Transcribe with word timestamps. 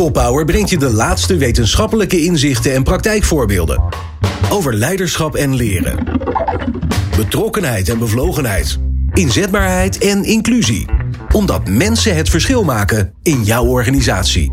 People 0.00 0.22
Power 0.22 0.44
brengt 0.44 0.70
je 0.70 0.78
de 0.78 0.92
laatste 0.92 1.36
wetenschappelijke 1.36 2.22
inzichten 2.22 2.74
en 2.74 2.82
praktijkvoorbeelden. 2.82 3.82
Over 4.50 4.74
leiderschap 4.74 5.34
en 5.34 5.54
leren. 5.54 5.98
Betrokkenheid 7.16 7.88
en 7.88 7.98
bevlogenheid. 7.98 8.78
Inzetbaarheid 9.12 9.98
en 9.98 10.24
inclusie. 10.24 10.86
Omdat 11.32 11.68
mensen 11.68 12.16
het 12.16 12.28
verschil 12.28 12.64
maken 12.64 13.12
in 13.22 13.42
jouw 13.42 13.64
organisatie. 13.64 14.50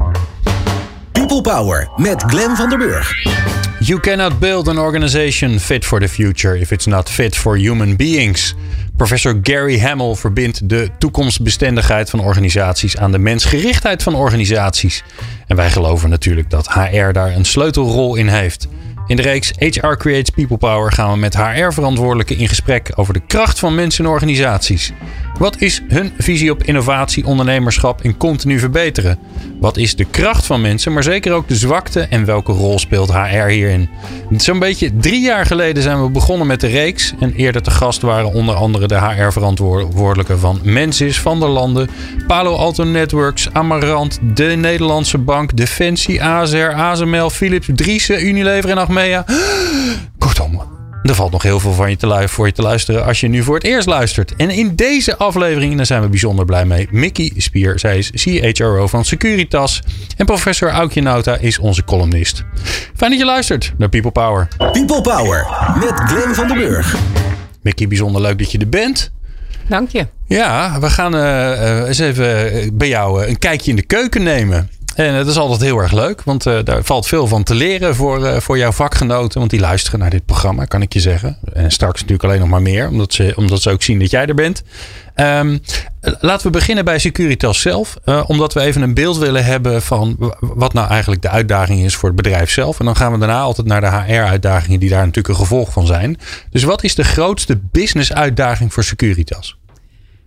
People 1.12 1.42
Power 1.42 1.90
met 1.96 2.24
Glenn 2.24 2.56
van 2.56 2.70
der 2.70 2.78
Burg. 2.78 3.12
You 3.88 4.00
cannot 4.00 4.40
build 4.40 4.68
an 4.68 4.78
organization 4.78 5.60
fit 5.60 5.86
for 5.86 6.00
the 6.00 6.08
future 6.08 6.60
if 6.60 6.72
it's 6.72 6.86
not 6.86 7.10
fit 7.10 7.36
for 7.36 7.58
human 7.58 7.96
beings. 7.96 8.56
Professor 8.96 9.40
Gary 9.44 9.80
Hamel 9.80 10.16
verbindt 10.16 10.70
de 10.70 10.90
toekomstbestendigheid 10.98 12.10
van 12.10 12.20
organisaties 12.20 12.98
aan 12.98 13.12
de 13.12 13.18
mensgerichtheid 13.18 14.04
van 14.04 14.16
organisaties. 14.16 15.04
En 15.48 15.56
wij 15.56 15.70
geloven 15.70 16.10
natuurlijk 16.10 16.50
dat 16.50 16.68
HR 16.68 17.12
daar 17.12 17.36
een 17.36 17.46
sleutelrol 17.46 18.16
in 18.16 18.28
heeft. 18.28 18.68
In 19.08 19.16
de 19.16 19.22
reeks 19.22 19.52
HR 19.58 19.96
Creates 19.98 20.30
People 20.30 20.58
Power 20.58 20.92
gaan 20.92 21.12
we 21.12 21.18
met 21.18 21.38
HR-verantwoordelijken 21.38 22.38
in 22.38 22.48
gesprek 22.48 22.92
over 22.96 23.14
de 23.14 23.22
kracht 23.28 23.60
van 23.60 23.76
mensen 23.76 24.06
en 24.06 24.12
organisaties. 24.12 24.92
Wat 25.40 25.62
is 25.62 25.82
hun 25.88 26.12
visie 26.18 26.52
op 26.52 26.64
innovatie, 26.64 27.26
ondernemerschap 27.26 28.02
en 28.02 28.18
continu 28.18 28.60
verbeteren? 28.60 29.20
Wat 29.60 29.78
is 29.78 29.96
de 29.96 30.06
kracht 30.06 30.46
van 30.46 30.62
mensen, 30.62 30.94
maar 30.94 31.04
zeker 31.04 31.34
ook 31.34 31.48
de 31.48 31.56
zwakte 31.56 32.02
en 32.02 32.26
welke 32.26 32.52
rol 32.52 32.80
speelt 32.80 33.14
HR 33.14 33.48
hierin? 33.48 33.90
Zo'n 34.38 34.60
beetje 34.60 34.98
drie 34.98 35.22
jaar 35.22 35.46
geleden 35.46 35.84
zijn 35.84 36.04
we 36.04 36.10
begonnen 36.10 36.48
met 36.48 36.62
de 36.62 36.68
reeks. 36.68 37.14
En 37.20 37.34
eerder 37.34 37.62
te 37.62 37.72
gast 37.72 38.02
waren 38.02 38.34
onder 38.34 38.56
andere 38.56 38.88
de 38.88 39.00
HR-verantwoordelijken 39.00 40.40
van 40.40 40.60
Mensis, 40.64 41.20
Van 41.20 41.40
der 41.40 41.50
Landen, 41.50 41.90
Palo 42.28 42.56
Alto 42.56 42.84
Networks, 42.84 43.48
Amarant, 43.52 44.20
de 44.34 44.44
Nederlandse 44.44 45.18
Bank, 45.18 45.58
Defensie, 45.58 46.24
ASR, 46.24 46.74
ASML, 46.74 47.30
Philips, 47.30 47.68
Driessen, 47.74 48.28
Unilever 48.28 48.70
en. 48.70 48.96
Kortom, 50.18 50.62
er 51.04 51.16
valt 51.16 51.32
nog 51.32 51.44
heel 51.44 51.60
veel 51.60 51.74
van 51.74 51.90
je 51.90 51.98
te 51.98 52.28
voor 52.28 52.46
je 52.46 52.54
te 52.54 52.62
luisteren 52.62 53.06
als 53.06 53.20
je 53.20 53.28
nu 53.28 53.44
voor 53.44 53.56
het 53.56 53.64
eerst 53.64 53.88
luistert. 53.88 54.36
En 54.36 54.50
in 54.50 54.76
deze 54.76 55.18
aflevering, 55.18 55.76
daar 55.76 55.86
zijn 55.86 56.02
we 56.02 56.10
bijzonder 56.10 56.46
blij 56.46 56.66
mee, 56.66 56.88
Mickey 56.92 57.32
Spier. 57.38 57.80
Zij 57.80 57.98
is 57.98 58.12
CHRO 58.14 58.88
van 58.88 59.06
Securitas. 59.06 59.82
En 60.16 60.26
professor 60.26 60.70
Aukje 60.70 61.02
Nauta 61.02 61.38
is 61.38 61.60
onze 61.60 61.84
columnist. 61.84 62.44
Fijn 62.96 63.12
dat 63.12 63.20
je 63.20 63.26
luistert 63.26 63.74
naar 63.78 63.90
People 63.90 64.12
Power. 64.12 64.48
People 64.58 65.02
Power 65.02 65.48
met 65.80 65.94
Glenn 65.94 66.36
van 66.36 66.48
den 66.48 66.58
Burg. 66.58 66.96
Mickey, 67.62 67.88
bijzonder 67.88 68.22
leuk 68.22 68.38
dat 68.38 68.52
je 68.52 68.58
er 68.58 68.70
bent. 68.70 69.12
Dank 69.68 69.90
je. 69.90 70.08
Ja, 70.26 70.80
we 70.80 70.90
gaan 70.90 71.16
uh, 71.16 71.22
uh, 71.22 71.88
eens 71.88 72.00
even 72.00 72.78
bij 72.78 72.88
jou 72.88 73.26
een 73.26 73.40
kijkje 73.40 73.70
in 73.70 73.76
de 73.76 73.86
keuken 73.86 74.24
nemen. 74.24 74.70
En 74.98 75.16
dat 75.16 75.28
is 75.28 75.38
altijd 75.38 75.62
heel 75.62 75.78
erg 75.78 75.92
leuk, 75.92 76.24
want 76.24 76.46
uh, 76.46 76.58
daar 76.64 76.84
valt 76.84 77.08
veel 77.08 77.28
van 77.28 77.44
te 77.44 77.56
leren 77.56 77.96
voor, 77.96 78.20
uh, 78.20 78.38
voor 78.38 78.58
jouw 78.58 78.72
vakgenoten. 78.72 79.40
Want 79.40 79.52
die 79.52 79.60
luisteren 79.60 80.00
naar 80.00 80.10
dit 80.10 80.26
programma, 80.26 80.66
kan 80.66 80.82
ik 80.82 80.94
je 80.94 81.00
zeggen. 81.00 81.38
En 81.54 81.72
straks 81.72 82.02
natuurlijk 82.02 82.24
alleen 82.24 82.40
nog 82.40 82.50
maar 82.50 82.62
meer, 82.62 82.88
omdat 82.88 83.14
ze, 83.14 83.34
omdat 83.36 83.62
ze 83.62 83.70
ook 83.70 83.84
zien 83.84 84.00
dat 84.00 84.12
jij 84.12 84.26
er 84.26 84.36
bent. 84.36 84.64
Um, 85.16 85.62
laten 86.02 86.46
we 86.46 86.52
beginnen 86.52 86.86
bij 86.86 87.00
Securitas 87.00 87.62
zelf. 87.62 87.98
Omdat 88.28 88.54
we 88.54 88.62
even 88.62 88.82
een 88.82 88.94
beeld 88.94 89.18
willen 89.18 89.46
hebben 89.46 89.82
van 89.82 90.34
wat 90.40 90.74
nou 90.74 90.90
eigenlijk 90.90 91.22
de 91.22 91.30
uitdaging 91.30 91.84
is 91.84 91.96
voor 91.96 92.10
het 92.10 92.18
bedrijf 92.18 92.52
zelf. 92.52 92.80
En 92.80 92.86
dan 92.86 92.96
gaan 92.96 93.12
we 93.12 93.18
daarna 93.18 93.40
altijd 93.40 93.68
naar 93.68 93.82
de 93.82 94.14
HR-uitdagingen 94.14 94.80
die 94.80 94.90
daar 94.90 95.06
natuurlijk 95.06 95.28
een 95.28 95.46
gevolg 95.46 95.72
van 95.72 95.86
zijn. 95.86 96.18
Dus 96.50 96.64
wat 96.64 96.84
is 96.84 96.96
de 96.96 97.04
grootste 97.04 97.60
business-uitdaging 97.72 98.74
voor 98.74 98.84
Securitas? 98.84 99.58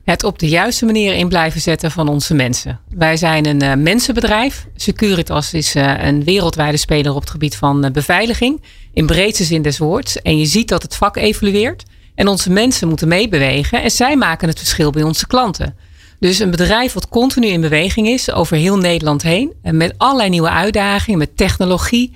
Het 0.05 0.25
op 0.25 0.39
de 0.39 0.49
juiste 0.49 0.85
manier 0.85 1.15
in 1.15 1.29
blijven 1.29 1.61
zetten 1.61 1.91
van 1.91 2.09
onze 2.09 2.35
mensen. 2.35 2.81
Wij 2.89 3.17
zijn 3.17 3.47
een 3.47 3.63
uh, 3.63 3.75
mensenbedrijf. 3.75 4.67
Securitas 4.77 5.53
is 5.53 5.77
uh, 5.77 6.05
een 6.05 6.25
wereldwijde 6.25 6.77
speler 6.77 7.15
op 7.15 7.21
het 7.21 7.31
gebied 7.31 7.57
van 7.57 7.85
uh, 7.85 7.91
beveiliging. 7.91 8.63
In 8.93 9.07
breedste 9.07 9.45
zin 9.45 9.63
des 9.63 9.79
woords. 9.79 10.23
En 10.23 10.39
je 10.39 10.47
ziet 10.47 10.69
dat 10.69 10.83
het 10.83 10.97
vak 10.97 11.17
evolueert. 11.17 11.85
En 12.15 12.29
onze 12.29 12.51
mensen 12.51 12.89
moeten 12.89 13.09
meebewegen. 13.09 13.83
En 13.83 13.91
zij 13.91 14.17
maken 14.17 14.49
het 14.49 14.59
verschil 14.59 14.91
bij 14.91 15.03
onze 15.03 15.27
klanten. 15.27 15.77
Dus 16.19 16.39
een 16.39 16.51
bedrijf 16.51 16.93
wat 16.93 17.09
continu 17.09 17.47
in 17.47 17.61
beweging 17.61 18.09
is 18.09 18.33
over 18.33 18.57
heel 18.57 18.77
Nederland 18.77 19.23
heen. 19.23 19.53
En 19.63 19.77
met 19.77 19.95
allerlei 19.97 20.29
nieuwe 20.29 20.51
uitdagingen, 20.51 21.19
met 21.19 21.37
technologie, 21.37 22.13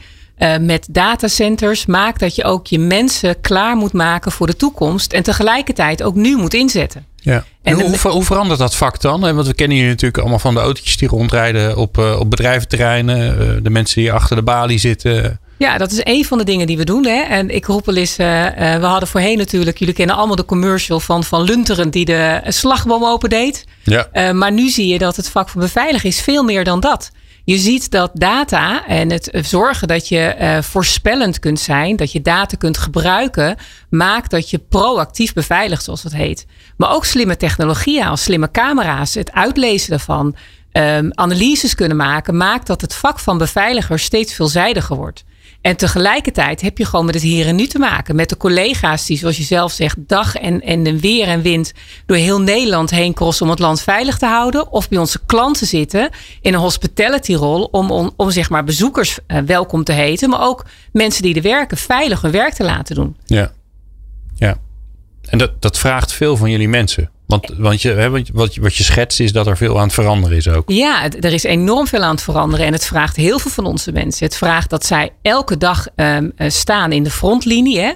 met 0.60 0.86
datacenters. 0.90 1.86
Maakt 1.86 2.20
dat 2.20 2.34
je 2.34 2.44
ook 2.44 2.66
je 2.66 2.78
mensen 2.78 3.40
klaar 3.40 3.76
moet 3.76 3.92
maken 3.92 4.32
voor 4.32 4.46
de 4.46 4.56
toekomst. 4.56 5.12
En 5.12 5.22
tegelijkertijd 5.22 6.02
ook 6.02 6.14
nu 6.14 6.36
moet 6.36 6.54
inzetten. 6.54 7.06
Ja. 7.24 7.44
En 7.62 7.80
hoe, 7.80 7.98
hoe, 8.08 8.24
verandert 8.24 8.58
dat 8.58 8.76
vak 8.76 9.00
dan? 9.00 9.20
Want 9.20 9.46
we 9.46 9.54
kennen 9.54 9.76
jullie 9.76 9.92
natuurlijk 9.92 10.20
allemaal 10.20 10.38
van 10.38 10.54
de 10.54 10.60
autootjes 10.60 10.96
die 10.96 11.08
rondrijden 11.08 11.76
op, 11.76 11.98
uh, 11.98 12.20
op 12.20 12.30
bedrijventerreinen. 12.30 13.18
Uh, 13.18 13.62
de 13.62 13.70
mensen 13.70 14.00
die 14.00 14.12
achter 14.12 14.36
de 14.36 14.42
balie 14.42 14.78
zitten. 14.78 15.40
Ja, 15.58 15.78
dat 15.78 15.92
is 15.92 16.00
een 16.02 16.24
van 16.24 16.38
de 16.38 16.44
dingen 16.44 16.66
die 16.66 16.76
we 16.76 16.84
doen. 16.84 17.06
Hè. 17.06 17.22
En 17.22 17.50
ik 17.50 17.66
roep 17.66 17.86
wel 17.86 17.96
eens, 17.96 18.18
uh, 18.18 18.26
we 18.56 18.86
hadden 18.86 19.08
voorheen 19.08 19.38
natuurlijk, 19.38 19.78
jullie 19.78 19.94
kennen 19.94 20.16
allemaal 20.16 20.36
de 20.36 20.44
commercial 20.44 21.00
van 21.00 21.24
Van 21.24 21.42
Lunteren 21.42 21.90
die 21.90 22.04
de 22.04 22.40
slagboom 22.46 23.04
opendeed. 23.04 23.64
Ja. 23.82 24.32
maar 24.32 24.52
nu 24.52 24.68
zie 24.68 24.86
je 24.86 24.98
dat 24.98 25.16
het 25.16 25.28
vak 25.28 25.48
van 25.48 25.60
beveiliging 25.60 26.12
is 26.12 26.20
veel 26.20 26.42
meer 26.42 26.64
dan 26.64 26.80
dat. 26.80 27.10
Je 27.44 27.58
ziet 27.58 27.90
dat 27.90 28.10
data 28.14 28.86
en 28.86 29.10
het 29.10 29.30
zorgen 29.32 29.88
dat 29.88 30.08
je 30.08 30.36
uh, 30.40 30.62
voorspellend 30.62 31.38
kunt 31.38 31.60
zijn, 31.60 31.96
dat 31.96 32.12
je 32.12 32.22
data 32.22 32.56
kunt 32.56 32.78
gebruiken, 32.78 33.56
maakt 33.90 34.30
dat 34.30 34.50
je 34.50 34.58
proactief 34.58 35.32
beveiligt, 35.32 35.84
zoals 35.84 36.02
het 36.02 36.14
heet. 36.14 36.46
Maar 36.76 36.90
ook 36.90 37.04
slimme 37.04 37.36
technologieën 37.36 38.06
als 38.06 38.22
slimme 38.22 38.50
camera's, 38.50 39.14
het 39.14 39.32
uitlezen 39.32 39.90
daarvan, 39.90 40.36
um, 40.72 41.10
analyses 41.14 41.74
kunnen 41.74 41.96
maken, 41.96 42.36
maakt 42.36 42.66
dat 42.66 42.80
het 42.80 42.94
vak 42.94 43.18
van 43.18 43.38
beveiliger 43.38 43.98
steeds 43.98 44.34
veelzijdiger 44.34 44.96
wordt. 44.96 45.24
En 45.64 45.76
tegelijkertijd 45.76 46.60
heb 46.60 46.78
je 46.78 46.84
gewoon 46.84 47.04
met 47.04 47.14
het 47.14 47.22
hier 47.22 47.46
en 47.46 47.56
nu 47.56 47.66
te 47.66 47.78
maken. 47.78 48.16
Met 48.16 48.28
de 48.28 48.36
collega's 48.36 49.06
die, 49.06 49.18
zoals 49.18 49.36
je 49.36 49.42
zelf 49.42 49.72
zegt, 49.72 49.96
dag 49.98 50.36
en, 50.36 50.60
en 50.60 50.98
weer 50.98 51.26
en 51.26 51.42
wind 51.42 51.72
door 52.06 52.16
heel 52.16 52.40
Nederland 52.40 52.90
heen 52.90 53.14
crossen 53.14 53.44
om 53.44 53.50
het 53.50 53.60
land 53.60 53.82
veilig 53.82 54.18
te 54.18 54.26
houden. 54.26 54.72
Of 54.72 54.88
bij 54.88 54.98
onze 54.98 55.18
klanten 55.26 55.66
zitten 55.66 56.10
in 56.40 56.54
een 56.54 56.60
hospitality 56.60 57.34
rol 57.34 57.64
om, 57.64 57.90
om, 57.90 58.12
om 58.16 58.30
zeg 58.30 58.50
maar 58.50 58.64
bezoekers 58.64 59.18
uh, 59.26 59.38
welkom 59.38 59.84
te 59.84 59.92
heten. 59.92 60.30
Maar 60.30 60.42
ook 60.42 60.64
mensen 60.92 61.22
die 61.22 61.34
er 61.34 61.42
werken 61.42 61.76
veilig 61.76 62.20
hun 62.20 62.30
werk 62.30 62.54
te 62.54 62.64
laten 62.64 62.94
doen. 62.94 63.16
Ja, 63.24 63.52
ja. 64.34 64.56
En 65.22 65.38
dat, 65.38 65.62
dat 65.62 65.78
vraagt 65.78 66.12
veel 66.12 66.36
van 66.36 66.50
jullie 66.50 66.68
mensen. 66.68 67.10
Want, 67.26 67.50
want 67.56 67.82
je, 67.82 68.22
wat, 68.32 68.56
wat 68.56 68.74
je 68.74 68.84
schetst 68.84 69.20
is 69.20 69.32
dat 69.32 69.46
er 69.46 69.56
veel 69.56 69.76
aan 69.76 69.84
het 69.84 69.92
veranderen 69.92 70.36
is 70.36 70.48
ook. 70.48 70.70
Ja, 70.70 71.10
er 71.10 71.32
is 71.32 71.42
enorm 71.42 71.86
veel 71.86 72.02
aan 72.02 72.14
het 72.14 72.22
veranderen. 72.22 72.66
En 72.66 72.72
het 72.72 72.84
vraagt 72.84 73.16
heel 73.16 73.38
veel 73.38 73.50
van 73.50 73.66
onze 73.66 73.92
mensen. 73.92 74.26
Het 74.26 74.36
vraagt 74.36 74.70
dat 74.70 74.86
zij 74.86 75.10
elke 75.22 75.56
dag 75.56 75.86
um, 75.96 76.32
staan 76.38 76.92
in 76.92 77.02
de 77.02 77.10
frontlinie. 77.10 77.80
Hè? 77.80 77.92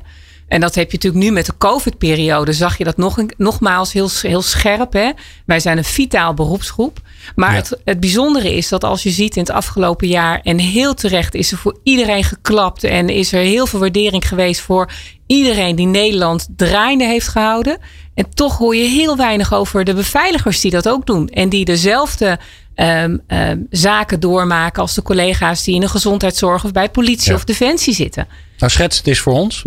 En 0.49 0.61
dat 0.61 0.75
heb 0.75 0.91
je 0.91 0.97
natuurlijk 0.97 1.25
nu 1.25 1.31
met 1.31 1.47
de 1.47 1.57
COVID-periode. 1.59 2.53
Zag 2.53 2.79
je 2.79 2.85
dat 2.85 2.97
nog 2.97 3.25
nogmaals 3.37 3.93
heel, 3.93 4.09
heel 4.23 4.43
scherp. 4.43 4.93
Hè? 4.93 5.11
Wij 5.47 5.61
zijn 5.61 5.79
een 5.79 5.85
vitaal 5.85 6.35
beroepsgroep. 6.35 7.01
Maar 7.35 7.55
het, 7.55 7.79
het 7.85 8.01
bijzondere 8.01 8.55
is 8.55 8.69
dat 8.69 8.85
als 8.85 9.03
je 9.03 9.11
ziet 9.11 9.37
in 9.37 9.43
het 9.43 9.51
afgelopen 9.51 10.09
jaar. 10.09 10.41
En 10.43 10.59
heel 10.59 10.95
terecht 10.95 11.35
is 11.35 11.53
er 11.53 11.59
voor 11.59 11.79
iedereen 11.83 12.25
geklapt. 12.25 12.85
En 12.85 13.09
is 13.09 13.33
er 13.33 13.41
heel 13.41 13.67
veel 13.67 13.81
waardering 13.81 14.29
geweest 14.29 14.61
voor 14.61 14.91
iedereen 15.27 15.77
die 15.77 15.87
Nederland 15.87 16.49
draaiende 16.57 17.05
heeft 17.05 17.29
gehouden. 17.29 17.79
En 18.19 18.27
toch 18.35 18.59
hoor 18.59 18.77
je 18.77 18.89
heel 18.89 19.17
weinig 19.17 19.55
over 19.55 19.85
de 19.85 19.95
beveiligers 19.95 20.61
die 20.61 20.71
dat 20.71 20.89
ook 20.89 21.07
doen. 21.07 21.29
En 21.29 21.49
die 21.49 21.65
dezelfde 21.65 22.39
um, 22.75 23.21
um, 23.29 23.67
zaken 23.71 24.21
doormaken 24.21 24.83
als 24.83 24.95
de 24.95 25.03
collega's 25.03 25.65
die 25.65 25.75
in 25.75 25.81
de 25.81 25.89
gezondheidszorg 25.89 26.65
of 26.65 26.73
bij 26.73 26.91
politie 26.91 27.35
of 27.35 27.45
defensie 27.45 27.95
zitten. 27.95 28.27
Nou, 28.59 28.73
schets 28.73 28.97
het 28.99 29.07
eens 29.07 29.19
voor 29.19 29.33
ons. 29.33 29.63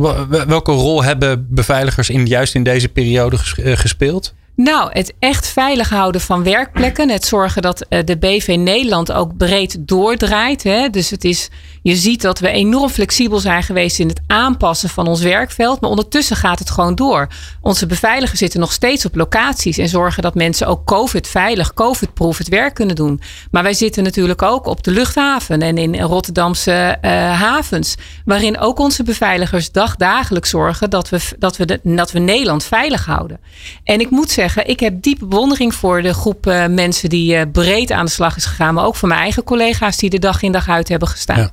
Welke 0.48 0.72
rol 0.72 1.04
hebben 1.04 1.48
beveiligers 1.50 2.10
in, 2.10 2.26
juist 2.26 2.56
in 2.56 2.64
deze 2.64 2.90
periode 2.90 3.38
eh, 3.64 3.78
gespeeld? 3.78 4.34
Nou, 4.56 4.90
het 4.92 5.14
echt 5.20 5.48
veilig 5.48 5.90
houden 5.90 6.22
van 6.22 6.44
werkplekken. 6.44 7.10
Het 7.10 7.26
zorgen 7.26 7.62
dat 7.62 7.82
eh, 7.82 8.00
de 8.06 8.18
BV 8.18 8.56
Nederland 8.60 9.12
ook 9.12 9.38
breed 9.38 9.78
doordraait. 9.80 10.64
Hè. 10.64 10.90
Dus 10.90 11.10
het 11.10 11.24
is, 11.24 11.50
je 11.82 11.96
ziet 11.96 12.22
dat 12.22 12.40
we 12.40 12.50
enorm 12.50 12.90
flexibel 12.90 13.40
zijn 13.40 13.64
geweest 13.64 14.00
in 14.00 14.08
het 14.08 14.22
aanpassen 14.28 14.90
van 14.90 15.08
ons 15.08 15.22
werkveld. 15.22 15.82
Maar 15.82 15.90
ondertussen 15.90 16.36
gaat 16.36 16.60
het 16.60 16.70
gewoon 16.70 16.96
door. 16.96 17.28
Onze 17.62 17.86
beveiligers 17.86 18.40
zitten 18.40 18.60
nog 18.60 18.72
steeds 18.72 19.06
op 19.06 19.16
locaties 19.16 19.78
en 19.78 19.90
zorgen 19.90 20.24
dat 20.24 20.36
mensen 20.36 20.68
ook 20.68 20.86
COVID-veilig, 20.86 21.74
COVID-proof 21.74 22.38
het 22.38 22.50
werk 22.50 22.74
kunnen 22.74 22.96
doen. 22.96 23.22
Maar 23.52 23.64
wij 23.64 23.74
zitten 23.74 24.04
natuurlijk 24.04 24.42
ook 24.42 24.66
op 24.66 24.84
de 24.84 24.92
luchthaven 24.92 25.62
en 25.62 25.78
in 25.78 26.02
Rotterdamse 26.02 26.98
uh, 27.02 27.12
havens. 27.40 27.96
Waarin 28.26 28.60
ook 28.60 28.80
onze 28.80 29.04
beveiligers 29.04 29.72
dagdagelijks 29.72 30.50
zorgen 30.50 30.90
dat 30.90 31.10
we, 31.10 31.20
dat, 31.40 31.58
we 31.58 31.80
dat 31.84 32.12
we 32.12 32.20
Nederland 32.20 32.64
veilig 32.64 33.06
houden. 33.06 33.40
En 33.84 34.00
ik 34.00 34.10
moet 34.10 34.30
zeggen, 34.30 34.41
ik 34.66 34.80
heb 34.80 35.02
diepe 35.02 35.26
bewondering 35.26 35.74
voor 35.74 36.02
de 36.02 36.14
groep 36.14 36.48
uh, 36.48 36.68
mensen 36.68 37.10
die 37.10 37.36
uh, 37.36 37.42
breed 37.52 37.92
aan 37.92 38.06
de 38.06 38.12
slag 38.12 38.36
is 38.36 38.46
gegaan. 38.46 38.74
Maar 38.74 38.86
ook 38.86 38.96
voor 38.96 39.08
mijn 39.08 39.22
eigen 39.22 39.44
collega's 39.44 39.98
die 39.98 40.10
de 40.10 40.20
dag 40.20 40.42
in 40.42 40.52
dag 40.52 40.70
uit 40.70 40.88
hebben 40.88 41.08
gestaan. 41.08 41.38
Ja. 41.38 41.52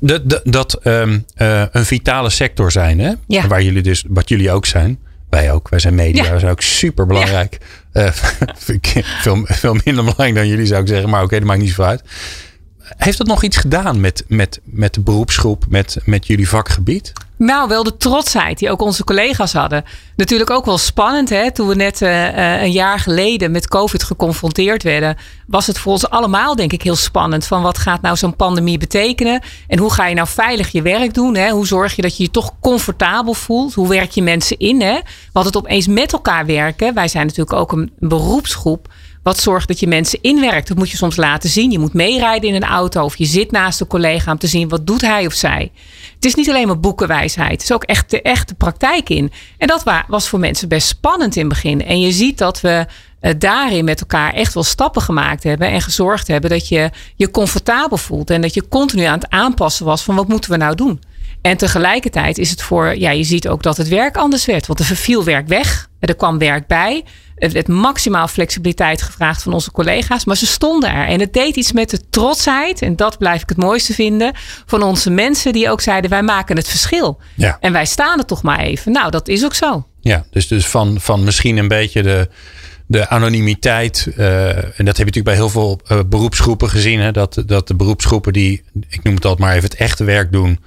Dat, 0.00 0.30
dat, 0.30 0.40
dat 0.44 0.86
um, 0.86 1.24
uh, 1.36 1.64
een 1.70 1.84
vitale 1.84 2.30
sector 2.30 2.72
zijn, 2.72 2.98
hè? 2.98 3.12
Ja. 3.26 3.46
Waar 3.46 3.62
jullie 3.62 3.82
dus, 3.82 4.04
wat 4.08 4.28
jullie 4.28 4.50
ook 4.50 4.66
zijn. 4.66 4.98
Wij 5.30 5.52
ook, 5.52 5.68
wij 5.68 5.78
zijn 5.78 5.94
media, 5.94 6.24
ja. 6.24 6.38
zijn 6.38 6.52
ook 6.52 6.60
super 6.60 7.06
belangrijk. 7.06 7.58
Ja. 7.92 8.12
veel, 9.22 9.40
veel 9.44 9.76
minder 9.84 10.04
belangrijk 10.04 10.34
dan 10.34 10.48
jullie 10.48 10.66
zou 10.66 10.82
ik 10.82 10.88
zeggen, 10.88 11.08
maar 11.08 11.22
oké, 11.22 11.26
okay, 11.26 11.38
dat 11.38 11.48
maakt 11.48 11.60
niet 11.60 11.72
zo 11.72 11.82
uit. 11.82 12.02
Heeft 12.96 13.18
dat 13.18 13.26
nog 13.26 13.42
iets 13.42 13.56
gedaan 13.56 14.00
met, 14.00 14.24
met, 14.28 14.60
met 14.64 14.94
de 14.94 15.00
beroepsgroep, 15.00 15.64
met, 15.68 15.96
met 16.04 16.26
jullie 16.26 16.48
vakgebied? 16.48 17.12
Nou, 17.36 17.68
wel 17.68 17.82
de 17.82 17.96
trotsheid 17.96 18.58
die 18.58 18.70
ook 18.70 18.80
onze 18.80 19.04
collega's 19.04 19.52
hadden. 19.52 19.84
Natuurlijk 20.16 20.50
ook 20.50 20.64
wel 20.64 20.78
spannend, 20.78 21.28
hè? 21.28 21.52
Toen 21.52 21.68
we 21.68 21.74
net 21.74 22.00
uh, 22.00 22.62
een 22.62 22.72
jaar 22.72 22.98
geleden 22.98 23.50
met 23.50 23.68
COVID 23.68 24.02
geconfronteerd 24.02 24.82
werden, 24.82 25.16
was 25.46 25.66
het 25.66 25.78
voor 25.78 25.92
ons 25.92 26.10
allemaal, 26.10 26.56
denk 26.56 26.72
ik, 26.72 26.82
heel 26.82 26.96
spannend. 26.96 27.46
Van 27.46 27.62
wat 27.62 27.78
gaat 27.78 28.02
nou 28.02 28.16
zo'n 28.16 28.36
pandemie 28.36 28.78
betekenen? 28.78 29.42
En 29.68 29.78
hoe 29.78 29.92
ga 29.92 30.06
je 30.06 30.14
nou 30.14 30.28
veilig 30.28 30.72
je 30.72 30.82
werk 30.82 31.14
doen? 31.14 31.36
Hè? 31.36 31.50
Hoe 31.50 31.66
zorg 31.66 31.96
je 31.96 32.02
dat 32.02 32.16
je 32.16 32.22
je 32.22 32.30
toch 32.30 32.52
comfortabel 32.60 33.34
voelt? 33.34 33.74
Hoe 33.74 33.88
werk 33.88 34.10
je 34.10 34.22
mensen 34.22 34.58
in? 34.58 34.80
Hè? 34.80 34.98
Wat 35.32 35.44
het 35.44 35.56
opeens 35.56 35.86
met 35.86 36.12
elkaar 36.12 36.46
werken. 36.46 36.94
Wij 36.94 37.08
zijn 37.08 37.26
natuurlijk 37.26 37.56
ook 37.56 37.72
een 37.72 37.92
beroepsgroep 37.98 38.88
wat 39.22 39.38
zorgt 39.38 39.68
dat 39.68 39.80
je 39.80 39.86
mensen 39.86 40.18
inwerkt? 40.22 40.68
Dat 40.68 40.76
moet 40.76 40.90
je 40.90 40.96
soms 40.96 41.16
laten 41.16 41.50
zien. 41.50 41.70
Je 41.70 41.78
moet 41.78 41.92
meerijden 41.92 42.48
in 42.48 42.54
een 42.54 42.64
auto 42.64 43.04
of 43.04 43.16
je 43.16 43.24
zit 43.24 43.50
naast 43.50 43.80
een 43.80 43.86
collega 43.86 44.32
om 44.32 44.38
te 44.38 44.46
zien 44.46 44.68
wat 44.68 44.86
doet 44.86 45.00
hij 45.00 45.26
of 45.26 45.32
zij. 45.32 45.72
Het 46.14 46.24
is 46.24 46.34
niet 46.34 46.48
alleen 46.48 46.66
maar 46.66 46.80
boekenwijsheid. 46.80 47.50
Het 47.50 47.62
is 47.62 47.72
ook 47.72 47.84
echt 47.84 48.10
de 48.10 48.22
echte 48.22 48.54
praktijk 48.54 49.08
in. 49.08 49.32
En 49.58 49.66
dat 49.66 49.82
was 50.08 50.28
voor 50.28 50.38
mensen 50.38 50.68
best 50.68 50.88
spannend 50.88 51.36
in 51.36 51.44
het 51.44 51.52
begin. 51.52 51.84
En 51.84 52.00
je 52.00 52.12
ziet 52.12 52.38
dat 52.38 52.60
we 52.60 52.86
eh, 53.20 53.34
daarin 53.38 53.84
met 53.84 54.00
elkaar 54.00 54.32
echt 54.32 54.54
wel 54.54 54.62
stappen 54.62 55.02
gemaakt 55.02 55.42
hebben. 55.42 55.70
En 55.70 55.82
gezorgd 55.82 56.28
hebben 56.28 56.50
dat 56.50 56.68
je 56.68 56.90
je 57.16 57.30
comfortabel 57.30 57.96
voelt. 57.96 58.30
En 58.30 58.40
dat 58.40 58.54
je 58.54 58.68
continu 58.68 59.04
aan 59.04 59.18
het 59.18 59.30
aanpassen 59.30 59.86
was 59.86 60.02
van 60.02 60.14
wat 60.14 60.28
moeten 60.28 60.50
we 60.50 60.56
nou 60.56 60.74
doen. 60.74 61.00
En 61.42 61.56
tegelijkertijd 61.56 62.38
is 62.38 62.50
het 62.50 62.62
voor, 62.62 62.98
ja, 62.98 63.10
je 63.10 63.24
ziet 63.24 63.48
ook 63.48 63.62
dat 63.62 63.76
het 63.76 63.88
werk 63.88 64.16
anders 64.16 64.44
werd. 64.44 64.66
Want 64.66 64.78
er 64.78 64.84
verviel 64.84 65.24
werk 65.24 65.48
weg, 65.48 65.88
er 66.00 66.14
kwam 66.14 66.38
werk 66.38 66.66
bij. 66.66 67.04
Er 67.42 67.50
werd 67.50 67.68
maximaal 67.68 68.28
flexibiliteit 68.28 69.02
gevraagd 69.02 69.42
van 69.42 69.52
onze 69.52 69.70
collega's, 69.70 70.24
maar 70.24 70.36
ze 70.36 70.46
stonden 70.46 70.90
er. 70.90 71.06
En 71.06 71.20
het 71.20 71.32
deed 71.32 71.56
iets 71.56 71.72
met 71.72 71.90
de 71.90 72.00
trotsheid, 72.10 72.82
en 72.82 72.96
dat 72.96 73.18
blijf 73.18 73.42
ik 73.42 73.48
het 73.48 73.58
mooiste 73.58 73.94
vinden, 73.94 74.32
van 74.66 74.82
onze 74.82 75.10
mensen 75.10 75.52
die 75.52 75.70
ook 75.70 75.80
zeiden: 75.80 76.10
wij 76.10 76.22
maken 76.22 76.56
het 76.56 76.68
verschil. 76.68 77.20
Ja. 77.34 77.56
En 77.60 77.72
wij 77.72 77.86
staan 77.86 78.18
er 78.18 78.24
toch 78.24 78.42
maar 78.42 78.58
even. 78.58 78.92
Nou, 78.92 79.10
dat 79.10 79.28
is 79.28 79.44
ook 79.44 79.54
zo. 79.54 79.86
Ja, 80.00 80.24
dus, 80.30 80.48
dus 80.48 80.66
van, 80.66 81.00
van 81.00 81.24
misschien 81.24 81.56
een 81.56 81.68
beetje 81.68 82.02
de 82.02 82.28
de 82.86 83.08
anonimiteit. 83.08 84.08
Uh, 84.18 84.48
en 84.48 84.84
dat 84.84 84.96
heb 84.96 84.96
je 84.96 85.04
natuurlijk 85.04 85.24
bij 85.24 85.34
heel 85.34 85.48
veel 85.48 85.80
uh, 85.92 85.98
beroepsgroepen 86.06 86.70
gezien. 86.70 87.00
Hè, 87.00 87.12
dat, 87.12 87.42
dat 87.46 87.68
de 87.68 87.74
beroepsgroepen 87.74 88.32
die, 88.32 88.62
ik 88.88 89.02
noem 89.02 89.14
het 89.14 89.24
altijd 89.24 89.46
maar 89.46 89.56
even, 89.56 89.70
het 89.70 89.78
echte 89.78 90.04
werk 90.04 90.32
doen. 90.32 90.58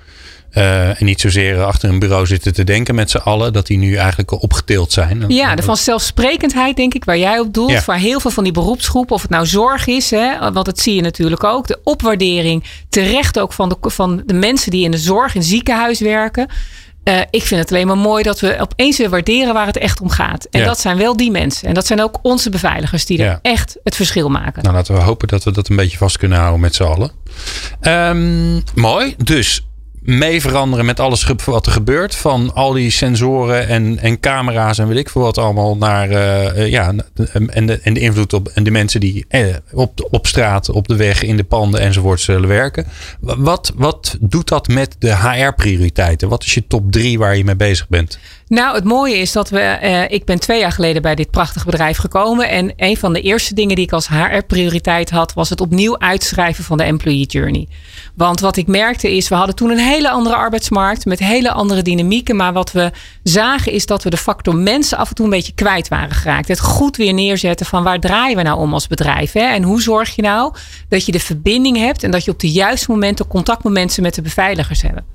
Uh, 0.58 0.88
en 0.88 1.06
niet 1.06 1.22
zozeer 1.22 1.64
achter 1.64 1.90
een 1.90 2.00
bureau 2.00 2.26
zitten 2.26 2.54
te 2.54 2.64
denken 2.64 2.96
met 2.96 3.10
z'n 3.10 3.18
allen, 3.18 3.54
dat 3.54 3.68
die 3.68 3.78
nu 3.78 3.96
eigenlijk 3.96 4.32
opgetild 4.32 4.92
zijn. 4.92 5.26
Ja, 5.28 5.56
de 5.56 5.64
vanzelfsprekendheid, 5.64 6.76
denk 6.76 6.94
ik, 6.94 7.06
waar 7.06 7.18
jij 7.18 7.40
op 7.40 7.54
doelt. 7.54 7.72
Ja. 7.72 7.82
Voor 7.82 7.94
heel 7.94 8.20
veel 8.20 8.32
van 8.32 8.44
die 8.44 8.54
beroepsgroepen, 8.54 9.16
of 9.16 9.22
het 9.22 9.32
nou 9.32 9.46
zorg 9.46 9.88
is, 9.88 10.12
hè, 10.12 10.52
want 10.52 10.66
dat 10.66 10.80
zie 10.80 10.96
je 10.96 11.02
natuurlijk 11.02 11.44
ook. 11.44 11.68
De 11.68 11.80
opwaardering, 11.84 12.64
terecht 12.90 13.40
ook 13.40 13.54
van 13.54 13.70
de, 13.70 13.90
van 13.90 14.24
de 14.26 14.34
mensen 14.34 14.72
die 14.72 14.84
in 14.84 14.92
de 14.92 14.98
zorg, 14.98 15.36
in 15.36 15.44
ziekenhuis 15.44 16.00
werken. 16.00 16.48
Uh, 17.04 17.20
ik 17.30 17.44
vind 17.44 17.62
het 17.62 17.72
alleen 17.72 17.88
maar 17.88 17.98
mooi 17.98 18.24
dat 18.24 18.40
we 18.40 18.60
opeens 18.60 18.98
weer 18.98 19.10
waarderen 19.10 19.54
waar 19.54 19.66
het 19.66 19.78
echt 19.78 20.02
om 20.02 20.10
gaat. 20.10 20.48
En 20.52 20.64
dat 20.64 20.80
zijn 20.80 20.98
wel 20.98 21.18
die 21.18 21.32
mensen. 21.32 21.68
En 21.68 21.74
dat 21.74 21.88
zijn 21.88 22.02
ook 22.02 22.20
onze 22.22 22.50
beveiligers 22.50 23.06
die 23.06 23.24
er 23.24 23.40
echt 23.42 23.78
het 23.84 23.96
verschil 23.96 24.30
maken. 24.30 24.64
Nou, 24.64 24.76
laten 24.76 24.96
we 24.96 25.02
hopen 25.02 25.28
dat 25.28 25.44
we 25.44 25.52
dat 25.52 25.70
een 25.70 25.76
beetje 25.76 25.98
vast 25.98 26.18
kunnen 26.18 26.38
houden 26.38 26.60
met 26.60 26.76
z'n 26.76 26.84
allen. 26.84 27.12
Um, 27.82 28.64
mooi. 28.76 29.16
Dus 29.24 29.66
mee 30.06 30.42
veranderen 30.42 30.86
met 30.86 31.00
alles 31.00 31.28
wat 31.46 31.66
er 31.66 31.72
gebeurt. 31.72 32.16
Van 32.16 32.54
al 32.54 32.74
die 32.74 32.90
sensoren 32.90 33.68
en, 33.68 34.00
en 34.00 34.20
camera's 34.20 34.78
en 34.78 34.88
weet 34.88 34.98
ik 34.98 35.10
veel 35.10 35.22
wat 35.22 35.38
allemaal. 35.38 35.78
Naar, 35.78 36.10
uh, 36.10 36.70
ja, 36.70 36.88
en, 36.88 37.66
de, 37.66 37.80
en 37.80 37.94
de 37.94 38.00
invloed 38.00 38.34
op 38.34 38.48
en 38.48 38.64
de 38.64 38.72
mensen 38.72 39.00
die 39.00 39.26
eh, 39.28 39.56
op, 39.72 40.08
op 40.12 40.28
straat, 40.28 40.70
op 40.70 40.88
de 40.88 40.96
weg, 40.96 41.24
in 41.24 41.38
de 41.38 41.44
panden 41.44 41.80
enzovoort 41.80 42.22
zullen 42.22 42.50
werken. 42.50 42.86
Wat, 43.20 43.74
wat 43.76 44.18
doet 44.20 44.48
dat 44.48 44.68
met 44.68 44.96
de 45.00 45.16
HR-prioriteiten? 45.16 46.30
Wat 46.30 46.44
is 46.44 46.54
je 46.54 46.68
top 46.68 46.92
drie 46.92 47.18
waar 47.18 47.38
je 47.38 47.46
mee 47.46 47.56
bezig 47.56 47.88
bent? 47.88 48.20
Nou, 48.48 48.76
het 48.76 48.84
mooie 48.84 49.18
is 49.18 49.32
dat 49.32 49.50
we. 49.50 49.78
Uh, 49.84 50.12
ik 50.12 50.26
ben 50.26 50.40
twee 50.40 50.60
jaar 50.60 50.72
geleden 50.72 51.02
bij 51.02 51.16
dit 51.16 51.32
prachtige 51.32 51.66
bedrijf 51.66 51.98
gekomen. 51.98 52.50
En 52.50 52.74
een 52.76 52.98
van 52.98 53.14
de 53.14 53.22
eerste 53.22 53.54
dingen 53.54 53.76
die 53.76 53.86
ik 53.86 53.92
als 53.92 54.08
HR-prioriteit 54.08 55.10
had, 55.10 55.34
was 55.34 55.50
het 55.50 55.62
opnieuw 55.62 56.00
uitschrijven 56.00 56.64
van 56.64 56.78
de 56.78 56.84
employee 56.84 57.26
journey. 57.26 57.68
Want 58.16 58.40
wat 58.40 58.58
ik 58.58 58.68
merkte 58.68 59.16
is, 59.16 59.30
we 59.30 59.36
hadden 59.36 59.56
toen 59.56 59.70
een 59.70 59.78
hele 59.78 60.10
andere 60.10 60.36
arbeidsmarkt 60.36 61.06
met 61.06 61.20
hele 61.20 61.52
andere 61.52 61.82
dynamieken. 61.82 62.36
Maar 62.36 62.54
wat 62.54 62.72
we 62.72 62.92
zagen 63.24 63.72
is 63.72 63.86
dat 63.86 64.04
we 64.04 64.10
de 64.10 64.18
factor 64.18 64.56
mensen 64.56 64.98
af 64.98 65.10
en 65.10 65.16
toe 65.16 65.26
een 65.26 65.32
beetje 65.32 65.54
kwijt 65.54 65.88
waren 65.88 66.16
geraakt. 66.16 66.48
Het 66.48 66.60
goed 66.60 66.98
weer 66.98 67.14
neerzetten 67.14 67.66
van 67.66 67.84
waar 67.84 68.00
draaien 68.00 68.38
we 68.38 68.44
nou 68.44 68.60
om 68.60 68.74
als 68.74 68.88
bedrijf? 68.88 69.32
Hè? 69.32 69.44
En 69.44 69.64
hoe 69.64 69.82
zorg 69.82 70.16
je 70.16 70.22
nou 70.22 70.54
dat 70.90 71.06
je 71.06 71.12
de 71.12 71.20
verbinding 71.20 71.78
hebt 71.78 72.04
en 72.04 72.12
dat 72.12 72.26
je 72.26 72.32
op 72.32 72.40
de 72.40 72.52
juiste 72.52 72.92
momenten 72.92 73.28
contactmomenten 73.28 74.04
met 74.04 74.16
de 74.16 74.22
beveiligers 74.22 74.82
hebben. 74.82 75.06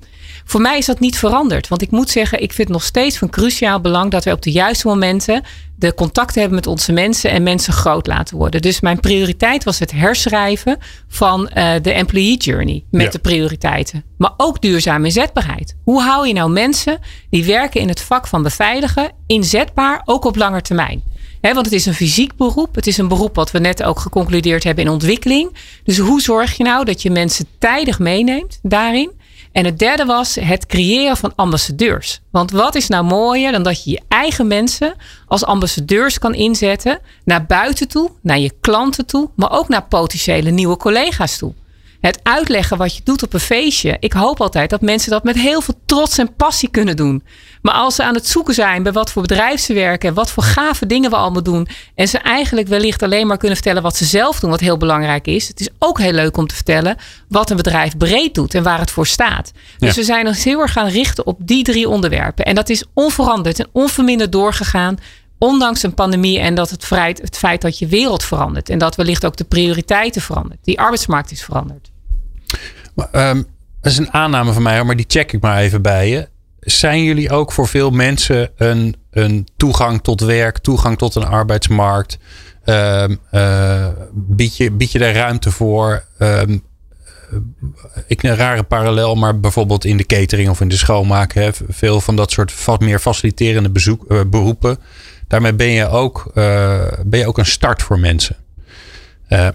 Voor 0.45 0.61
mij 0.61 0.77
is 0.77 0.85
dat 0.85 0.99
niet 0.99 1.17
veranderd. 1.17 1.67
Want 1.67 1.81
ik 1.81 1.91
moet 1.91 2.09
zeggen, 2.09 2.41
ik 2.41 2.53
vind 2.53 2.67
het 2.67 2.77
nog 2.77 2.85
steeds 2.85 3.17
van 3.17 3.29
cruciaal 3.29 3.81
belang 3.81 4.11
dat 4.11 4.23
wij 4.23 4.33
op 4.33 4.41
de 4.41 4.51
juiste 4.51 4.87
momenten 4.87 5.43
de 5.75 5.93
contacten 5.93 6.39
hebben 6.39 6.59
met 6.59 6.67
onze 6.67 6.91
mensen 6.91 7.31
en 7.31 7.43
mensen 7.43 7.73
groot 7.73 8.07
laten 8.07 8.37
worden. 8.37 8.61
Dus 8.61 8.79
mijn 8.79 8.99
prioriteit 8.99 9.63
was 9.63 9.79
het 9.79 9.91
herschrijven 9.91 10.77
van 11.07 11.41
uh, 11.41 11.73
de 11.81 11.91
employee 11.91 12.37
journey 12.37 12.83
met 12.91 13.11
de 13.11 13.19
prioriteiten. 13.19 14.03
Maar 14.17 14.33
ook 14.37 14.61
duurzame 14.61 15.05
inzetbaarheid. 15.05 15.75
Hoe 15.83 16.01
hou 16.01 16.27
je 16.27 16.33
nou 16.33 16.51
mensen 16.51 16.99
die 17.29 17.45
werken 17.45 17.81
in 17.81 17.87
het 17.87 18.01
vak 18.01 18.27
van 18.27 18.43
beveiligen 18.43 19.11
inzetbaar, 19.27 20.01
ook 20.05 20.25
op 20.25 20.35
lange 20.35 20.61
termijn? 20.61 21.03
want 21.41 21.65
het 21.65 21.71
is 21.71 21.85
een 21.85 21.93
fysiek 21.93 22.35
beroep. 22.35 22.75
Het 22.75 22.87
is 22.87 22.97
een 22.97 23.07
beroep 23.07 23.35
wat 23.35 23.51
we 23.51 23.59
net 23.59 23.83
ook 23.83 23.99
geconcludeerd 23.99 24.63
hebben 24.63 24.83
in 24.83 24.91
ontwikkeling. 24.91 25.55
Dus 25.83 25.97
hoe 25.97 26.21
zorg 26.21 26.57
je 26.57 26.63
nou 26.63 26.85
dat 26.85 27.01
je 27.01 27.11
mensen 27.11 27.45
tijdig 27.59 27.99
meeneemt 27.99 28.59
daarin? 28.61 29.11
En 29.51 29.65
het 29.65 29.79
derde 29.79 30.05
was 30.05 30.35
het 30.35 30.65
creëren 30.65 31.17
van 31.17 31.33
ambassadeurs. 31.35 32.21
Want 32.31 32.51
wat 32.51 32.75
is 32.75 32.87
nou 32.87 33.03
mooier 33.03 33.51
dan 33.51 33.63
dat 33.63 33.83
je 33.83 33.89
je 33.91 34.01
eigen 34.07 34.47
mensen 34.47 34.95
als 35.27 35.45
ambassadeurs 35.45 36.19
kan 36.19 36.33
inzetten 36.33 36.99
naar 37.23 37.45
buiten 37.45 37.87
toe, 37.87 38.11
naar 38.21 38.39
je 38.39 38.53
klanten 38.59 39.05
toe, 39.05 39.29
maar 39.35 39.51
ook 39.51 39.67
naar 39.67 39.87
potentiële 39.87 40.49
nieuwe 40.49 40.77
collega's 40.77 41.37
toe 41.37 41.53
het 42.01 42.19
uitleggen 42.23 42.77
wat 42.77 42.95
je 42.95 43.01
doet 43.03 43.23
op 43.23 43.33
een 43.33 43.39
feestje. 43.39 43.97
Ik 43.99 44.13
hoop 44.13 44.41
altijd 44.41 44.69
dat 44.69 44.81
mensen 44.81 45.11
dat 45.11 45.23
met 45.23 45.35
heel 45.35 45.61
veel 45.61 45.73
trots 45.85 46.17
en 46.17 46.35
passie 46.35 46.69
kunnen 46.69 46.95
doen. 46.95 47.23
Maar 47.61 47.73
als 47.73 47.95
ze 47.95 48.03
aan 48.03 48.13
het 48.13 48.27
zoeken 48.27 48.53
zijn 48.53 48.83
bij 48.83 48.91
wat 48.91 49.11
voor 49.11 49.21
bedrijf 49.21 49.59
ze 49.59 49.73
werken 49.73 50.09
en 50.09 50.15
wat 50.15 50.31
voor 50.31 50.43
gave 50.43 50.85
dingen 50.85 51.09
we 51.09 51.15
allemaal 51.15 51.43
doen. 51.43 51.67
En 51.95 52.07
ze 52.07 52.17
eigenlijk 52.17 52.67
wellicht 52.67 53.03
alleen 53.03 53.27
maar 53.27 53.37
kunnen 53.37 53.57
vertellen 53.57 53.81
wat 53.81 53.95
ze 53.95 54.05
zelf 54.05 54.39
doen, 54.39 54.49
wat 54.49 54.59
heel 54.59 54.77
belangrijk 54.77 55.27
is. 55.27 55.47
Het 55.47 55.59
is 55.59 55.69
ook 55.79 55.99
heel 55.99 56.11
leuk 56.11 56.37
om 56.37 56.47
te 56.47 56.55
vertellen 56.55 56.97
wat 57.27 57.49
een 57.49 57.57
bedrijf 57.57 57.97
breed 57.97 58.33
doet 58.33 58.53
en 58.53 58.63
waar 58.63 58.79
het 58.79 58.91
voor 58.91 59.07
staat. 59.07 59.51
Dus 59.77 59.95
we 59.95 60.03
zijn 60.03 60.27
ons 60.27 60.43
heel 60.43 60.59
erg 60.59 60.71
gaan 60.71 60.87
richten 60.87 61.25
op 61.25 61.37
die 61.39 61.63
drie 61.63 61.89
onderwerpen. 61.89 62.45
En 62.45 62.55
dat 62.55 62.69
is 62.69 62.83
onveranderd 62.93 63.59
en 63.59 63.67
onverminderd 63.71 64.31
doorgegaan 64.31 64.97
ondanks 65.37 65.83
een 65.83 65.93
pandemie 65.93 66.39
en 66.39 66.55
dat 66.55 66.69
het, 66.69 66.85
feit, 66.85 67.21
het 67.21 67.37
feit 67.37 67.61
dat 67.61 67.79
je 67.79 67.87
wereld 67.87 68.23
verandert 68.23 68.69
en 68.69 68.77
dat 68.77 68.95
wellicht 68.95 69.25
ook 69.25 69.37
de 69.37 69.43
prioriteiten 69.43 70.21
verandert. 70.21 70.59
Die 70.63 70.79
arbeidsmarkt 70.79 71.31
is 71.31 71.43
veranderd. 71.43 71.90
Um, 73.11 73.45
dat 73.81 73.91
is 73.91 73.97
een 73.97 74.13
aanname 74.13 74.53
van 74.53 74.63
mij, 74.63 74.83
maar 74.83 74.95
die 74.95 75.05
check 75.07 75.33
ik 75.33 75.41
maar 75.41 75.57
even 75.57 75.81
bij 75.81 76.09
je. 76.09 76.29
Zijn 76.59 77.03
jullie 77.03 77.29
ook 77.29 77.51
voor 77.51 77.67
veel 77.67 77.91
mensen 77.91 78.49
een, 78.55 78.95
een 79.11 79.47
toegang 79.57 80.01
tot 80.01 80.21
werk, 80.21 80.57
toegang 80.57 80.97
tot 80.97 81.15
een 81.15 81.25
arbeidsmarkt? 81.25 82.17
Um, 82.65 83.19
uh, 83.31 83.87
bied, 84.13 84.55
je, 84.55 84.99
daar 84.99 85.13
ruimte 85.13 85.51
voor? 85.51 86.05
Um, 86.19 86.63
ik 88.07 88.23
een 88.23 88.35
rare 88.35 88.63
parallel, 88.63 89.15
maar 89.15 89.39
bijvoorbeeld 89.39 89.85
in 89.85 89.97
de 89.97 90.05
catering 90.05 90.49
of 90.49 90.61
in 90.61 90.67
de 90.67 90.77
schoonmaak. 90.77 91.33
Hè, 91.33 91.49
veel 91.67 92.01
van 92.01 92.15
dat 92.15 92.31
soort 92.31 92.65
wat 92.65 92.79
meer 92.79 92.99
faciliterende 92.99 93.69
bezoek, 93.69 94.05
uh, 94.07 94.21
beroepen. 94.27 94.77
Daarmee 95.27 95.53
ben 95.53 95.69
je, 95.69 95.87
ook, 95.87 96.31
ben 97.05 97.19
je 97.19 97.27
ook 97.27 97.37
een 97.37 97.45
start 97.45 97.81
voor 97.81 97.99
mensen. 97.99 98.35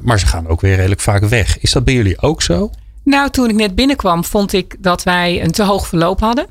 Maar 0.00 0.18
ze 0.18 0.26
gaan 0.26 0.48
ook 0.48 0.60
weer 0.60 0.76
redelijk 0.76 1.00
vaak 1.00 1.24
weg. 1.24 1.58
Is 1.58 1.72
dat 1.72 1.84
bij 1.84 1.94
jullie 1.94 2.20
ook 2.20 2.42
zo? 2.42 2.70
Nou, 3.06 3.30
toen 3.30 3.48
ik 3.48 3.54
net 3.54 3.74
binnenkwam, 3.74 4.24
vond 4.24 4.52
ik 4.52 4.76
dat 4.78 5.02
wij 5.02 5.42
een 5.42 5.50
te 5.50 5.62
hoog 5.62 5.86
verloop 5.86 6.20
hadden. 6.20 6.46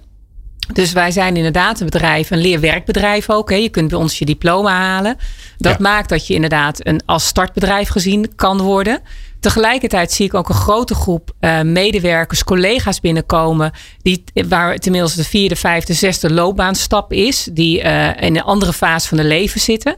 Dus 0.73 0.91
wij 0.91 1.11
zijn 1.11 1.35
inderdaad 1.35 1.79
een 1.79 1.85
bedrijf, 1.85 2.31
een 2.31 2.41
leerwerkbedrijf 2.41 3.29
ook. 3.29 3.49
Hè. 3.49 3.55
Je 3.55 3.69
kunt 3.69 3.89
bij 3.89 3.97
ons 3.97 4.19
je 4.19 4.25
diploma 4.25 4.71
halen. 4.71 5.17
Dat 5.57 5.79
maakt 5.79 6.09
dat 6.09 6.27
je 6.27 6.33
inderdaad 6.33 6.87
een, 6.87 7.01
als 7.05 7.25
startbedrijf 7.25 7.89
gezien 7.89 8.35
kan 8.35 8.61
worden. 8.61 9.01
Tegelijkertijd 9.39 10.11
zie 10.11 10.25
ik 10.25 10.33
ook 10.33 10.49
een 10.49 10.55
grote 10.55 10.95
groep 10.95 11.31
uh, 11.39 11.61
medewerkers, 11.61 12.43
collega's 12.43 12.99
binnenkomen. 12.99 13.71
Die, 14.01 14.23
waar 14.47 14.71
het 14.73 14.85
inmiddels 14.85 15.15
de 15.15 15.23
vierde, 15.23 15.55
vijfde, 15.55 15.93
zesde 15.93 16.33
loopbaanstap 16.33 17.13
is. 17.13 17.49
Die 17.51 17.83
uh, 17.83 18.07
in 18.07 18.35
een 18.35 18.43
andere 18.43 18.73
fase 18.73 19.07
van 19.07 19.17
de 19.17 19.23
leven 19.23 19.59
zitten. 19.59 19.95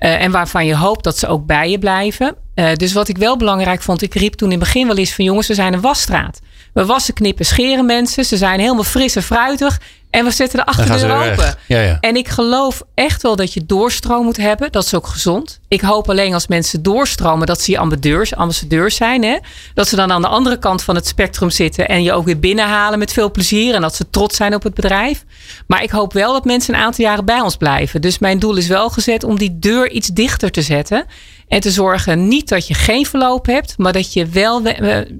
Uh, 0.00 0.22
en 0.22 0.30
waarvan 0.30 0.66
je 0.66 0.76
hoopt 0.76 1.04
dat 1.04 1.18
ze 1.18 1.26
ook 1.26 1.46
bij 1.46 1.70
je 1.70 1.78
blijven. 1.78 2.36
dus 2.74 2.92
wat 2.92 3.08
ik 3.08 3.18
wel 3.18 3.36
belangrijk 3.36 3.82
vond, 3.82 4.02
ik 4.02 4.14
riep 4.14 4.34
toen 4.34 4.52
in 4.52 4.58
het 4.58 4.64
begin 4.64 4.86
wel 4.86 4.96
eens 4.96 5.14
van 5.14 5.24
jongens, 5.24 5.46
we 5.46 5.54
zijn 5.54 5.72
een 5.72 5.80
wasstraat. 5.80 6.40
We 6.72 6.86
wassen, 6.86 7.14
knippen, 7.14 7.44
scheren 7.44 7.86
mensen. 7.86 8.24
Ze 8.24 8.36
zijn 8.36 8.60
helemaal 8.60 8.84
fris 8.84 9.16
en 9.16 9.22
fruitig. 9.22 9.80
En 10.10 10.24
we 10.24 10.30
zetten 10.30 10.58
de 10.58 10.66
achterdeur 10.66 11.30
open. 11.30 11.54
Ja, 11.66 11.80
ja. 11.80 11.98
En 12.00 12.16
ik 12.16 12.28
geloof 12.28 12.82
echt 12.94 13.22
wel 13.22 13.36
dat 13.36 13.52
je 13.52 13.66
doorstroom 13.66 14.24
moet 14.24 14.36
hebben. 14.36 14.72
Dat 14.72 14.84
is 14.84 14.94
ook 14.94 15.06
gezond. 15.06 15.60
Ik 15.68 15.80
hoop 15.80 16.10
alleen 16.10 16.34
als 16.34 16.46
mensen 16.46 16.82
doorstromen 16.82 17.46
dat 17.46 17.60
ze 17.60 17.78
ambassadeurs, 17.78 18.34
ambassadeurs 18.34 18.96
zijn. 18.96 19.22
Hè? 19.22 19.38
Dat 19.74 19.88
ze 19.88 19.96
dan 19.96 20.12
aan 20.12 20.22
de 20.22 20.28
andere 20.28 20.58
kant 20.58 20.82
van 20.82 20.94
het 20.94 21.06
spectrum 21.06 21.50
zitten 21.50 21.88
en 21.88 22.02
je 22.02 22.12
ook 22.12 22.24
weer 22.24 22.38
binnenhalen 22.38 22.98
met 22.98 23.12
veel 23.12 23.30
plezier. 23.30 23.74
En 23.74 23.80
dat 23.80 23.96
ze 23.96 24.10
trots 24.10 24.36
zijn 24.36 24.54
op 24.54 24.62
het 24.62 24.74
bedrijf. 24.74 25.24
Maar 25.66 25.82
ik 25.82 25.90
hoop 25.90 26.12
wel 26.12 26.32
dat 26.32 26.44
mensen 26.44 26.74
een 26.74 26.80
aantal 26.80 27.04
jaren 27.04 27.24
bij 27.24 27.40
ons 27.40 27.56
blijven. 27.56 28.00
Dus 28.00 28.18
mijn 28.18 28.38
doel 28.38 28.56
is 28.56 28.66
wel 28.66 28.90
gezet 28.90 29.24
om 29.24 29.38
die 29.38 29.58
deur 29.58 29.90
iets 29.90 30.08
dichter 30.08 30.50
te 30.50 30.62
zetten. 30.62 31.04
En 31.48 31.60
te 31.60 31.70
zorgen 31.70 32.28
niet 32.28 32.48
dat 32.48 32.66
je 32.66 32.74
geen 32.74 33.06
verloop 33.06 33.46
hebt, 33.46 33.74
maar 33.78 33.92
dat 33.92 34.12
je 34.12 34.26
wel 34.26 34.62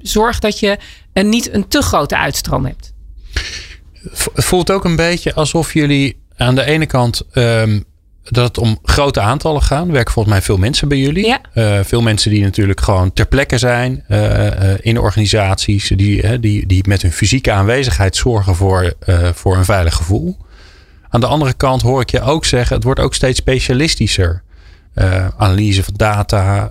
zorgt 0.03 0.43
dat 0.43 0.59
je 0.59 0.79
een, 1.13 1.29
niet 1.29 1.55
een 1.55 1.69
te 1.69 1.83
grote 1.83 2.17
uitstroom 2.17 2.65
hebt. 2.65 2.93
Het 4.03 4.45
voelt 4.45 4.71
ook 4.71 4.85
een 4.85 4.97
beetje 4.97 5.35
alsof 5.35 5.73
jullie 5.73 6.23
aan 6.37 6.55
de 6.55 6.65
ene 6.65 6.87
kant 6.87 7.23
um, 7.33 7.85
dat 8.25 8.45
het 8.45 8.59
om 8.59 8.79
grote 8.83 9.21
aantallen 9.21 9.63
gaan. 9.63 9.87
Er 9.87 9.93
werken 9.93 10.13
volgens 10.13 10.35
mij 10.35 10.45
veel 10.45 10.57
mensen 10.57 10.89
bij 10.89 10.99
jullie. 10.99 11.27
Ja. 11.27 11.41
Uh, 11.55 11.79
veel 11.85 12.03
mensen 12.03 12.31
die 12.31 12.43
natuurlijk 12.43 12.81
gewoon 12.81 13.13
ter 13.13 13.27
plekke 13.27 13.59
zijn 13.59 14.05
uh, 14.09 14.47
uh, 14.47 14.53
in 14.81 14.99
organisaties. 14.99 15.89
Die, 15.89 16.41
die, 16.41 16.67
die 16.67 16.89
met 16.89 17.03
hun 17.03 17.13
fysieke 17.13 17.53
aanwezigheid 17.53 18.17
zorgen 18.17 18.55
voor, 18.55 18.95
voor 19.35 19.57
een 19.57 19.65
veilig 19.65 19.95
gevoel. 19.95 20.37
Aan 21.09 21.21
de 21.21 21.27
andere 21.27 21.53
kant 21.53 21.83
hoor 21.83 22.01
ik 22.01 22.11
je 22.11 22.21
ook 22.21 22.45
zeggen, 22.45 22.77
het 22.77 22.85
wordt 22.85 23.01
ook 23.01 23.15
steeds 23.15 23.39
specialistischer. 23.39 24.43
analyse 25.37 25.85
van 25.85 25.95
data, 25.97 26.71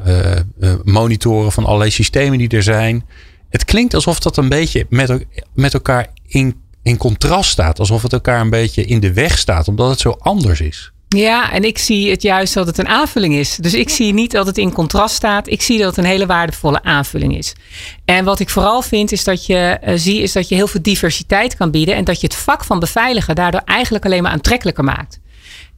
monitoren 0.83 1.51
van 1.51 1.65
allerlei 1.65 1.91
systemen 1.91 2.37
die 2.37 2.49
er 2.49 2.63
zijn. 2.63 3.05
Het 3.49 3.65
klinkt 3.65 3.93
alsof 3.93 4.19
dat 4.19 4.37
een 4.37 4.49
beetje 4.49 4.85
met, 4.89 5.25
met 5.53 5.73
elkaar 5.73 6.07
in 6.27 6.55
in 6.83 6.97
contrast 6.97 7.49
staat. 7.49 7.79
Alsof 7.79 8.01
het 8.01 8.13
elkaar 8.13 8.41
een 8.41 8.49
beetje 8.49 8.85
in 8.85 8.99
de 8.99 9.13
weg 9.13 9.37
staat, 9.37 9.67
omdat 9.67 9.89
het 9.89 9.99
zo 9.99 10.15
anders 10.19 10.61
is. 10.61 10.91
Ja, 11.15 11.51
en 11.51 11.63
ik 11.63 11.77
zie 11.77 12.09
het 12.09 12.21
juist 12.21 12.53
dat 12.53 12.67
het 12.67 12.77
een 12.77 12.87
aanvulling 12.87 13.33
is. 13.33 13.55
Dus 13.55 13.73
ik 13.73 13.89
zie 13.89 14.13
niet 14.13 14.31
dat 14.31 14.45
het 14.45 14.57
in 14.57 14.73
contrast 14.73 15.15
staat. 15.15 15.47
Ik 15.47 15.61
zie 15.61 15.77
dat 15.77 15.87
het 15.87 15.97
een 15.97 16.11
hele 16.11 16.25
waardevolle 16.25 16.83
aanvulling 16.83 17.37
is. 17.37 17.55
En 18.05 18.25
wat 18.25 18.39
ik 18.39 18.49
vooral 18.49 18.81
vind 18.81 19.11
is 19.11 19.23
dat 19.23 19.45
je 19.45 19.79
uh, 19.83 19.93
zie 19.95 20.21
is 20.21 20.31
dat 20.31 20.49
je 20.49 20.55
heel 20.55 20.67
veel 20.67 20.81
diversiteit 20.81 21.55
kan 21.55 21.71
bieden 21.71 21.95
en 21.95 22.03
dat 22.03 22.21
je 22.21 22.27
het 22.27 22.35
vak 22.35 22.63
van 22.63 22.79
beveiligen 22.79 23.35
daardoor 23.35 23.61
eigenlijk 23.65 24.05
alleen 24.05 24.23
maar 24.23 24.31
aantrekkelijker 24.31 24.83
maakt. 24.83 25.19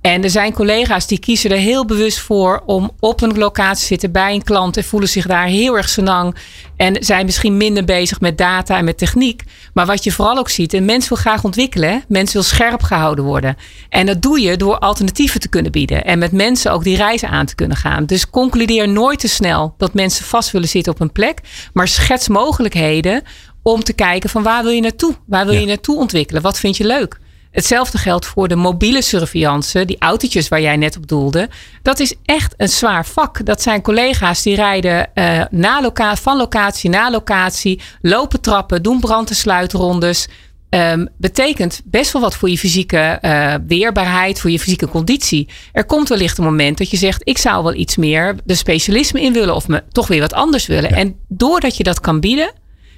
En 0.02 0.24
er 0.24 0.30
zijn 0.30 0.54
collega's 0.54 1.08
die 1.08 1.20
kiezen 1.20 1.52
er 1.52 1.58
heel 1.58 1.86
bewust 1.86 2.20
voor 2.20 2.64
om 2.66 2.92
op 3.00 3.22
een 3.22 3.38
locatie 3.38 3.82
te 3.82 3.86
zitten 3.86 4.12
bij 4.12 4.34
een 4.34 4.44
klant 4.44 4.78
en 4.78 4.84
voelen 4.84 5.10
zich 5.10 5.28
daar 5.28 5.46
heel 5.46 5.78
erg 5.78 5.90
senang. 5.90 6.36
En 6.76 7.04
zijn 7.04 7.26
misschien 7.26 7.58
minder 7.58 7.86
bezig 7.86 8.20
met 8.20 8.38
data 8.38 8.78
en 8.78 8.86
met 8.86 8.98
techniek. 8.98 9.44
Maar 9.74 9.86
wat 9.86 10.04
je 10.04 10.12
vooral 10.12 10.38
ook 10.38 10.50
ziet, 10.50 10.74
een 10.74 10.86
mens 10.86 11.10
wil 11.10 11.18
graag 11.18 11.44
ontwikkelen. 11.44 12.04
Mens 12.08 12.34
wil 12.34 12.44
scherp 12.44 12.84
gehouden 12.84 13.26
worden. 13.26 13.58
En 13.90 14.06
dat 14.06 14.22
doe 14.22 14.42
je 14.42 14.58
door 14.58 14.78
alternatieven 14.78 15.40
te 15.40 15.50
kunnen 15.50 15.72
bieden. 15.72 16.04
En 16.04 16.20
met 16.20 16.32
mensen 16.32 16.72
ook 16.72 16.84
die 16.84 16.96
reizen 16.96 17.30
aan 17.30 17.46
te 17.46 17.56
kunnen 17.56 17.78
gaan. 17.78 18.06
Dus 18.06 18.30
concludeer 18.30 18.90
nooit 18.90 19.20
te 19.20 19.28
snel 19.28 19.74
dat 19.78 19.94
mensen 19.94 20.26
vast 20.26 20.52
willen 20.52 20.70
zitten 20.70 20.94
op 20.94 21.00
een 21.00 21.12
plek. 21.12 21.40
Maar 21.74 21.88
schets 21.88 22.28
mogelijkheden 22.28 23.24
om 23.64 23.84
te 23.84 23.94
kijken 23.94 24.30
van 24.30 24.44
waar 24.44 24.64
wil 24.64 24.72
je 24.72 24.82
naartoe? 24.82 25.16
Waar 25.26 25.46
wil 25.46 25.60
je 25.60 25.66
naartoe 25.66 25.98
ontwikkelen? 25.98 26.42
Wat 26.42 26.60
vind 26.60 26.78
je 26.78 26.86
leuk? 26.86 27.20
Hetzelfde 27.52 27.98
geldt 27.98 28.26
voor 28.26 28.48
de 28.48 28.56
mobiele 28.56 29.02
surveillance, 29.02 29.86
die 29.86 30.00
autootjes 30.00 30.48
waar 30.48 30.62
jij 30.62 30.78
net 30.78 30.98
op 30.98 31.08
doelde. 31.08 31.50
Dat 31.82 32.00
is 32.00 32.14
echt 32.26 32.54
een 32.58 32.70
zwaar 32.70 33.06
vak. 33.06 33.46
Dat 33.46 33.62
zijn 33.62 33.82
collega's 33.82 34.42
die 34.42 34.56
rijden 34.56 35.10
uh, 35.16 35.44
na 35.50 35.82
loca 35.82 36.16
van 36.16 36.38
locatie 36.38 36.90
naar 36.90 37.12
locatie, 37.12 37.82
lopen 38.02 38.42
trappen, 38.42 38.84
doen 38.84 39.00
brand- 39.00 39.30
en 39.30 39.36
sluitrondes. 39.36 40.28
Um, 40.70 41.10
betekent 41.18 41.82
best 41.86 42.12
wel 42.12 42.22
wat 42.22 42.36
voor 42.36 42.50
je 42.50 42.58
fysieke 42.58 43.20
uh, 43.22 43.54
weerbaarheid, 43.68 44.40
voor 44.40 44.52
je 44.52 44.60
fysieke 44.60 44.88
conditie. 44.88 45.48
Er 45.72 45.86
komt 45.86 46.10
wellicht 46.10 46.38
een 46.38 46.44
moment 46.44 46.78
dat 46.78 46.90
je 46.90 46.98
zegt: 46.98 47.22
Ik 47.28 47.38
zou 47.38 47.64
wel 47.64 47.74
iets 47.74 47.98
meer 47.98 48.36
de 48.44 48.56
specialisme 48.56 49.22
in 49.22 49.34
willen 49.34 49.56
of 49.56 49.68
me 49.68 49.84
toch 49.92 50.08
weer 50.08 50.20
wat 50.20 50.34
anders 50.34 50.66
willen. 50.66 50.92
En 50.92 51.16
doordat 51.28 51.78
je 51.78 51.84
dat 51.84 52.00
kan 52.00 52.20
bieden, 52.20 52.54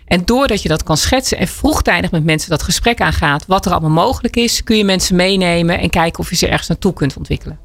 en 0.05 0.25
doordat 0.25 0.62
je 0.62 0.69
dat 0.69 0.83
kan 0.83 0.98
schetsen 0.98 1.38
en 1.38 1.48
vroegtijdig 1.48 2.12
met 2.12 2.24
mensen 2.24 2.50
dat 2.50 2.63
gesprek 2.63 3.01
aangaat, 3.01 3.45
wat 3.45 3.65
er 3.65 3.72
allemaal 3.72 4.05
mogelijk 4.05 4.36
is, 4.36 4.63
kun 4.63 4.77
je 4.77 4.83
mensen 4.83 5.15
meenemen 5.15 5.79
en 5.79 5.89
kijken 5.89 6.19
of 6.19 6.29
je 6.29 6.36
ze 6.36 6.48
ergens 6.48 6.67
naartoe 6.67 6.93
kunt 6.93 7.17
ontwikkelen. 7.17 7.60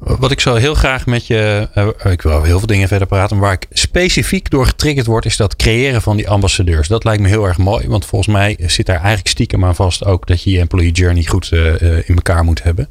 Wat 0.00 0.30
ik 0.30 0.40
zo 0.40 0.54
heel 0.54 0.74
graag 0.74 1.06
met 1.06 1.26
je. 1.26 1.68
Uh, 1.74 2.12
ik 2.12 2.22
wil 2.22 2.32
over 2.32 2.46
heel 2.46 2.58
veel 2.58 2.66
dingen 2.66 2.88
verder 2.88 3.06
praten. 3.06 3.36
Maar 3.36 3.46
waar 3.46 3.54
ik 3.54 3.66
specifiek 3.70 4.50
door 4.50 4.66
getriggerd 4.66 5.06
word, 5.06 5.24
is 5.24 5.36
dat 5.36 5.56
creëren 5.56 6.02
van 6.02 6.16
die 6.16 6.28
ambassadeurs. 6.28 6.88
Dat 6.88 7.04
lijkt 7.04 7.22
me 7.22 7.28
heel 7.28 7.46
erg 7.46 7.58
mooi. 7.58 7.88
Want 7.88 8.04
volgens 8.04 8.34
mij 8.34 8.56
zit 8.66 8.86
daar 8.86 8.96
eigenlijk 8.96 9.28
stiekem 9.28 9.64
aan 9.64 9.74
vast 9.74 10.04
ook 10.04 10.26
dat 10.26 10.42
je 10.42 10.50
je 10.50 10.58
employee 10.58 10.92
journey 10.92 11.24
goed 11.24 11.50
uh, 11.52 11.82
in 11.82 12.14
elkaar 12.14 12.44
moet 12.44 12.62
hebben. 12.62 12.88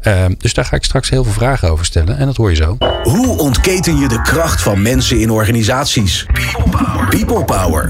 Ehm, 0.00 0.34
dus 0.38 0.54
daar 0.54 0.64
ga 0.64 0.76
ik 0.76 0.84
straks 0.84 1.10
heel 1.10 1.24
veel 1.24 1.32
vragen 1.32 1.70
over 1.70 1.84
stellen. 1.84 2.18
En 2.18 2.26
dat 2.26 2.36
hoor 2.36 2.50
je 2.50 2.56
zo. 2.56 2.76
Hoe 3.02 3.38
ontketen 3.38 3.98
je 3.98 4.08
de 4.08 4.22
kracht 4.22 4.62
van 4.62 4.82
mensen 4.82 5.20
in 5.20 5.30
organisaties? 5.30 6.26
People 6.32 6.70
Power. 6.70 7.08
People 7.08 7.44
Power. 7.44 7.88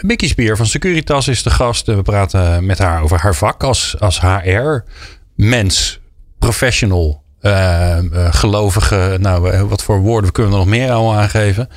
Mickey 0.00 0.28
Spier 0.28 0.56
van 0.56 0.66
Securitas 0.66 1.28
is 1.28 1.42
de 1.42 1.50
gast. 1.50 1.86
We 1.86 2.02
praten 2.02 2.66
met 2.66 2.78
haar 2.78 3.02
over 3.02 3.18
haar 3.18 3.34
vak 3.34 3.62
als, 3.62 3.96
als 3.98 4.20
HR-mens, 4.20 6.00
professional 6.38 7.19
uh, 7.42 7.98
gelovige, 8.30 9.16
nou, 9.20 9.50
eh, 9.50 9.62
wat 9.62 9.82
voor 9.82 10.00
woorden 10.00 10.32
kunnen 10.32 10.52
we 10.52 10.58
er 10.58 10.64
nog 10.64 10.74
meer 10.74 10.90
allemaal 10.90 11.18
aangeven? 11.18 11.68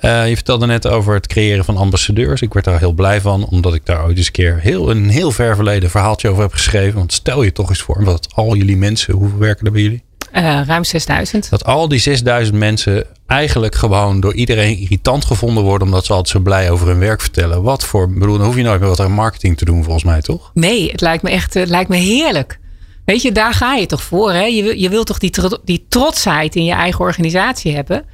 Uh, 0.00 0.28
je 0.28 0.34
vertelde 0.34 0.66
net 0.66 0.86
over 0.86 1.14
het 1.14 1.26
creëren 1.26 1.64
van 1.64 1.76
ambassadeurs. 1.76 2.42
Ik 2.42 2.52
werd 2.52 2.64
daar 2.64 2.78
heel 2.78 2.92
blij 2.92 3.20
van, 3.20 3.46
omdat 3.46 3.74
ik 3.74 3.86
daar 3.86 4.04
ooit 4.04 4.16
eens 4.16 4.26
een 4.26 4.32
keer 4.32 4.58
heel, 4.60 4.90
een 4.90 5.08
heel 5.08 5.30
ver 5.30 5.54
verleden 5.54 5.90
verhaaltje 5.90 6.28
over 6.28 6.42
heb 6.42 6.52
geschreven. 6.52 6.98
Want 6.98 7.12
stel 7.12 7.42
je 7.42 7.52
toch 7.52 7.68
eens 7.68 7.82
voor, 7.82 8.04
dat 8.04 8.28
al 8.34 8.56
jullie 8.56 8.76
mensen, 8.76 9.14
hoeveel 9.14 9.38
werken 9.38 9.66
er 9.66 9.72
bij 9.72 9.82
jullie? 9.82 10.04
Uh, 10.32 10.60
ruim 10.66 10.84
6000. 10.84 11.50
Dat 11.50 11.64
al 11.64 11.88
die 11.88 11.98
6000 11.98 12.56
mensen 12.56 13.04
eigenlijk 13.26 13.74
gewoon 13.74 14.20
door 14.20 14.34
iedereen 14.34 14.78
irritant 14.78 15.24
gevonden 15.24 15.64
worden. 15.64 15.86
Omdat 15.86 16.04
ze 16.04 16.12
altijd 16.12 16.28
zo 16.28 16.40
blij 16.40 16.70
over 16.70 16.86
hun 16.86 16.98
werk 16.98 17.20
vertellen. 17.20 17.62
Wat 17.62 17.84
voor, 17.84 18.10
bedoel, 18.10 18.36
dan 18.36 18.46
hoef 18.46 18.56
je 18.56 18.62
nooit 18.62 18.80
meer 18.80 18.88
wat 18.88 19.00
aan 19.00 19.12
marketing 19.12 19.56
te 19.56 19.64
doen 19.64 19.82
volgens 19.82 20.04
mij, 20.04 20.20
toch? 20.20 20.50
Nee, 20.54 20.90
het 20.90 21.00
lijkt 21.00 21.22
me 21.22 21.30
echt 21.30 21.54
het 21.54 21.68
lijkt 21.68 21.88
me 21.88 21.96
heerlijk. 21.96 22.58
Weet 23.06 23.22
je, 23.22 23.32
daar 23.32 23.54
ga 23.54 23.74
je 23.74 23.86
toch 23.86 24.02
voor. 24.02 24.32
Hè? 24.32 24.44
Je, 24.44 24.80
je 24.80 24.88
wilt 24.88 25.06
toch 25.06 25.18
die, 25.18 25.32
die 25.64 25.86
trotsheid 25.88 26.56
in 26.56 26.64
je 26.64 26.72
eigen 26.72 27.00
organisatie 27.00 27.74
hebben. 27.74 28.04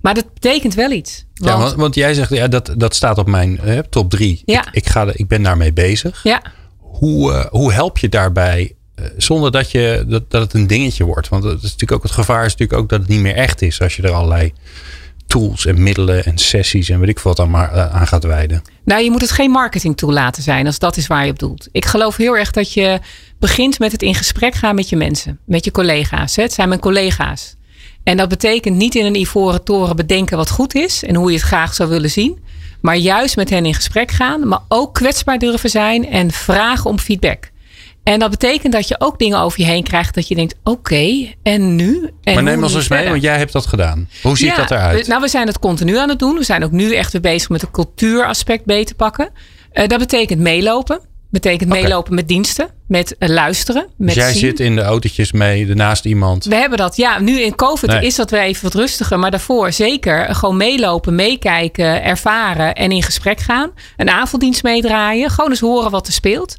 Maar 0.00 0.14
dat 0.14 0.34
betekent 0.34 0.74
wel 0.74 0.90
iets. 0.90 1.24
Want, 1.34 1.50
ja, 1.50 1.58
want, 1.58 1.74
want 1.74 1.94
jij 1.94 2.14
zegt, 2.14 2.30
ja, 2.30 2.48
dat, 2.48 2.74
dat 2.76 2.94
staat 2.94 3.18
op 3.18 3.26
mijn 3.26 3.58
hè, 3.62 3.88
top 3.88 4.10
drie. 4.10 4.42
Ja. 4.44 4.66
Ik, 4.66 4.74
ik, 4.74 4.88
ga, 4.88 5.10
ik 5.12 5.28
ben 5.28 5.42
daarmee 5.42 5.72
bezig. 5.72 6.20
Ja. 6.22 6.42
Hoe, 6.78 7.32
uh, 7.32 7.44
hoe 7.44 7.72
help 7.72 7.98
je 7.98 8.08
daarbij 8.08 8.72
uh, 9.00 9.06
zonder 9.16 9.50
dat, 9.50 9.70
je, 9.70 10.04
dat, 10.08 10.30
dat 10.30 10.42
het 10.42 10.54
een 10.54 10.66
dingetje 10.66 11.04
wordt? 11.04 11.28
Want 11.28 11.44
het 11.44 11.56
is 11.56 11.62
natuurlijk 11.62 11.92
ook 11.92 12.02
het 12.02 12.12
gevaar 12.12 12.44
is 12.44 12.52
natuurlijk 12.52 12.80
ook 12.80 12.88
dat 12.88 13.00
het 13.00 13.08
niet 13.08 13.20
meer 13.20 13.34
echt 13.34 13.62
is 13.62 13.80
als 13.80 13.96
je 13.96 14.02
er 14.02 14.12
allerlei 14.12 14.52
tools 15.28 15.66
en 15.66 15.82
middelen 15.82 16.24
en 16.24 16.38
sessies 16.38 16.88
en 16.88 17.00
weet 17.00 17.08
ik 17.08 17.18
wat 17.18 17.36
dan 17.36 17.50
maar 17.50 17.74
uh, 17.74 17.94
aan 17.94 18.06
gaat 18.06 18.24
wijden. 18.24 18.62
Nou, 18.84 19.02
je 19.02 19.10
moet 19.10 19.20
het 19.20 19.30
geen 19.30 19.50
marketing 19.50 19.96
tool 19.96 20.12
laten 20.12 20.42
zijn 20.42 20.66
als 20.66 20.78
dat 20.78 20.96
is 20.96 21.06
waar 21.06 21.24
je 21.24 21.30
op 21.30 21.38
doelt. 21.38 21.68
Ik 21.72 21.84
geloof 21.84 22.16
heel 22.16 22.36
erg 22.36 22.50
dat 22.50 22.72
je 22.72 23.00
begint 23.38 23.78
met 23.78 23.92
het 23.92 24.02
in 24.02 24.14
gesprek 24.14 24.54
gaan 24.54 24.74
met 24.74 24.88
je 24.88 24.96
mensen, 24.96 25.38
met 25.44 25.64
je 25.64 25.70
collega's. 25.70 26.36
Het 26.36 26.52
zijn 26.52 26.68
mijn 26.68 26.80
collega's. 26.80 27.56
En 28.02 28.16
dat 28.16 28.28
betekent 28.28 28.76
niet 28.76 28.94
in 28.94 29.04
een 29.04 29.14
ivoren 29.14 29.64
toren 29.64 29.96
bedenken 29.96 30.36
wat 30.36 30.50
goed 30.50 30.74
is 30.74 31.04
en 31.04 31.14
hoe 31.14 31.30
je 31.30 31.36
het 31.36 31.46
graag 31.46 31.74
zou 31.74 31.88
willen 31.88 32.10
zien. 32.10 32.38
Maar 32.80 32.96
juist 32.96 33.36
met 33.36 33.50
hen 33.50 33.66
in 33.66 33.74
gesprek 33.74 34.10
gaan, 34.10 34.48
maar 34.48 34.60
ook 34.68 34.94
kwetsbaar 34.94 35.38
durven 35.38 35.70
zijn 35.70 36.06
en 36.06 36.30
vragen 36.30 36.90
om 36.90 36.98
feedback. 36.98 37.47
En 38.08 38.18
dat 38.18 38.30
betekent 38.30 38.72
dat 38.72 38.88
je 38.88 38.96
ook 38.98 39.18
dingen 39.18 39.40
over 39.40 39.60
je 39.60 39.66
heen 39.66 39.82
krijgt 39.82 40.14
dat 40.14 40.28
je 40.28 40.34
denkt: 40.34 40.54
oké, 40.64 41.32
en 41.42 41.76
nu? 41.76 42.10
En 42.22 42.34
maar 42.34 42.42
neem 42.42 42.62
ons 42.62 42.74
eens 42.74 42.88
mee, 42.88 43.08
want 43.08 43.22
jij 43.22 43.38
hebt 43.38 43.52
dat 43.52 43.66
gedaan. 43.66 44.08
Hoe 44.22 44.38
ziet 44.38 44.56
dat 44.56 44.70
eruit? 44.70 45.06
Nou, 45.06 45.20
we 45.20 45.28
zijn 45.28 45.46
het 45.46 45.58
continu 45.58 45.98
aan 45.98 46.08
het 46.08 46.18
doen. 46.18 46.36
We 46.36 46.44
zijn 46.44 46.64
ook 46.64 46.70
nu 46.70 46.94
echt 46.94 47.12
weer 47.12 47.20
bezig 47.20 47.48
met 47.48 47.60
het 47.60 47.70
cultuuraspect 47.70 48.64
beter 48.64 48.94
pakken. 48.94 49.30
Uh, 49.72 49.86
dat 49.86 49.98
betekent 49.98 50.40
meelopen. 50.40 51.00
Betekent 51.30 51.70
okay. 51.70 51.82
meelopen 51.82 52.14
met 52.14 52.28
diensten, 52.28 52.68
met 52.86 53.16
uh, 53.18 53.28
luisteren. 53.28 53.86
Met 53.96 54.14
dus 54.14 54.16
jij 54.16 54.32
zien. 54.32 54.40
zit 54.40 54.60
in 54.60 54.76
de 54.76 54.82
autootjes 54.82 55.32
mee, 55.32 55.66
naast 55.66 56.04
iemand. 56.04 56.44
We 56.44 56.54
hebben 56.54 56.78
dat, 56.78 56.96
ja. 56.96 57.18
Nu 57.20 57.40
in 57.40 57.54
COVID 57.54 57.90
nee. 57.90 58.06
is 58.06 58.14
dat 58.14 58.30
weer 58.30 58.40
even 58.40 58.62
wat 58.62 58.74
rustiger. 58.74 59.18
Maar 59.18 59.30
daarvoor 59.30 59.72
zeker 59.72 60.34
gewoon 60.34 60.56
meelopen, 60.56 61.14
meekijken, 61.14 62.02
ervaren 62.02 62.74
en 62.74 62.90
in 62.90 63.02
gesprek 63.02 63.40
gaan. 63.40 63.70
Een 63.96 64.10
avonddienst 64.10 64.62
meedraaien. 64.62 65.30
Gewoon 65.30 65.50
eens 65.50 65.60
horen 65.60 65.90
wat 65.90 66.06
er 66.06 66.12
speelt. 66.12 66.56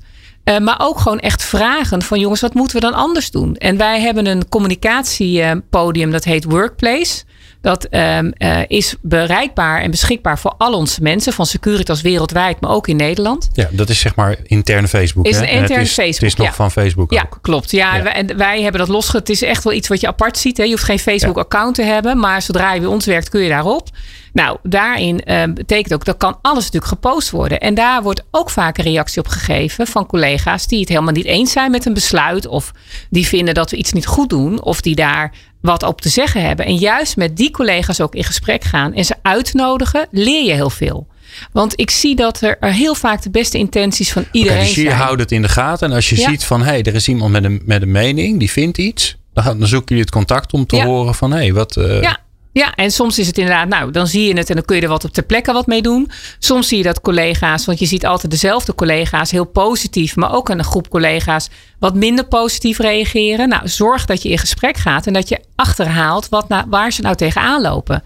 Uh, 0.49 0.57
maar 0.57 0.77
ook 0.79 0.99
gewoon 0.99 1.19
echt 1.19 1.43
vragen 1.43 2.01
van 2.01 2.19
jongens, 2.19 2.41
wat 2.41 2.53
moeten 2.53 2.75
we 2.75 2.81
dan 2.81 2.93
anders 2.93 3.31
doen? 3.31 3.55
En 3.55 3.77
wij 3.77 4.01
hebben 4.01 4.25
een 4.25 4.49
communicatiepodium 4.49 6.11
dat 6.11 6.23
heet 6.23 6.43
Workplace. 6.43 7.23
Dat 7.61 7.87
um, 7.91 8.33
uh, 8.37 8.59
is 8.67 8.95
bereikbaar 9.01 9.81
en 9.81 9.91
beschikbaar 9.91 10.39
voor 10.39 10.53
al 10.57 10.73
onze 10.73 11.01
mensen 11.01 11.33
van 11.33 11.45
Securitas 11.45 12.01
wereldwijd, 12.01 12.61
maar 12.61 12.71
ook 12.71 12.87
in 12.87 12.95
Nederland. 12.95 13.49
Ja, 13.53 13.67
dat 13.71 13.89
is 13.89 13.99
zeg 13.99 14.15
maar 14.15 14.37
interne 14.43 14.87
Facebook. 14.87 15.25
Is 15.25 15.39
hè? 15.39 15.41
een 15.41 15.63
is, 15.63 15.93
Facebook. 15.93 16.13
Het 16.13 16.21
is 16.21 16.35
nog 16.35 16.47
ja. 16.47 16.53
van 16.53 16.71
Facebook. 16.71 17.11
Ja, 17.11 17.21
ook. 17.21 17.39
klopt. 17.41 17.71
Ja, 17.71 17.95
ja. 17.95 18.03
Wij, 18.03 18.13
en 18.13 18.37
wij 18.37 18.61
hebben 18.61 18.79
dat 18.79 18.89
losge. 18.89 19.17
Het 19.17 19.29
is 19.29 19.41
echt 19.41 19.63
wel 19.63 19.73
iets 19.73 19.87
wat 19.87 20.01
je 20.01 20.07
apart 20.07 20.37
ziet. 20.37 20.57
Hè? 20.57 20.63
Je 20.63 20.69
hoeft 20.69 20.83
geen 20.83 20.99
Facebook-account 20.99 21.75
te 21.75 21.83
hebben, 21.83 22.19
maar 22.19 22.41
zodra 22.41 22.73
je 22.73 22.79
bij 22.79 22.89
ons 22.89 23.05
werkt, 23.05 23.29
kun 23.29 23.41
je 23.41 23.49
daarop. 23.49 23.87
Nou, 24.33 24.57
daarin 24.63 25.21
uh, 25.25 25.43
betekent 25.53 25.93
ook, 25.93 26.05
dat 26.05 26.17
kan 26.17 26.37
alles 26.41 26.63
natuurlijk 26.63 26.91
gepost 26.91 27.29
worden. 27.29 27.59
En 27.59 27.73
daar 27.73 28.03
wordt 28.03 28.23
ook 28.31 28.49
vaak 28.49 28.77
een 28.77 28.83
reactie 28.83 29.21
op 29.21 29.27
gegeven 29.27 29.87
van 29.87 30.05
collega's 30.05 30.67
die 30.67 30.79
het 30.79 30.89
helemaal 30.89 31.13
niet 31.13 31.25
eens 31.25 31.51
zijn 31.51 31.71
met 31.71 31.85
een 31.85 31.93
besluit. 31.93 32.47
Of 32.47 32.71
die 33.09 33.27
vinden 33.27 33.53
dat 33.53 33.71
we 33.71 33.77
iets 33.77 33.91
niet 33.91 34.05
goed 34.05 34.29
doen. 34.29 34.63
Of 34.63 34.81
die 34.81 34.95
daar 34.95 35.31
wat 35.61 35.83
op 35.83 36.01
te 36.01 36.09
zeggen 36.09 36.41
hebben. 36.45 36.65
En 36.65 36.75
juist 36.75 37.17
met 37.17 37.37
die 37.37 37.51
collega's 37.51 37.99
ook 37.99 38.15
in 38.15 38.23
gesprek 38.23 38.63
gaan 38.63 38.93
en 38.93 39.05
ze 39.05 39.15
uitnodigen, 39.21 40.07
leer 40.11 40.45
je 40.45 40.53
heel 40.53 40.69
veel. 40.69 41.07
Want 41.51 41.79
ik 41.79 41.89
zie 41.89 42.15
dat 42.15 42.41
er 42.41 42.57
heel 42.59 42.95
vaak 42.95 43.21
de 43.21 43.29
beste 43.29 43.57
intenties 43.57 44.11
van 44.11 44.25
iedereen 44.31 44.57
okay, 44.57 44.73
dus 44.73 44.83
je 44.83 44.91
houdt 44.91 45.21
het 45.21 45.31
in 45.31 45.41
de 45.41 45.47
gaten. 45.47 45.89
En 45.89 45.95
als 45.95 46.09
je 46.09 46.15
ziet 46.15 46.43
van 46.43 46.59
hé, 46.59 46.65
hey, 46.65 46.83
er 46.83 46.95
is 46.95 47.07
iemand 47.07 47.31
met 47.31 47.43
een, 47.43 47.61
met 47.65 47.81
een 47.81 47.91
mening, 47.91 48.39
die 48.39 48.51
vindt 48.51 48.77
iets. 48.77 49.17
Dan, 49.33 49.59
dan 49.59 49.67
zoek 49.67 49.89
je 49.89 49.95
het 49.95 50.11
contact 50.11 50.53
om 50.53 50.65
te 50.65 50.81
horen 50.81 51.15
van 51.15 51.31
hé, 51.31 51.37
hey, 51.37 51.53
wat. 51.53 51.75
Uh... 51.77 52.01
Ja. 52.01 52.19
Ja, 52.59 52.75
en 52.75 52.91
soms 52.91 53.19
is 53.19 53.27
het 53.27 53.37
inderdaad, 53.37 53.67
nou, 53.67 53.91
dan 53.91 54.07
zie 54.07 54.27
je 54.27 54.37
het 54.37 54.49
en 54.49 54.55
dan 54.55 54.65
kun 54.65 54.75
je 54.75 54.81
er 54.81 54.87
wat 54.87 55.03
op 55.03 55.11
ter 55.11 55.23
plekke 55.23 55.53
wat 55.53 55.67
mee 55.67 55.81
doen. 55.81 56.11
Soms 56.39 56.67
zie 56.67 56.77
je 56.77 56.83
dat 56.83 57.01
collega's, 57.01 57.65
want 57.65 57.79
je 57.79 57.85
ziet 57.85 58.05
altijd 58.05 58.31
dezelfde 58.31 58.75
collega's 58.75 59.31
heel 59.31 59.45
positief, 59.45 60.15
maar 60.15 60.33
ook 60.33 60.49
een 60.49 60.63
groep 60.63 60.89
collega's 60.89 61.49
wat 61.79 61.95
minder 61.95 62.27
positief 62.27 62.79
reageren. 62.79 63.49
Nou, 63.49 63.67
zorg 63.67 64.05
dat 64.05 64.21
je 64.21 64.29
in 64.29 64.37
gesprek 64.37 64.77
gaat 64.77 65.07
en 65.07 65.13
dat 65.13 65.29
je 65.29 65.39
achterhaalt 65.55 66.29
wat 66.29 66.47
nou, 66.47 66.65
waar 66.69 66.91
ze 66.91 67.01
nou 67.01 67.15
tegenaan 67.15 67.61
lopen. 67.61 68.03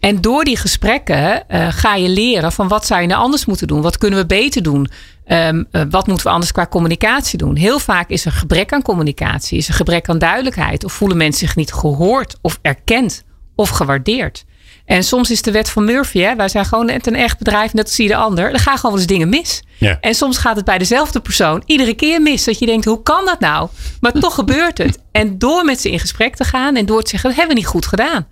En 0.00 0.20
door 0.20 0.44
die 0.44 0.56
gesprekken 0.56 1.44
uh, 1.48 1.66
ga 1.70 1.94
je 1.94 2.08
leren 2.08 2.52
van 2.52 2.68
wat 2.68 2.86
zou 2.86 3.00
je 3.00 3.06
nou 3.06 3.20
anders 3.20 3.44
moeten 3.44 3.66
doen? 3.66 3.82
Wat 3.82 3.98
kunnen 3.98 4.18
we 4.18 4.26
beter 4.26 4.62
doen? 4.62 4.90
Um, 5.26 5.66
uh, 5.72 5.82
wat 5.90 6.06
moeten 6.06 6.26
we 6.26 6.32
anders 6.32 6.52
qua 6.52 6.66
communicatie 6.66 7.38
doen? 7.38 7.56
Heel 7.56 7.78
vaak 7.78 8.08
is 8.08 8.24
er 8.24 8.32
gebrek 8.32 8.72
aan 8.72 8.82
communicatie, 8.82 9.58
is 9.58 9.68
er 9.68 9.74
gebrek 9.74 10.08
aan 10.08 10.18
duidelijkheid. 10.18 10.84
Of 10.84 10.92
voelen 10.92 11.16
mensen 11.16 11.46
zich 11.46 11.56
niet 11.56 11.72
gehoord 11.72 12.36
of 12.40 12.58
erkend 12.62 13.24
of 13.62 13.68
gewaardeerd. 13.68 14.44
En 14.84 15.04
soms 15.04 15.30
is 15.30 15.42
de 15.42 15.50
wet 15.50 15.70
van 15.70 15.84
Murphy, 15.84 16.18
hè, 16.18 16.36
wij 16.36 16.48
zijn 16.48 16.64
gewoon 16.64 16.86
net 16.86 17.06
een 17.06 17.16
echt 17.16 17.38
bedrijf, 17.38 17.72
net 17.72 17.84
als 17.84 17.98
ieder 17.98 18.16
ander. 18.16 18.52
Er 18.52 18.58
gaan 18.58 18.76
gewoon 18.76 18.90
wel 18.90 19.00
eens 19.00 19.10
dingen 19.12 19.28
mis. 19.28 19.62
Ja. 19.78 19.98
En 20.00 20.14
soms 20.14 20.38
gaat 20.38 20.56
het 20.56 20.64
bij 20.64 20.78
dezelfde 20.78 21.20
persoon 21.20 21.62
iedere 21.66 21.94
keer 21.94 22.22
mis. 22.22 22.44
Dat 22.44 22.58
je 22.58 22.66
denkt, 22.66 22.84
hoe 22.84 23.02
kan 23.02 23.24
dat 23.24 23.40
nou? 23.40 23.68
Maar 24.00 24.12
toch 24.12 24.34
gebeurt 24.42 24.78
het. 24.78 24.98
En 25.12 25.38
door 25.38 25.64
met 25.64 25.80
ze 25.80 25.90
in 25.90 26.00
gesprek 26.00 26.36
te 26.36 26.44
gaan 26.44 26.76
en 26.76 26.86
door 26.86 27.02
te 27.02 27.10
zeggen, 27.10 27.28
dat 27.28 27.38
hebben 27.38 27.56
we 27.56 27.62
niet 27.62 27.70
goed 27.70 27.86
gedaan 27.86 28.26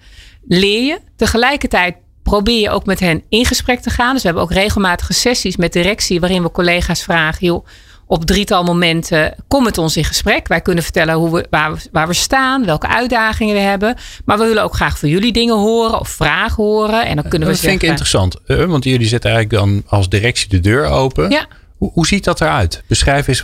leer 0.48 0.82
je. 0.82 1.00
Tegelijkertijd 1.16 1.96
probeer 2.22 2.60
je 2.60 2.70
ook 2.70 2.86
met 2.86 3.00
hen 3.00 3.22
in 3.28 3.44
gesprek 3.44 3.80
te 3.80 3.90
gaan. 3.90 4.12
Dus 4.12 4.22
we 4.22 4.28
hebben 4.28 4.44
ook 4.44 4.52
regelmatige 4.52 5.12
sessies 5.12 5.56
met 5.56 5.72
directie 5.72 6.20
waarin 6.20 6.42
we 6.42 6.50
collega's 6.50 7.02
vragen, 7.02 7.46
joh, 7.46 7.66
op 8.10 8.24
drietal 8.24 8.62
momenten 8.62 9.34
kom 9.48 9.64
met 9.64 9.78
ons 9.78 9.96
in 9.96 10.04
gesprek. 10.04 10.48
Wij 10.48 10.60
kunnen 10.60 10.84
vertellen 10.84 11.14
hoe 11.14 11.32
we, 11.32 11.46
waar, 11.50 11.74
we, 11.74 11.80
waar 11.92 12.06
we 12.06 12.14
staan, 12.14 12.64
welke 12.64 12.88
uitdagingen 12.88 13.54
we 13.54 13.60
hebben. 13.60 13.96
Maar 14.24 14.38
we 14.38 14.44
willen 14.44 14.62
ook 14.62 14.74
graag 14.74 14.98
van 14.98 15.08
jullie 15.08 15.32
dingen 15.32 15.56
horen 15.56 16.00
of 16.00 16.08
vragen 16.08 16.64
horen. 16.64 17.06
En 17.06 17.16
dan 17.16 17.28
kunnen 17.28 17.48
we 17.48 17.54
dat 17.54 17.62
vind 17.62 17.82
ik 17.82 17.88
interessant, 17.88 18.36
eh, 18.46 18.64
want 18.64 18.84
jullie 18.84 19.06
zetten 19.06 19.30
eigenlijk 19.30 19.62
dan 19.62 19.82
als 19.86 20.08
directie 20.08 20.48
de 20.48 20.60
deur 20.60 20.86
open. 20.86 21.30
Ja. 21.30 21.46
Hoe, 21.80 21.90
hoe 21.92 22.06
ziet 22.06 22.24
dat 22.24 22.40
eruit? 22.40 22.82
Beschrijf 22.86 23.28
eens. 23.28 23.40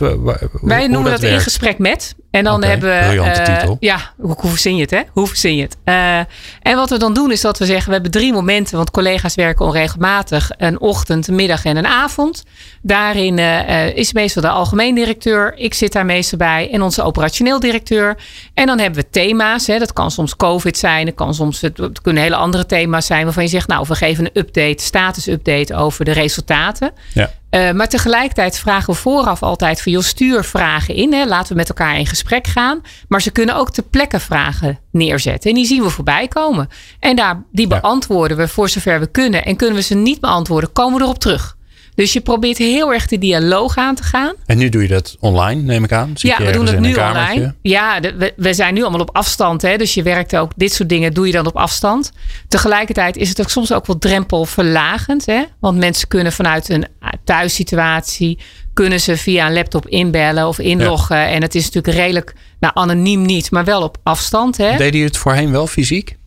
Wij 0.61 0.87
noemen 0.87 1.11
dat, 1.11 1.23
in 1.23 1.39
gesprek 1.39 1.77
met. 1.77 2.15
En 2.31 2.43
dan 2.43 2.63
hebben 2.63 2.89
we. 2.89 3.05
Briljante 3.05 3.39
uh, 3.39 3.45
titel. 3.45 3.77
Ja, 3.79 4.13
hoe, 4.17 4.35
hoe 4.39 4.49
verzin 4.49 4.75
je 4.75 4.81
het, 4.81 4.91
hè? 4.91 5.01
Hoe 5.11 5.27
verzin 5.27 5.55
je 5.55 5.61
het? 5.61 5.77
Uh, 5.85 6.17
en 6.61 6.75
wat 6.75 6.89
we 6.89 6.97
dan 6.97 7.13
doen 7.13 7.31
is 7.31 7.41
dat 7.41 7.57
we 7.57 7.65
zeggen: 7.65 7.87
we 7.87 7.93
hebben 7.93 8.11
drie 8.11 8.33
momenten, 8.33 8.77
want 8.77 8.91
collega's 8.91 9.35
werken 9.35 9.65
onregelmatig: 9.65 10.51
een 10.57 10.79
ochtend, 10.79 11.27
een 11.27 11.35
middag 11.35 11.65
en 11.65 11.77
een 11.77 11.87
avond. 11.87 12.43
Daarin 12.81 13.37
uh, 13.37 13.95
is 13.95 14.13
meestal 14.13 14.41
de 14.41 14.49
algemeen 14.49 14.95
directeur. 14.95 15.53
Ik 15.57 15.73
zit 15.73 15.91
daar 15.93 16.05
meestal 16.05 16.37
bij. 16.37 16.69
En 16.71 16.81
onze 16.81 17.03
operationeel 17.03 17.59
directeur. 17.59 18.17
En 18.53 18.65
dan 18.65 18.79
hebben 18.79 19.01
we 19.01 19.09
thema's. 19.09 19.67
Hè. 19.67 19.79
Dat 19.79 19.93
kan 19.93 20.11
soms 20.11 20.35
COVID 20.35 20.77
zijn. 20.77 21.05
Dat, 21.05 21.15
kan 21.15 21.33
soms, 21.33 21.61
het 21.61 22.01
kunnen 22.01 22.23
hele 22.23 22.35
andere 22.35 22.65
thema's 22.65 23.05
zijn. 23.05 23.23
Waarvan 23.23 23.43
je 23.43 23.49
zegt: 23.49 23.67
Nou, 23.67 23.85
we 23.87 23.95
geven 23.95 24.25
een 24.25 24.41
update, 24.41 24.83
status 24.83 25.27
update 25.27 25.75
over 25.75 26.05
de 26.05 26.11
resultaten. 26.11 26.91
Ja. 27.13 27.31
Uh, 27.51 27.71
maar 27.71 27.89
tegelijkertijd 27.89 28.59
vragen 28.59 28.93
we 28.93 28.99
vooraf 28.99 29.43
altijd 29.43 29.81
van 29.81 29.91
joh, 29.91 30.03
stuur 30.03 30.43
vragen 30.43 30.95
in. 30.95 31.13
Hè. 31.13 31.25
Laten 31.25 31.49
we 31.49 31.55
met 31.57 31.69
elkaar 31.69 31.97
in 31.97 32.05
gesprek 32.05 32.47
gaan. 32.47 32.81
Maar 33.07 33.21
ze 33.21 33.31
kunnen 33.31 33.55
ook 33.55 33.71
ter 33.71 33.83
plekke 33.83 34.19
vragen 34.19 34.79
neerzetten. 34.91 35.49
En 35.49 35.55
die 35.55 35.65
zien 35.65 35.83
we 35.83 35.89
voorbij 35.89 36.27
komen. 36.27 36.69
En 36.99 37.15
daar, 37.15 37.43
die 37.51 37.67
beantwoorden 37.67 38.37
we 38.37 38.47
voor 38.47 38.69
zover 38.69 38.99
we 38.99 39.11
kunnen. 39.11 39.45
En 39.45 39.55
kunnen 39.55 39.75
we 39.75 39.81
ze 39.81 39.95
niet 39.95 40.19
beantwoorden, 40.19 40.71
komen 40.71 40.97
we 40.97 41.03
erop 41.03 41.19
terug. 41.19 41.56
Dus 41.97 42.13
je 42.13 42.21
probeert 42.21 42.57
heel 42.57 42.93
erg 42.93 43.07
de 43.07 43.17
dialoog 43.17 43.77
aan 43.77 43.95
te 43.95 44.03
gaan. 44.03 44.33
En 44.45 44.57
nu 44.57 44.69
doe 44.69 44.81
je 44.81 44.87
dat 44.87 45.15
online, 45.19 45.61
neem 45.61 45.83
ik 45.83 45.91
aan? 45.91 46.11
ja, 46.13 46.37
we 46.37 46.51
doen 46.51 46.65
het 46.65 46.79
nu 46.79 46.95
online. 46.95 47.55
Ja, 47.61 47.99
we, 47.99 48.33
we, 48.35 48.53
zijn 48.53 48.73
nu 48.73 48.81
allemaal 48.81 48.99
op 48.99 49.15
afstand. 49.15 49.61
Hè, 49.61 49.77
dus 49.77 49.93
je 49.93 50.03
werkt 50.03 50.35
ook, 50.35 50.51
dit 50.55 50.73
soort 50.73 50.89
dingen 50.89 51.13
doe 51.13 51.25
je 51.25 51.31
dan 51.31 51.45
op 51.47 51.55
afstand. 51.55 52.11
Tegelijkertijd 52.47 53.17
is 53.17 53.29
het 53.29 53.41
ook 53.41 53.49
soms 53.49 53.73
ook 53.73 53.85
wel 53.85 53.97
drempelverlagend. 53.97 55.25
Hè? 55.25 55.43
Want 55.59 55.77
mensen 55.77 56.07
kunnen 56.07 56.31
vanuit 56.31 56.69
een 56.69 56.87
thuissituatie 57.23 58.39
kunnen 58.73 58.99
ze 58.99 59.17
via 59.17 59.47
een 59.47 59.53
laptop 59.53 59.87
inbellen 59.87 60.47
of 60.47 60.59
inloggen. 60.59 61.27
En 61.27 61.41
het 61.41 61.55
is 61.55 61.65
natuurlijk 61.65 61.97
redelijk, 61.97 62.33
nou 62.59 62.73
anoniem 62.75 63.21
niet, 63.21 63.51
maar 63.51 63.65
wel 63.65 63.81
op 63.81 63.97
afstand. 64.03 64.57
Hè? 64.57 64.77
Deed 64.77 64.93
je 64.93 65.03
het 65.03 65.17
voorheen 65.17 65.51
wel 65.51 65.67
fysiek? 65.67 66.17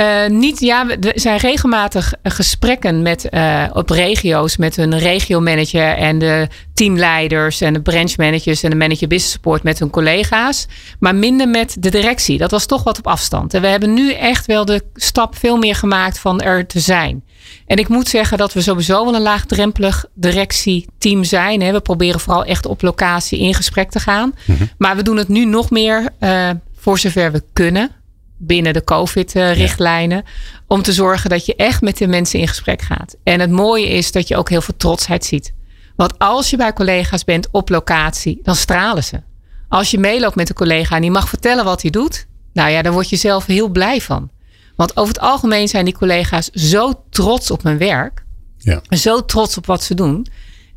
Uh, 0.00 0.26
niet, 0.26 0.60
ja, 0.60 0.88
er 0.88 1.12
zijn 1.14 1.36
regelmatig 1.36 2.12
gesprekken 2.22 3.02
met, 3.02 3.26
uh, 3.30 3.64
op 3.72 3.90
regio's 3.90 4.56
met 4.56 4.76
hun 4.76 4.98
regiomanager 4.98 5.96
en 5.96 6.18
de 6.18 6.48
teamleiders 6.74 7.60
en 7.60 7.72
de 7.72 7.80
branchmanagers 7.80 8.62
en 8.62 8.70
de 8.70 8.76
manager 8.76 9.08
business 9.08 9.32
support 9.32 9.62
met 9.62 9.78
hun 9.78 9.90
collega's. 9.90 10.66
Maar 10.98 11.14
minder 11.14 11.48
met 11.48 11.76
de 11.78 11.90
directie. 11.90 12.38
Dat 12.38 12.50
was 12.50 12.66
toch 12.66 12.82
wat 12.82 12.98
op 12.98 13.06
afstand. 13.06 13.54
En 13.54 13.60
we 13.60 13.66
hebben 13.66 13.94
nu 13.94 14.12
echt 14.12 14.46
wel 14.46 14.64
de 14.64 14.82
stap 14.94 15.36
veel 15.36 15.56
meer 15.56 15.74
gemaakt 15.74 16.18
van 16.18 16.40
er 16.40 16.66
te 16.66 16.80
zijn. 16.80 17.24
En 17.66 17.76
ik 17.76 17.88
moet 17.88 18.08
zeggen 18.08 18.38
dat 18.38 18.52
we 18.52 18.60
sowieso 18.60 19.04
wel 19.04 19.14
een 19.14 19.20
laagdrempelig 19.20 20.04
directieteam 20.14 21.24
zijn. 21.24 21.72
We 21.72 21.80
proberen 21.80 22.20
vooral 22.20 22.44
echt 22.44 22.66
op 22.66 22.82
locatie 22.82 23.38
in 23.38 23.54
gesprek 23.54 23.90
te 23.90 24.00
gaan. 24.00 24.34
Mhm. 24.46 24.64
Maar 24.78 24.96
we 24.96 25.02
doen 25.02 25.16
het 25.16 25.28
nu 25.28 25.44
nog 25.44 25.70
meer 25.70 26.08
uh, 26.20 26.50
voor 26.76 26.98
zover 26.98 27.32
we 27.32 27.42
kunnen 27.52 27.90
binnen 28.42 28.72
de 28.72 28.84
COVID-richtlijnen. 28.84 30.24
Om 30.66 30.82
te 30.82 30.92
zorgen 30.92 31.30
dat 31.30 31.46
je 31.46 31.54
echt 31.56 31.80
met 31.80 31.98
de 31.98 32.06
mensen 32.06 32.38
in 32.38 32.48
gesprek 32.48 32.82
gaat. 32.82 33.16
En 33.22 33.40
het 33.40 33.50
mooie 33.50 33.88
is 33.88 34.12
dat 34.12 34.28
je 34.28 34.36
ook 34.36 34.48
heel 34.48 34.60
veel 34.60 34.76
trotsheid 34.76 35.24
ziet. 35.24 35.52
Want 35.96 36.18
als 36.18 36.50
je 36.50 36.56
bij 36.56 36.72
collega's 36.72 37.24
bent 37.24 37.48
op 37.50 37.68
locatie, 37.68 38.40
dan 38.42 38.54
stralen 38.54 39.04
ze. 39.04 39.22
Als 39.68 39.90
je 39.90 39.98
meeloopt 39.98 40.34
met 40.34 40.48
een 40.48 40.54
collega 40.54 40.94
en 40.94 41.02
die 41.02 41.10
mag 41.10 41.28
vertellen 41.28 41.64
wat 41.64 41.82
hij 41.82 41.90
doet, 41.90 42.26
nou 42.52 42.70
ja, 42.70 42.82
dan 42.82 42.92
word 42.92 43.08
je 43.08 43.16
zelf 43.16 43.46
heel 43.46 43.68
blij 43.68 44.00
van. 44.00 44.30
Want 44.76 44.96
over 44.96 45.14
het 45.14 45.22
algemeen 45.22 45.68
zijn 45.68 45.84
die 45.84 45.94
collega's 45.94 46.50
zo 46.50 46.92
trots 47.10 47.50
op 47.50 47.62
hun 47.62 47.78
werk. 47.78 48.24
Ja. 48.58 48.82
Zo 48.90 49.24
trots 49.24 49.56
op 49.56 49.66
wat 49.66 49.82
ze 49.82 49.94
doen. 49.94 50.26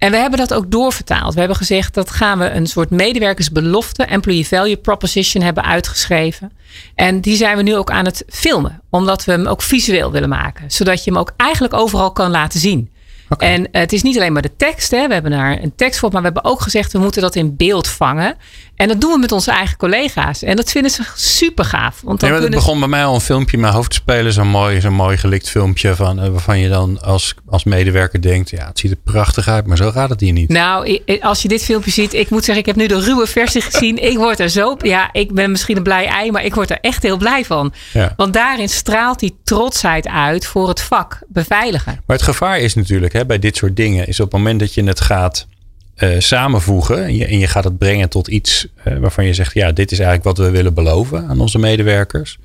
En 0.03 0.11
we 0.11 0.17
hebben 0.17 0.39
dat 0.39 0.53
ook 0.53 0.71
doorvertaald. 0.71 1.33
We 1.33 1.39
hebben 1.39 1.57
gezegd 1.57 1.93
dat 1.93 2.11
gaan 2.11 2.39
we 2.39 2.49
een 2.49 2.67
soort 2.67 2.89
medewerkersbelofte, 2.89 4.03
employee 4.03 4.47
value 4.47 4.77
proposition 4.77 5.43
hebben 5.43 5.63
uitgeschreven. 5.63 6.51
En 6.95 7.21
die 7.21 7.35
zijn 7.35 7.57
we 7.57 7.63
nu 7.63 7.75
ook 7.75 7.91
aan 7.91 8.05
het 8.05 8.23
filmen, 8.27 8.81
omdat 8.89 9.25
we 9.25 9.31
hem 9.31 9.47
ook 9.47 9.61
visueel 9.61 10.11
willen 10.11 10.29
maken, 10.29 10.71
zodat 10.71 11.03
je 11.03 11.11
hem 11.11 11.19
ook 11.19 11.33
eigenlijk 11.37 11.73
overal 11.73 12.11
kan 12.11 12.31
laten 12.31 12.59
zien. 12.59 12.91
En 13.37 13.67
het 13.71 13.93
is 13.93 14.03
niet 14.03 14.17
alleen 14.17 14.33
maar 14.33 14.41
de 14.41 14.55
tekst. 14.55 14.91
Hè. 14.91 15.07
We 15.07 15.13
hebben 15.13 15.31
daar 15.31 15.61
een 15.61 15.75
tekst 15.75 15.99
voor. 15.99 16.11
Maar 16.11 16.21
we 16.21 16.29
hebben 16.33 16.51
ook 16.51 16.61
gezegd, 16.61 16.91
we 16.91 16.99
moeten 16.99 17.21
dat 17.21 17.35
in 17.35 17.55
beeld 17.55 17.87
vangen. 17.87 18.35
En 18.83 18.89
dat 18.89 19.01
doen 19.01 19.11
we 19.11 19.17
met 19.17 19.31
onze 19.31 19.51
eigen 19.51 19.77
collega's. 19.77 20.43
En 20.43 20.55
dat 20.55 20.71
vinden 20.71 20.91
ze 20.91 21.03
super 21.15 21.65
gaaf. 21.65 22.01
Want 22.01 22.19
dan 22.19 22.31
nee, 22.31 22.41
het 22.41 22.49
begon 22.49 22.79
bij 22.79 22.87
mij 22.87 23.05
al 23.05 23.15
een 23.15 23.21
filmpje. 23.21 23.57
Mijn 23.57 23.73
hoofdspeler, 23.73 24.31
zo'n 24.31 24.47
mooi, 24.47 24.81
zo'n 24.81 24.93
mooi 24.93 25.17
gelikt 25.17 25.49
filmpje. 25.49 25.95
Van, 25.95 26.23
uh, 26.23 26.29
waarvan 26.29 26.59
je 26.59 26.69
dan 26.69 27.01
als, 27.01 27.35
als 27.45 27.63
medewerker 27.63 28.21
denkt. 28.21 28.49
Ja, 28.49 28.67
het 28.67 28.79
ziet 28.79 28.91
er 28.91 28.97
prachtig 28.97 29.47
uit. 29.47 29.65
Maar 29.65 29.77
zo 29.77 29.91
gaat 29.91 30.09
het 30.09 30.19
hier 30.19 30.33
niet. 30.33 30.49
Nou, 30.49 30.99
als 31.21 31.41
je 31.41 31.47
dit 31.47 31.63
filmpje 31.63 31.91
ziet. 31.91 32.13
Ik 32.13 32.29
moet 32.29 32.43
zeggen, 32.43 32.63
ik 32.63 32.65
heb 32.65 32.75
nu 32.75 32.87
de 32.87 32.99
ruwe 32.99 33.27
versie 33.27 33.61
gezien. 33.61 34.03
Ik 34.03 34.17
word 34.17 34.39
er 34.39 34.49
zo... 34.49 34.75
Ja, 34.81 35.09
ik 35.11 35.33
ben 35.33 35.51
misschien 35.51 35.77
een 35.77 35.83
blij 35.83 36.05
ei. 36.05 36.31
Maar 36.31 36.45
ik 36.45 36.55
word 36.55 36.69
er 36.69 36.79
echt 36.81 37.03
heel 37.03 37.17
blij 37.17 37.45
van. 37.45 37.73
Ja. 37.93 38.13
Want 38.15 38.33
daarin 38.33 38.69
straalt 38.69 39.19
die 39.19 39.37
trotsheid 39.43 40.07
uit 40.07 40.45
voor 40.45 40.67
het 40.67 40.81
vak 40.81 41.19
beveiligen. 41.27 42.01
Maar 42.05 42.17
het 42.17 42.25
gevaar 42.25 42.59
is 42.59 42.73
natuurlijk... 42.73 43.13
Hè, 43.13 43.25
bij 43.25 43.39
dit 43.39 43.55
soort 43.55 43.75
dingen 43.75 44.07
is 44.07 44.19
op 44.19 44.31
het 44.31 44.41
moment 44.41 44.59
dat 44.59 44.73
je 44.73 44.83
het 44.83 45.01
gaat 45.01 45.47
uh, 46.03 46.19
samenvoegen 46.19 47.03
en 47.03 47.15
je, 47.15 47.25
en 47.25 47.39
je, 47.39 47.47
gaat 47.47 47.63
het 47.63 47.77
brengen 47.77 48.09
tot 48.09 48.27
iets 48.27 48.67
uh, 48.87 48.97
waarvan 48.97 49.25
je 49.25 49.33
zegt, 49.33 49.53
ja, 49.53 49.71
dit 49.71 49.91
is 49.91 49.99
eigenlijk 49.99 50.37
wat 50.37 50.45
we 50.45 50.51
willen 50.51 50.73
beloven 50.73 51.27
aan 51.27 51.39
onze 51.39 51.59
medewerkers, 51.59 52.37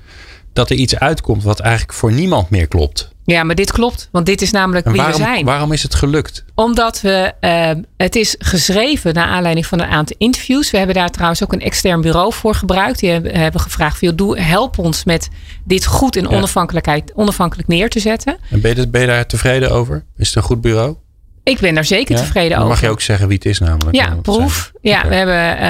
dat 0.53 0.71
er 0.71 0.77
iets 0.77 0.99
uitkomt 0.99 1.43
wat 1.43 1.61
eigenlijk 1.61 1.93
voor 1.93 2.13
niemand 2.13 2.51
meer 2.51 2.67
klopt. 2.67 3.11
Ja, 3.25 3.45
maar 3.45 3.55
dit 3.55 3.73
klopt, 3.73 4.09
want 4.13 4.27
dit 4.27 4.43
is 4.43 4.51
namelijk 4.51 4.87
wie 4.87 4.97
waarom, 4.97 5.13
we 5.13 5.23
zijn. 5.23 5.45
Waarom 5.45 5.73
is 5.73 5.83
het 5.83 5.95
gelukt? 5.95 6.45
Omdat 6.55 7.01
we, 7.01 7.33
uh, 7.41 7.71
het 7.97 8.17
is 8.17 8.35
geschreven 8.39 9.15
naar 9.15 9.27
aanleiding 9.27 9.67
van 9.67 9.81
een 9.81 9.89
aantal 9.89 10.17
interviews. 10.19 10.71
We 10.71 10.77
hebben 10.77 10.95
daar 10.95 11.11
trouwens 11.11 11.43
ook 11.43 11.53
een 11.53 11.61
extern 11.61 12.01
bureau 12.01 12.33
voor 12.33 12.55
gebruikt. 12.55 12.99
Die 12.99 13.11
hebben, 13.11 13.35
hebben 13.35 13.61
gevraagd, 13.61 13.99
veel, 13.99 14.15
doe, 14.15 14.41
help 14.41 14.79
ons 14.79 15.05
met 15.05 15.29
dit 15.65 15.87
goed 15.87 16.17
in 16.17 16.29
onafhankelijkheid, 16.29 17.13
onafhankelijk 17.15 17.69
neer 17.69 17.89
te 17.89 18.01
zetten. 18.01 18.37
En 18.51 18.61
ben 18.61 18.77
je, 18.77 18.89
ben 18.89 19.01
je 19.01 19.07
daar 19.07 19.27
tevreden 19.27 19.71
over? 19.71 20.05
Is 20.17 20.27
het 20.27 20.37
een 20.37 20.43
goed 20.43 20.61
bureau? 20.61 20.97
Ik 21.49 21.61
ben 21.61 21.75
daar 21.75 21.85
zeker 21.85 22.17
tevreden 22.17 22.57
over. 22.57 22.69
mag 22.69 22.81
je 22.81 22.89
ook 22.89 23.01
zeggen 23.01 23.29
wie 23.29 23.37
het 23.37 23.47
is 23.47 23.59
namelijk. 23.59 23.97
Ja, 23.97 24.17
proef. 24.23 24.73
Ja, 24.81 25.09
we 25.09 25.15
hebben 25.15 25.63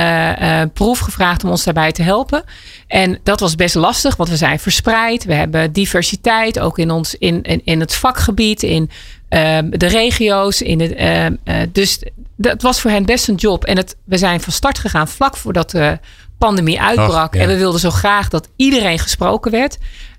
uh, 0.43 0.63
proef 0.73 0.99
gevraagd 0.99 1.45
om 1.45 1.51
ons 1.51 1.65
daarbij 1.65 1.93
te 1.93 2.03
helpen. 2.03 2.45
En 2.87 3.19
dat 3.23 3.41
was 3.41 3.55
best 3.55 3.75
lastig, 3.75 4.17
want 4.17 4.29
we 4.29 4.37
zijn 4.37 4.59
verspreid. 4.59 5.25
We 5.25 5.35
hebben 5.35 5.73
diversiteit, 5.73 6.59
ook 6.59 6.79
in, 6.79 6.91
ons, 6.91 7.15
in, 7.15 7.43
in, 7.43 7.61
in 7.65 7.81
het 7.81 7.95
vakgebied, 7.95 8.63
in 8.63 8.91
uh, 9.31 9.59
de 9.71 9.87
regio's. 9.87 10.63
In 10.63 10.81
het, 10.81 11.01
uh, 11.45 11.55
dus 11.73 12.03
dat 12.37 12.63
was 12.63 12.81
voor 12.81 12.91
hen 12.91 13.05
best 13.05 13.29
een 13.29 13.35
job. 13.35 13.65
En 13.65 13.77
het, 13.77 13.97
we 14.05 14.17
zijn 14.17 14.41
van 14.41 14.53
start 14.53 14.79
gegaan 14.79 15.09
vlak 15.09 15.37
voordat 15.37 15.71
de 15.71 15.99
pandemie 16.39 16.81
uitbrak. 16.81 17.35
En 17.35 17.49
we 17.49 17.57
wilden 17.57 17.81
zo 17.81 17.91
graag 17.91 18.29
dat 18.29 18.49
iedereen 18.57 18.99
gesproken 18.99 19.51
werd 19.51 19.79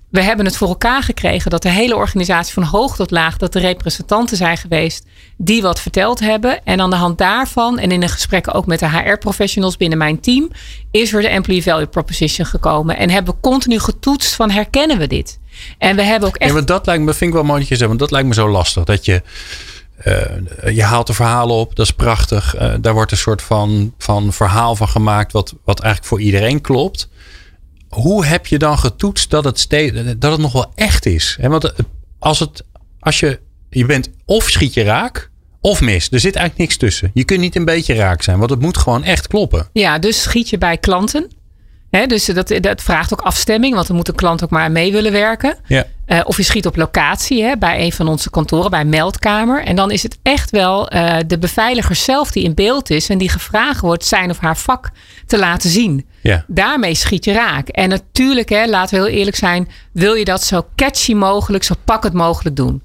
we 0.09 0.21
hebben 0.21 0.45
het 0.45 0.57
voor 0.57 0.67
elkaar 0.67 1.03
gekregen 1.03 1.51
dat 1.51 1.61
de 1.61 1.69
hele 1.69 1.95
organisatie 1.95 2.53
van 2.53 2.63
hoog 2.63 2.95
tot 2.95 3.11
laag, 3.11 3.37
dat 3.37 3.53
de 3.53 3.59
representanten 3.59 4.37
zijn 4.37 4.57
geweest 4.57 5.05
die 5.37 5.61
wat 5.61 5.79
verteld 5.79 6.19
hebben. 6.19 6.63
En 6.63 6.81
aan 6.81 6.89
de 6.89 6.95
hand 6.95 7.17
daarvan 7.17 7.79
en 7.79 7.91
in 7.91 7.99
de 7.99 8.07
gesprekken 8.07 8.53
ook 8.53 8.65
met 8.65 8.79
de 8.79 8.89
HR-professionals 8.89 9.77
binnen 9.77 9.97
mijn 9.97 10.19
team, 10.19 10.51
is 10.91 11.13
er 11.13 11.21
de 11.21 11.27
Employee 11.27 11.63
Value 11.63 11.87
Proposition 11.87 12.45
gekomen. 12.45 12.97
En 12.97 13.09
hebben 13.09 13.33
we 13.33 13.39
continu 13.41 13.79
getoetst 13.79 14.35
van 14.35 14.49
herkennen 14.49 14.97
we 14.97 15.07
dit? 15.07 15.39
En 15.77 15.95
we 15.95 16.03
hebben 16.03 16.29
ook 16.29 16.37
echt. 16.37 16.53
Ja, 16.53 16.61
dat 16.61 16.85
lijkt 16.85 17.03
me, 17.03 17.13
vind 17.13 17.29
ik 17.29 17.35
wel 17.35 17.45
mooi 17.45 17.77
want 17.77 17.99
dat 17.99 18.11
lijkt 18.11 18.27
me 18.27 18.33
zo 18.33 18.49
lastig. 18.49 18.83
Dat 18.83 19.05
je. 19.05 19.21
Uh, 20.05 20.75
je 20.75 20.83
haalt 20.83 21.07
de 21.07 21.13
verhalen 21.13 21.55
op, 21.55 21.75
dat 21.75 21.85
is 21.85 21.91
prachtig. 21.91 22.55
Uh, 22.61 22.73
daar 22.81 22.93
wordt 22.93 23.11
een 23.11 23.17
soort 23.17 23.41
van, 23.41 23.93
van 23.97 24.33
verhaal 24.33 24.75
van 24.75 24.87
gemaakt, 24.87 25.31
wat, 25.31 25.53
wat 25.63 25.79
eigenlijk 25.79 26.13
voor 26.13 26.21
iedereen 26.21 26.61
klopt 26.61 27.09
hoe 27.89 28.25
heb 28.25 28.47
je 28.47 28.57
dan 28.57 28.77
getoetst 28.77 29.29
dat 29.29 29.43
het, 29.43 29.67
dat 30.17 30.31
het 30.31 30.41
nog 30.41 30.51
wel 30.51 30.71
echt 30.75 31.05
is? 31.05 31.37
Want 31.41 31.63
eh, 31.63 31.71
als, 32.19 32.39
het, 32.39 32.63
als 32.99 33.19
je, 33.19 33.39
je 33.69 33.85
bent 33.85 34.09
of 34.25 34.49
schiet 34.49 34.73
je 34.73 34.83
raak 34.83 35.29
of 35.61 35.81
mis. 35.81 36.09
Er 36.11 36.19
zit 36.19 36.35
eigenlijk 36.35 36.57
niks 36.57 36.77
tussen. 36.77 37.11
Je 37.13 37.23
kunt 37.23 37.39
niet 37.39 37.55
een 37.55 37.65
beetje 37.65 37.93
raak 37.93 38.21
zijn, 38.21 38.37
want 38.37 38.49
het 38.49 38.61
moet 38.61 38.77
gewoon 38.77 39.03
echt 39.03 39.27
kloppen. 39.27 39.69
Ja, 39.73 39.99
dus 39.99 40.21
schiet 40.21 40.49
je 40.49 40.57
bij 40.57 40.77
klanten 40.77 41.29
dus 41.89 42.25
dat, 42.25 42.53
dat 42.61 42.81
vraagt 42.81 43.13
ook 43.13 43.21
afstemming, 43.21 43.75
want 43.75 43.87
dan 43.87 43.95
moet 43.95 44.05
de 44.05 44.13
klant 44.13 44.43
ook 44.43 44.49
maar 44.49 44.71
mee 44.71 44.91
willen 44.91 45.11
werken. 45.11 45.57
Ja. 45.67 45.85
Uh, 46.11 46.19
of 46.23 46.37
je 46.37 46.43
schiet 46.43 46.65
op 46.65 46.75
locatie 46.75 47.57
bij 47.57 47.83
een 47.83 47.91
van 47.91 48.07
onze 48.07 48.29
kantoren, 48.29 48.69
bij 48.69 48.85
meldkamer. 48.85 49.63
En 49.63 49.75
dan 49.75 49.91
is 49.91 50.03
het 50.03 50.17
echt 50.21 50.51
wel 50.51 50.93
uh, 50.93 51.17
de 51.27 51.37
beveiliger 51.37 51.95
zelf 51.95 52.31
die 52.31 52.43
in 52.43 52.53
beeld 52.53 52.89
is 52.89 53.09
en 53.09 53.17
die 53.17 53.29
gevraagd 53.29 53.81
wordt 53.81 54.05
zijn 54.05 54.29
of 54.29 54.39
haar 54.39 54.57
vak 54.57 54.89
te 55.25 55.37
laten 55.37 55.69
zien. 55.69 56.05
Ja. 56.21 56.43
Daarmee 56.47 56.95
schiet 56.95 57.25
je 57.25 57.31
raak. 57.31 57.67
En 57.67 57.89
natuurlijk, 57.89 58.49
hè, 58.49 58.65
laten 58.65 58.97
we 58.99 59.05
heel 59.05 59.17
eerlijk 59.17 59.37
zijn, 59.37 59.69
wil 59.91 60.13
je 60.13 60.25
dat 60.25 60.43
zo 60.43 60.65
catchy 60.75 61.13
mogelijk, 61.13 61.63
zo 61.63 61.75
pakkend 61.85 62.13
mogelijk 62.13 62.55
doen. 62.55 62.83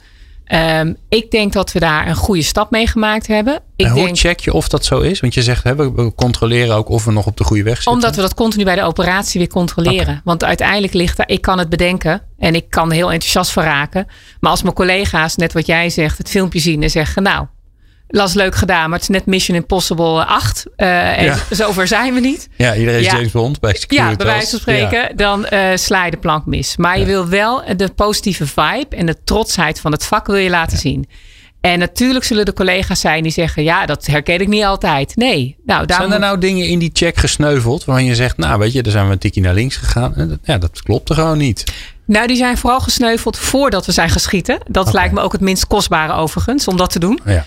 Um, 0.52 0.96
ik 1.08 1.30
denk 1.30 1.52
dat 1.52 1.72
we 1.72 1.78
daar 1.78 2.08
een 2.08 2.14
goede 2.14 2.42
stap 2.42 2.70
mee 2.70 2.86
gemaakt 2.86 3.26
hebben. 3.26 3.60
Ik 3.76 3.86
en 3.86 3.92
hoe 3.92 4.04
denk, 4.04 4.16
check 4.16 4.40
je 4.40 4.52
of 4.52 4.68
dat 4.68 4.84
zo 4.84 5.00
is? 5.00 5.20
Want 5.20 5.34
je 5.34 5.42
zegt, 5.42 5.64
hè, 5.64 5.74
we 5.76 6.12
controleren 6.14 6.76
ook 6.76 6.88
of 6.88 7.04
we 7.04 7.12
nog 7.12 7.26
op 7.26 7.36
de 7.36 7.44
goede 7.44 7.62
weg 7.62 7.74
zitten. 7.74 7.92
Omdat 7.92 8.16
we 8.16 8.20
dat 8.20 8.34
continu 8.34 8.64
bij 8.64 8.74
de 8.74 8.82
operatie 8.82 9.40
weer 9.40 9.48
controleren. 9.48 10.20
Want 10.24 10.44
uiteindelijk 10.44 10.92
ligt 10.92 11.16
daar, 11.16 11.28
ik 11.28 11.40
kan 11.40 11.58
het 11.58 11.68
bedenken 11.68 12.22
en 12.38 12.54
ik 12.54 12.70
kan 12.70 12.90
heel 12.90 13.12
enthousiast 13.12 13.50
van 13.50 13.62
raken. 13.62 14.06
Maar 14.40 14.50
als 14.50 14.62
mijn 14.62 14.74
collega's, 14.74 15.36
net 15.36 15.52
wat 15.52 15.66
jij 15.66 15.90
zegt, 15.90 16.18
het 16.18 16.28
filmpje 16.28 16.58
zien 16.60 16.82
en 16.82 16.90
zeggen, 16.90 17.22
nou, 17.22 17.46
las 18.08 18.34
leuk 18.34 18.54
gedaan, 18.54 18.90
maar 18.90 18.98
het 18.98 19.08
is 19.08 19.14
net 19.14 19.26
Mission 19.26 19.56
Impossible 19.56 20.24
8. 20.24 20.64
Uh, 20.76 21.18
en 21.18 21.24
ja. 21.24 21.36
zover 21.50 21.86
zijn 21.86 22.14
we 22.14 22.20
niet. 22.20 22.48
Ja, 22.56 22.74
iedereen 22.74 23.00
is 23.00 23.06
James 23.06 23.30
Bond 23.30 23.60
bij 23.60 23.74
Securitas. 23.74 24.10
Ja, 24.10 24.16
bij 24.16 24.26
wijze 24.26 24.50
van 24.50 24.58
spreken, 24.58 25.16
dan 25.16 25.46
uh, 25.52 25.68
sla 25.74 26.04
je 26.04 26.10
de 26.10 26.16
plank 26.16 26.46
mis. 26.46 26.76
Maar 26.76 26.98
je 26.98 27.04
wil 27.04 27.28
wel 27.28 27.62
de 27.76 27.88
positieve 27.88 28.46
vibe 28.46 28.96
en 28.96 29.06
de 29.06 29.16
trotsheid 29.24 29.80
van 29.80 29.92
het 29.92 30.04
vak 30.04 30.26
wil 30.26 30.36
je 30.36 30.50
laten 30.50 30.78
zien. 30.78 31.06
En 31.64 31.78
natuurlijk 31.78 32.24
zullen 32.24 32.44
er 32.44 32.52
collega's 32.52 33.00
zijn 33.00 33.22
die 33.22 33.32
zeggen: 33.32 33.62
Ja, 33.62 33.86
dat 33.86 34.06
herken 34.06 34.40
ik 34.40 34.48
niet 34.48 34.64
altijd. 34.64 35.16
Nee. 35.16 35.56
Nou, 35.64 35.84
zijn 35.86 36.12
er 36.12 36.18
nou 36.18 36.38
dingen 36.38 36.68
in 36.68 36.78
die 36.78 36.90
check 36.92 37.16
gesneuveld 37.16 37.84
waarvan 37.84 38.04
je 38.04 38.14
zegt: 38.14 38.36
Nou, 38.36 38.58
weet 38.58 38.72
je, 38.72 38.82
daar 38.82 38.92
zijn 38.92 39.06
we 39.06 39.12
een 39.12 39.18
tikje 39.18 39.40
naar 39.40 39.54
links 39.54 39.76
gegaan. 39.76 40.38
Ja, 40.42 40.58
dat 40.58 40.82
klopt 40.82 41.08
er 41.08 41.14
gewoon 41.14 41.38
niet. 41.38 41.64
Nou, 42.06 42.26
die 42.26 42.36
zijn 42.36 42.58
vooral 42.58 42.80
gesneuveld 42.80 43.38
voordat 43.38 43.86
we 43.86 43.92
zijn 43.92 44.10
geschieten. 44.10 44.58
Dat 44.68 44.92
lijkt 44.92 45.14
me 45.14 45.20
ook 45.20 45.32
het 45.32 45.40
minst 45.40 45.66
kostbare 45.66 46.12
overigens, 46.12 46.68
om 46.68 46.76
dat 46.76 46.90
te 46.90 46.98
doen. 46.98 47.20
Ja. 47.24 47.44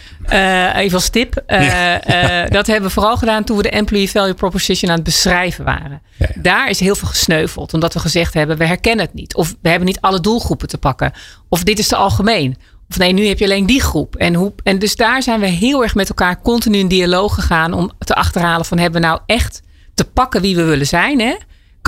Uh, 0.73 0.81
even 0.81 0.95
als 0.95 1.09
tip. 1.09 1.43
Uh, 1.47 1.61
uh, 1.61 2.49
dat 2.49 2.67
hebben 2.67 2.87
we 2.87 2.93
vooral 2.93 3.17
gedaan 3.17 3.43
toen 3.43 3.57
we 3.57 3.63
de 3.63 3.69
Employee 3.69 4.09
Value 4.09 4.33
Proposition 4.33 4.89
aan 4.89 4.95
het 4.95 5.05
beschrijven 5.05 5.65
waren. 5.65 6.01
Ja, 6.17 6.27
Daar 6.35 6.69
is 6.69 6.79
heel 6.79 6.95
veel 6.95 7.07
gesneuveld, 7.07 7.73
omdat 7.73 7.93
we 7.93 7.99
gezegd 7.99 8.33
hebben, 8.33 8.57
we 8.57 8.65
herkennen 8.65 9.05
het 9.05 9.13
niet. 9.13 9.35
Of 9.35 9.55
we 9.61 9.69
hebben 9.69 9.87
niet 9.87 10.01
alle 10.01 10.19
doelgroepen 10.19 10.67
te 10.67 10.77
pakken. 10.77 11.11
Of 11.49 11.63
dit 11.63 11.79
is 11.79 11.87
te 11.87 11.95
algemeen. 11.95 12.57
Of 12.89 12.97
nee, 12.97 13.13
nu 13.13 13.27
heb 13.27 13.39
je 13.39 13.45
alleen 13.45 13.65
die 13.65 13.81
groep. 13.81 14.15
En, 14.15 14.33
hoe, 14.33 14.53
en 14.63 14.79
dus 14.79 14.95
daar 14.95 15.23
zijn 15.23 15.39
we 15.39 15.47
heel 15.47 15.83
erg 15.83 15.95
met 15.95 16.09
elkaar 16.09 16.41
continu 16.41 16.77
in 16.77 16.87
dialoog 16.87 17.33
gegaan 17.33 17.73
om 17.73 17.91
te 17.99 18.15
achterhalen 18.15 18.65
van 18.65 18.77
hebben 18.77 19.01
we 19.01 19.07
nou 19.07 19.19
echt 19.25 19.61
te 19.93 20.05
pakken 20.05 20.41
wie 20.41 20.55
we 20.55 20.63
willen 20.63 20.87
zijn. 20.87 21.19
Hè? 21.19 21.35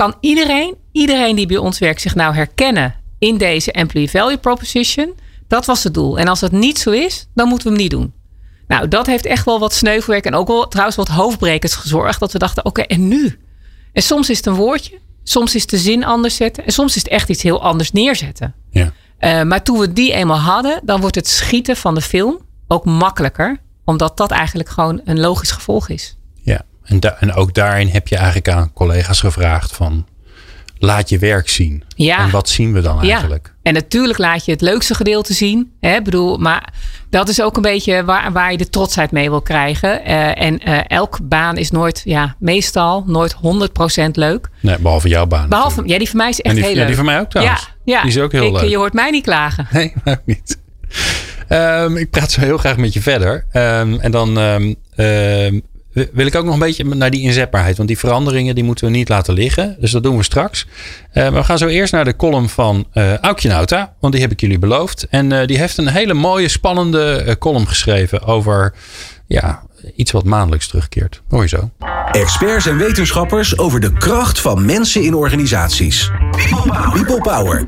Kan 0.00 0.14
iedereen, 0.20 0.76
iedereen 0.92 1.36
die 1.36 1.46
bij 1.46 1.56
ons 1.56 1.78
werkt, 1.78 2.00
zich 2.00 2.14
nou 2.14 2.34
herkennen 2.34 2.94
in 3.18 3.38
deze 3.38 3.72
Employee 3.72 4.10
Value 4.10 4.38
Proposition? 4.38 5.14
Dat 5.48 5.66
was 5.66 5.84
het 5.84 5.94
doel. 5.94 6.18
En 6.18 6.28
als 6.28 6.40
dat 6.40 6.52
niet 6.52 6.78
zo 6.78 6.90
is, 6.90 7.26
dan 7.34 7.48
moeten 7.48 7.66
we 7.66 7.72
hem 7.72 7.82
niet 7.82 7.90
doen. 7.90 8.12
Nou, 8.66 8.88
dat 8.88 9.06
heeft 9.06 9.26
echt 9.26 9.44
wel 9.44 9.58
wat 9.58 9.74
sneuvelwerk 9.74 10.24
en 10.24 10.34
ook 10.34 10.46
wel 10.48 10.68
trouwens 10.68 10.96
wat 10.96 11.08
hoofdbrekers 11.08 11.74
gezorgd. 11.74 12.20
Dat 12.20 12.32
we 12.32 12.38
dachten, 12.38 12.64
oké, 12.64 12.80
en 12.80 13.08
nu? 13.08 13.38
En 13.92 14.02
soms 14.02 14.30
is 14.30 14.36
het 14.36 14.46
een 14.46 14.54
woordje, 14.54 14.98
soms 15.22 15.54
is 15.54 15.66
de 15.66 15.78
zin 15.78 16.04
anders 16.04 16.36
zetten 16.36 16.64
en 16.64 16.72
soms 16.72 16.96
is 16.96 17.02
het 17.02 17.10
echt 17.12 17.28
iets 17.28 17.42
heel 17.42 17.62
anders 17.62 17.92
neerzetten. 17.92 18.54
Ja. 18.70 18.92
Uh, 19.20 19.42
maar 19.42 19.62
toen 19.62 19.78
we 19.78 19.92
die 19.92 20.12
eenmaal 20.12 20.38
hadden, 20.38 20.80
dan 20.84 21.00
wordt 21.00 21.16
het 21.16 21.28
schieten 21.28 21.76
van 21.76 21.94
de 21.94 22.00
film 22.00 22.38
ook 22.68 22.84
makkelijker. 22.84 23.60
Omdat 23.84 24.16
dat 24.16 24.30
eigenlijk 24.30 24.68
gewoon 24.68 25.00
een 25.04 25.20
logisch 25.20 25.50
gevolg 25.50 25.88
is. 25.88 26.16
En, 26.84 27.20
en 27.20 27.32
ook 27.32 27.54
daarin 27.54 27.88
heb 27.88 28.08
je 28.08 28.16
eigenlijk 28.16 28.48
aan 28.48 28.72
collega's 28.72 29.20
gevraagd 29.20 29.72
van 29.72 30.06
laat 30.80 31.08
je 31.08 31.18
werk 31.18 31.48
zien. 31.48 31.84
Ja. 31.96 32.18
En 32.18 32.30
wat 32.30 32.48
zien 32.48 32.72
we 32.72 32.80
dan 32.80 33.00
eigenlijk? 33.00 33.46
Ja. 33.46 33.58
En 33.62 33.74
natuurlijk 33.74 34.18
laat 34.18 34.44
je 34.44 34.52
het 34.52 34.60
leukste 34.60 34.94
gedeelte 34.94 35.32
zien. 35.32 35.72
Hè? 35.80 36.02
Bedoel, 36.02 36.38
maar 36.38 36.72
dat 37.10 37.28
is 37.28 37.42
ook 37.42 37.56
een 37.56 37.62
beetje 37.62 38.04
waar, 38.04 38.32
waar 38.32 38.52
je 38.52 38.58
de 38.58 38.68
trotsheid 38.68 39.10
mee 39.10 39.30
wil 39.30 39.42
krijgen. 39.42 40.00
Uh, 40.06 40.42
en 40.42 40.68
uh, 40.68 40.78
elke 40.86 41.22
baan 41.22 41.56
is 41.56 41.70
nooit, 41.70 42.02
ja, 42.04 42.36
meestal 42.38 43.04
nooit 43.06 43.34
100% 43.34 43.38
leuk. 44.12 44.48
Nee, 44.60 44.78
behalve 44.78 45.08
jouw 45.08 45.26
baan. 45.26 45.48
Behalve, 45.48 45.82
ja, 45.86 45.98
die 45.98 46.08
van 46.08 46.16
mij 46.16 46.28
is 46.28 46.40
echt 46.40 46.54
die, 46.54 46.64
heel 46.64 46.72
leuk. 46.72 46.82
Ja, 46.82 46.86
die 46.88 46.96
van 46.96 47.04
mij 47.04 47.20
ook 47.20 47.30
trouwens. 47.30 47.70
Ja, 47.84 47.94
ja. 47.94 48.00
Die 48.00 48.10
is 48.10 48.18
ook 48.18 48.32
heel 48.32 48.46
ik, 48.46 48.60
leuk. 48.60 48.70
Je 48.70 48.76
hoort 48.76 48.92
mij 48.92 49.10
niet 49.10 49.24
klagen. 49.24 49.68
Nee, 49.72 49.92
ook 50.04 50.22
niet. 50.24 50.58
Um, 51.48 51.96
ik 51.96 52.10
praat 52.10 52.30
zo 52.30 52.40
heel 52.40 52.58
graag 52.58 52.76
met 52.76 52.92
je 52.92 53.00
verder. 53.00 53.46
Um, 53.52 54.00
en 54.00 54.10
dan 54.10 54.36
um, 54.36 54.76
wil 55.92 56.26
ik 56.26 56.34
ook 56.34 56.44
nog 56.44 56.54
een 56.54 56.60
beetje 56.60 56.84
naar 56.84 57.10
die 57.10 57.22
inzetbaarheid. 57.22 57.76
Want 57.76 57.88
die 57.88 57.98
veranderingen 57.98 58.54
die 58.54 58.64
moeten 58.64 58.84
we 58.84 58.90
niet 58.90 59.08
laten 59.08 59.34
liggen. 59.34 59.76
Dus 59.80 59.90
dat 59.90 60.02
doen 60.02 60.16
we 60.16 60.22
straks. 60.22 60.66
Uh, 61.14 61.22
maar 61.22 61.32
we 61.32 61.44
gaan 61.44 61.58
zo 61.58 61.66
eerst 61.66 61.92
naar 61.92 62.04
de 62.04 62.16
column 62.16 62.48
van 62.48 62.86
uh, 62.94 63.16
Aukje 63.16 63.48
Nauta. 63.48 63.94
Want 64.00 64.12
die 64.12 64.22
heb 64.22 64.32
ik 64.32 64.40
jullie 64.40 64.58
beloofd. 64.58 65.06
En 65.10 65.30
uh, 65.30 65.46
die 65.46 65.58
heeft 65.58 65.76
een 65.76 65.88
hele 65.88 66.14
mooie, 66.14 66.48
spannende 66.48 67.36
column 67.38 67.68
geschreven 67.68 68.22
over 68.22 68.74
ja, 69.26 69.62
iets 69.96 70.10
wat 70.10 70.24
maandelijks 70.24 70.68
terugkeert. 70.68 71.22
Hoor 71.28 71.42
je 71.42 71.48
zo. 71.48 71.70
Experts 72.10 72.66
en 72.66 72.76
wetenschappers 72.76 73.58
over 73.58 73.80
de 73.80 73.92
kracht 73.92 74.40
van 74.40 74.64
mensen 74.64 75.02
in 75.02 75.14
organisaties. 75.14 76.10
People 76.92 77.20
Power. 77.20 77.64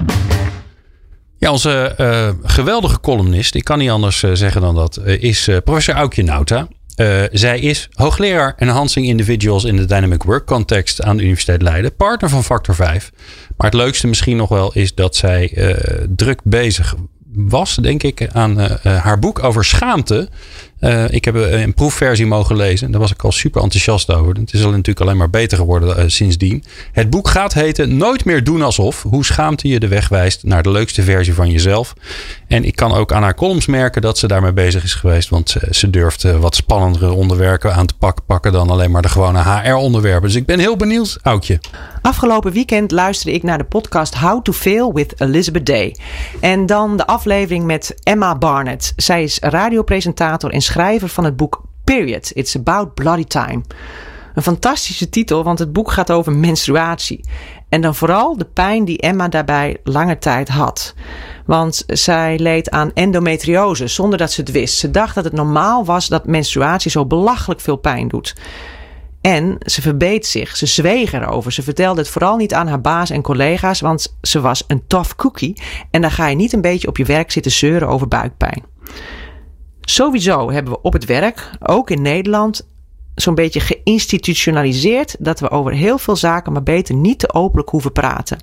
Ja, 1.39 1.51
onze 1.51 1.95
geweldige 2.43 3.01
columnist, 3.01 3.55
ik 3.55 3.65
kan 3.65 3.79
niet 3.79 3.91
anders 3.91 4.19
zeggen 4.33 4.61
dan 4.61 4.75
dat, 4.75 5.01
is 5.05 5.49
professor 5.65 5.95
Aukje 5.95 6.23
Nauta. 6.23 6.69
Uh, 6.97 7.23
zij 7.33 7.61
is 7.61 7.89
hoogleraar 7.93 8.55
enhancing 8.57 9.07
individuals 9.07 9.65
in 9.65 9.77
de 9.77 9.85
dynamic 9.85 10.23
work 10.23 10.47
context 10.47 11.03
aan 11.03 11.17
de 11.17 11.23
Universiteit 11.23 11.63
Leiden, 11.63 11.97
partner 11.97 12.31
van 12.31 12.45
Factor 12.45 12.75
5. 12.75 13.13
Maar 13.57 13.67
het 13.71 13.81
leukste 13.81 14.07
misschien 14.07 14.37
nog 14.37 14.49
wel 14.49 14.73
is 14.75 14.95
dat 14.95 15.17
zij 15.17 15.53
uh, 15.55 15.75
druk 16.09 16.41
bezig 16.45 16.95
was, 17.35 17.75
denk 17.77 18.03
ik, 18.03 18.29
aan 18.33 18.61
uh, 18.61 18.71
haar 18.83 19.19
boek 19.19 19.43
over 19.43 19.65
schaamte. 19.65 20.29
Uh, 20.83 21.11
ik 21.11 21.25
heb 21.25 21.35
een 21.35 21.75
proefversie 21.75 22.27
mogen 22.27 22.57
lezen. 22.57 22.87
En 22.87 22.93
daar 22.93 23.01
was 23.01 23.13
ik 23.13 23.23
al 23.23 23.33
super 23.33 23.63
enthousiast 23.63 24.11
over. 24.13 24.35
Het 24.35 24.53
is 24.53 24.65
al 24.65 24.71
natuurlijk 24.71 25.01
alleen 25.01 25.17
maar 25.17 25.31
beter 25.31 25.59
geworden 25.59 25.99
uh, 25.99 26.05
sindsdien. 26.07 26.65
Het 26.93 27.11
boek 27.11 27.29
gaat 27.29 27.55
heten 27.55 27.97
Nooit 27.97 28.25
meer 28.25 28.45
doen 28.45 28.63
alsof. 28.63 29.03
Hoe 29.03 29.25
schaamte 29.25 29.69
je 29.69 29.81
de 29.81 29.89
weg 29.89 30.09
wijst 30.09 30.45
naar 30.45 30.63
de 30.63 30.71
leukste 30.71 31.03
versie 31.03 31.35
van 31.35 31.51
jezelf. 31.51 31.95
En 32.49 32.65
ik 32.65 32.77
kan 32.77 32.93
ook 32.93 33.13
aan 33.13 33.23
haar 33.23 33.35
columns 33.35 33.67
merken 33.67 34.03
dat 34.03 34.19
ze 34.19 34.27
daarmee 34.27 34.53
bezig 34.53 34.85
is 34.85 34.95
geweest. 34.95 35.29
Want 35.29 35.57
ze, 35.71 35.91
durft 35.91 36.23
wat 36.23 36.55
spannendere 36.55 37.13
onderwerpen 37.13 37.75
aan 37.75 37.87
te 37.87 37.95
pakken, 37.95 38.25
pakken 38.25 38.53
dan 38.53 38.71
alleen 38.71 38.91
maar 38.91 39.03
de 39.03 39.09
gewone 39.09 39.43
HR-onderwerpen. 39.43 40.29
Dus 40.29 40.37
ik 40.37 40.47
ben 40.47 40.59
heel 40.59 40.77
benieuwd, 40.77 41.19
Oudje. 41.23 41.61
Afgelopen 42.03 42.53
weekend 42.53 42.91
luisterde 42.91 43.37
ik 43.37 43.43
naar 43.43 43.59
de 43.59 43.65
podcast 43.65 44.15
How 44.15 44.43
to 44.43 44.53
Fail 44.53 44.93
with 44.93 45.21
Elizabeth 45.21 45.67
Day. 45.67 45.97
En 46.41 46.67
dan 46.67 46.97
de 46.97 47.07
aflevering 47.07 47.65
met 47.65 47.95
Emma 48.03 48.39
Barnett. 48.39 48.93
Zij 48.97 49.23
is 49.23 49.39
radiopresentator 49.41 50.51
en 50.51 50.63
schrijver 50.73 51.09
van 51.09 51.25
het 51.25 51.37
boek 51.37 51.63
Period. 51.85 52.31
It's 52.35 52.57
About 52.57 52.95
Bloody 52.95 53.25
Time. 53.25 53.63
Een 54.35 54.43
fantastische 54.43 55.09
titel, 55.09 55.45
want 55.45 55.59
het 55.59 55.73
boek 55.73 55.91
gaat 55.91 56.11
over 56.11 56.33
menstruatie. 56.33 57.25
En 57.69 57.81
dan 57.81 57.95
vooral 57.95 58.37
de 58.37 58.45
pijn 58.45 58.85
die 58.85 58.99
Emma 58.99 59.29
daarbij 59.29 59.77
lange 59.85 60.19
tijd 60.19 60.49
had. 60.49 60.95
Want 61.47 61.85
zij 61.87 62.39
leed 62.39 62.71
aan 62.71 62.93
endometriose 62.95 63.87
zonder 63.87 64.19
dat 64.19 64.33
ze 64.33 64.41
het 64.41 64.51
wist. 64.51 64.79
Ze 64.79 64.91
dacht 64.91 65.15
dat 65.15 65.25
het 65.25 65.33
normaal 65.33 65.85
was 65.85 66.09
dat 66.09 66.27
menstruatie 66.27 66.91
zo 66.91 67.07
belachelijk 67.07 67.61
veel 67.61 67.77
pijn 67.77 68.09
doet. 68.09 68.37
En 69.21 69.57
ze 69.61 69.83
verbeet 69.83 70.27
zich. 70.27 70.57
Ze 70.57 70.67
zweeg 70.67 71.13
erover. 71.13 71.53
Ze 71.53 71.63
vertelde 71.63 72.01
het 72.01 72.11
vooral 72.11 72.37
niet 72.37 72.55
aan 72.55 72.69
haar 72.69 72.81
baas 72.81 73.11
en 73.11 73.23
collega's, 73.23 73.81
want 73.81 74.17
ze 74.23 74.41
was 74.41 74.65
een 74.67 74.87
tough 74.87 75.15
cookie. 75.17 75.63
En 75.91 76.01
dan 76.01 76.11
ga 76.11 76.27
je 76.27 76.37
niet 76.37 76.53
een 76.53 76.61
beetje 76.61 76.89
op 76.89 76.97
je 76.97 77.05
werk 77.05 77.31
zitten 77.31 77.53
zeuren 77.53 77.89
over 77.89 78.09
buikpijn. 78.09 78.63
Sowieso 79.85 80.51
hebben 80.51 80.73
we 80.73 80.83
op 80.83 80.93
het 80.93 81.05
werk, 81.05 81.51
ook 81.61 81.91
in 81.91 82.03
Nederland, 82.03 82.69
zo'n 83.15 83.35
beetje 83.35 83.61
geïnstitutionaliseerd 83.61 85.17
dat 85.19 85.41
we 85.41 85.51
over 85.51 85.73
heel 85.73 85.99
veel 85.99 86.17
zaken 86.17 86.53
maar 86.53 86.63
beter 86.63 86.95
niet 86.95 87.19
te 87.19 87.35
openlijk 87.35 87.69
hoeven 87.69 87.93
praten. 87.93 88.39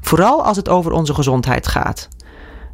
Vooral 0.00 0.44
als 0.44 0.56
het 0.56 0.68
over 0.68 0.92
onze 0.92 1.14
gezondheid 1.14 1.66
gaat. 1.66 2.08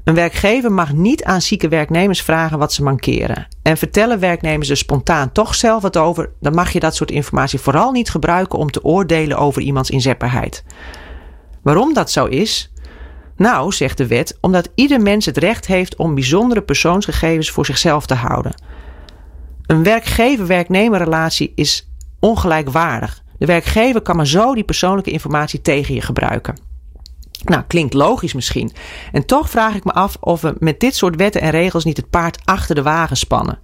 Een 0.04 0.14
werkgever 0.14 0.72
mag 0.72 0.92
niet 0.92 1.24
aan 1.24 1.40
zieke 1.40 1.68
werknemers 1.68 2.22
vragen 2.22 2.58
wat 2.58 2.72
ze 2.72 2.82
mankeren. 2.82 3.46
En 3.62 3.76
vertellen 3.76 4.20
werknemers 4.20 4.68
er 4.68 4.76
spontaan 4.76 5.32
toch 5.32 5.54
zelf 5.54 5.82
wat 5.82 5.96
over, 5.96 6.30
dan 6.40 6.54
mag 6.54 6.72
je 6.72 6.80
dat 6.80 6.94
soort 6.94 7.10
informatie 7.10 7.58
vooral 7.58 7.92
niet 7.92 8.10
gebruiken 8.10 8.58
om 8.58 8.70
te 8.70 8.84
oordelen 8.84 9.38
over 9.38 9.62
iemands 9.62 9.90
inzetbaarheid. 9.90 10.64
Waarom 11.62 11.94
dat 11.94 12.10
zo 12.10 12.24
is? 12.24 12.72
Nou, 13.38 13.72
zegt 13.72 13.98
de 13.98 14.06
wet, 14.06 14.38
omdat 14.40 14.68
ieder 14.74 15.00
mens 15.00 15.26
het 15.26 15.36
recht 15.36 15.66
heeft 15.66 15.96
om 15.96 16.14
bijzondere 16.14 16.62
persoonsgegevens 16.62 17.50
voor 17.50 17.66
zichzelf 17.66 18.06
te 18.06 18.14
houden. 18.14 18.54
Een 19.66 19.82
werkgever-werknemerrelatie 19.82 21.52
is 21.54 21.88
ongelijkwaardig. 22.20 23.22
De 23.38 23.46
werkgever 23.46 24.00
kan 24.00 24.16
maar 24.16 24.26
zo 24.26 24.54
die 24.54 24.64
persoonlijke 24.64 25.10
informatie 25.10 25.60
tegen 25.60 25.94
je 25.94 26.00
gebruiken. 26.00 26.58
Nou, 27.44 27.62
klinkt 27.66 27.94
logisch 27.94 28.32
misschien. 28.32 28.72
En 29.12 29.26
toch 29.26 29.50
vraag 29.50 29.74
ik 29.74 29.84
me 29.84 29.92
af 29.92 30.16
of 30.20 30.40
we 30.40 30.54
met 30.58 30.80
dit 30.80 30.96
soort 30.96 31.16
wetten 31.16 31.40
en 31.40 31.50
regels 31.50 31.84
niet 31.84 31.96
het 31.96 32.10
paard 32.10 32.38
achter 32.44 32.74
de 32.74 32.82
wagen 32.82 33.16
spannen. 33.16 33.58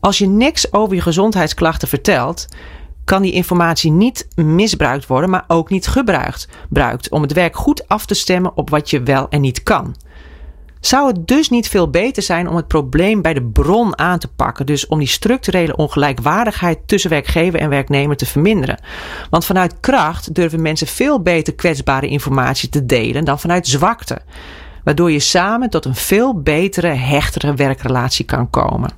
Als 0.00 0.18
je 0.18 0.26
niks 0.26 0.72
over 0.72 0.94
je 0.94 1.02
gezondheidsklachten 1.02 1.88
vertelt, 1.88 2.46
kan 3.08 3.22
die 3.22 3.32
informatie 3.32 3.90
niet 3.90 4.28
misbruikt 4.34 5.06
worden, 5.06 5.30
maar 5.30 5.44
ook 5.46 5.70
niet 5.70 5.86
gebruikt 5.86 7.10
om 7.10 7.22
het 7.22 7.32
werk 7.32 7.56
goed 7.56 7.88
af 7.88 8.06
te 8.06 8.14
stemmen 8.14 8.56
op 8.56 8.70
wat 8.70 8.90
je 8.90 9.02
wel 9.02 9.28
en 9.28 9.40
niet 9.40 9.62
kan. 9.62 9.96
Zou 10.80 11.06
het 11.06 11.26
dus 11.26 11.48
niet 11.48 11.68
veel 11.68 11.90
beter 11.90 12.22
zijn 12.22 12.48
om 12.48 12.56
het 12.56 12.66
probleem 12.66 13.22
bij 13.22 13.34
de 13.34 13.42
bron 13.42 13.98
aan 13.98 14.18
te 14.18 14.28
pakken, 14.28 14.66
dus 14.66 14.86
om 14.86 14.98
die 14.98 15.08
structurele 15.08 15.76
ongelijkwaardigheid 15.76 16.78
tussen 16.86 17.10
werkgever 17.10 17.60
en 17.60 17.68
werknemer 17.68 18.16
te 18.16 18.26
verminderen? 18.26 18.80
Want 19.30 19.44
vanuit 19.44 19.80
kracht 19.80 20.34
durven 20.34 20.62
mensen 20.62 20.86
veel 20.86 21.22
beter 21.22 21.54
kwetsbare 21.54 22.08
informatie 22.08 22.68
te 22.68 22.86
delen 22.86 23.24
dan 23.24 23.40
vanuit 23.40 23.66
zwakte, 23.66 24.18
waardoor 24.84 25.10
je 25.10 25.20
samen 25.20 25.70
tot 25.70 25.84
een 25.84 25.94
veel 25.94 26.40
betere, 26.40 26.88
hechtere 26.88 27.54
werkrelatie 27.54 28.24
kan 28.24 28.50
komen. 28.50 28.97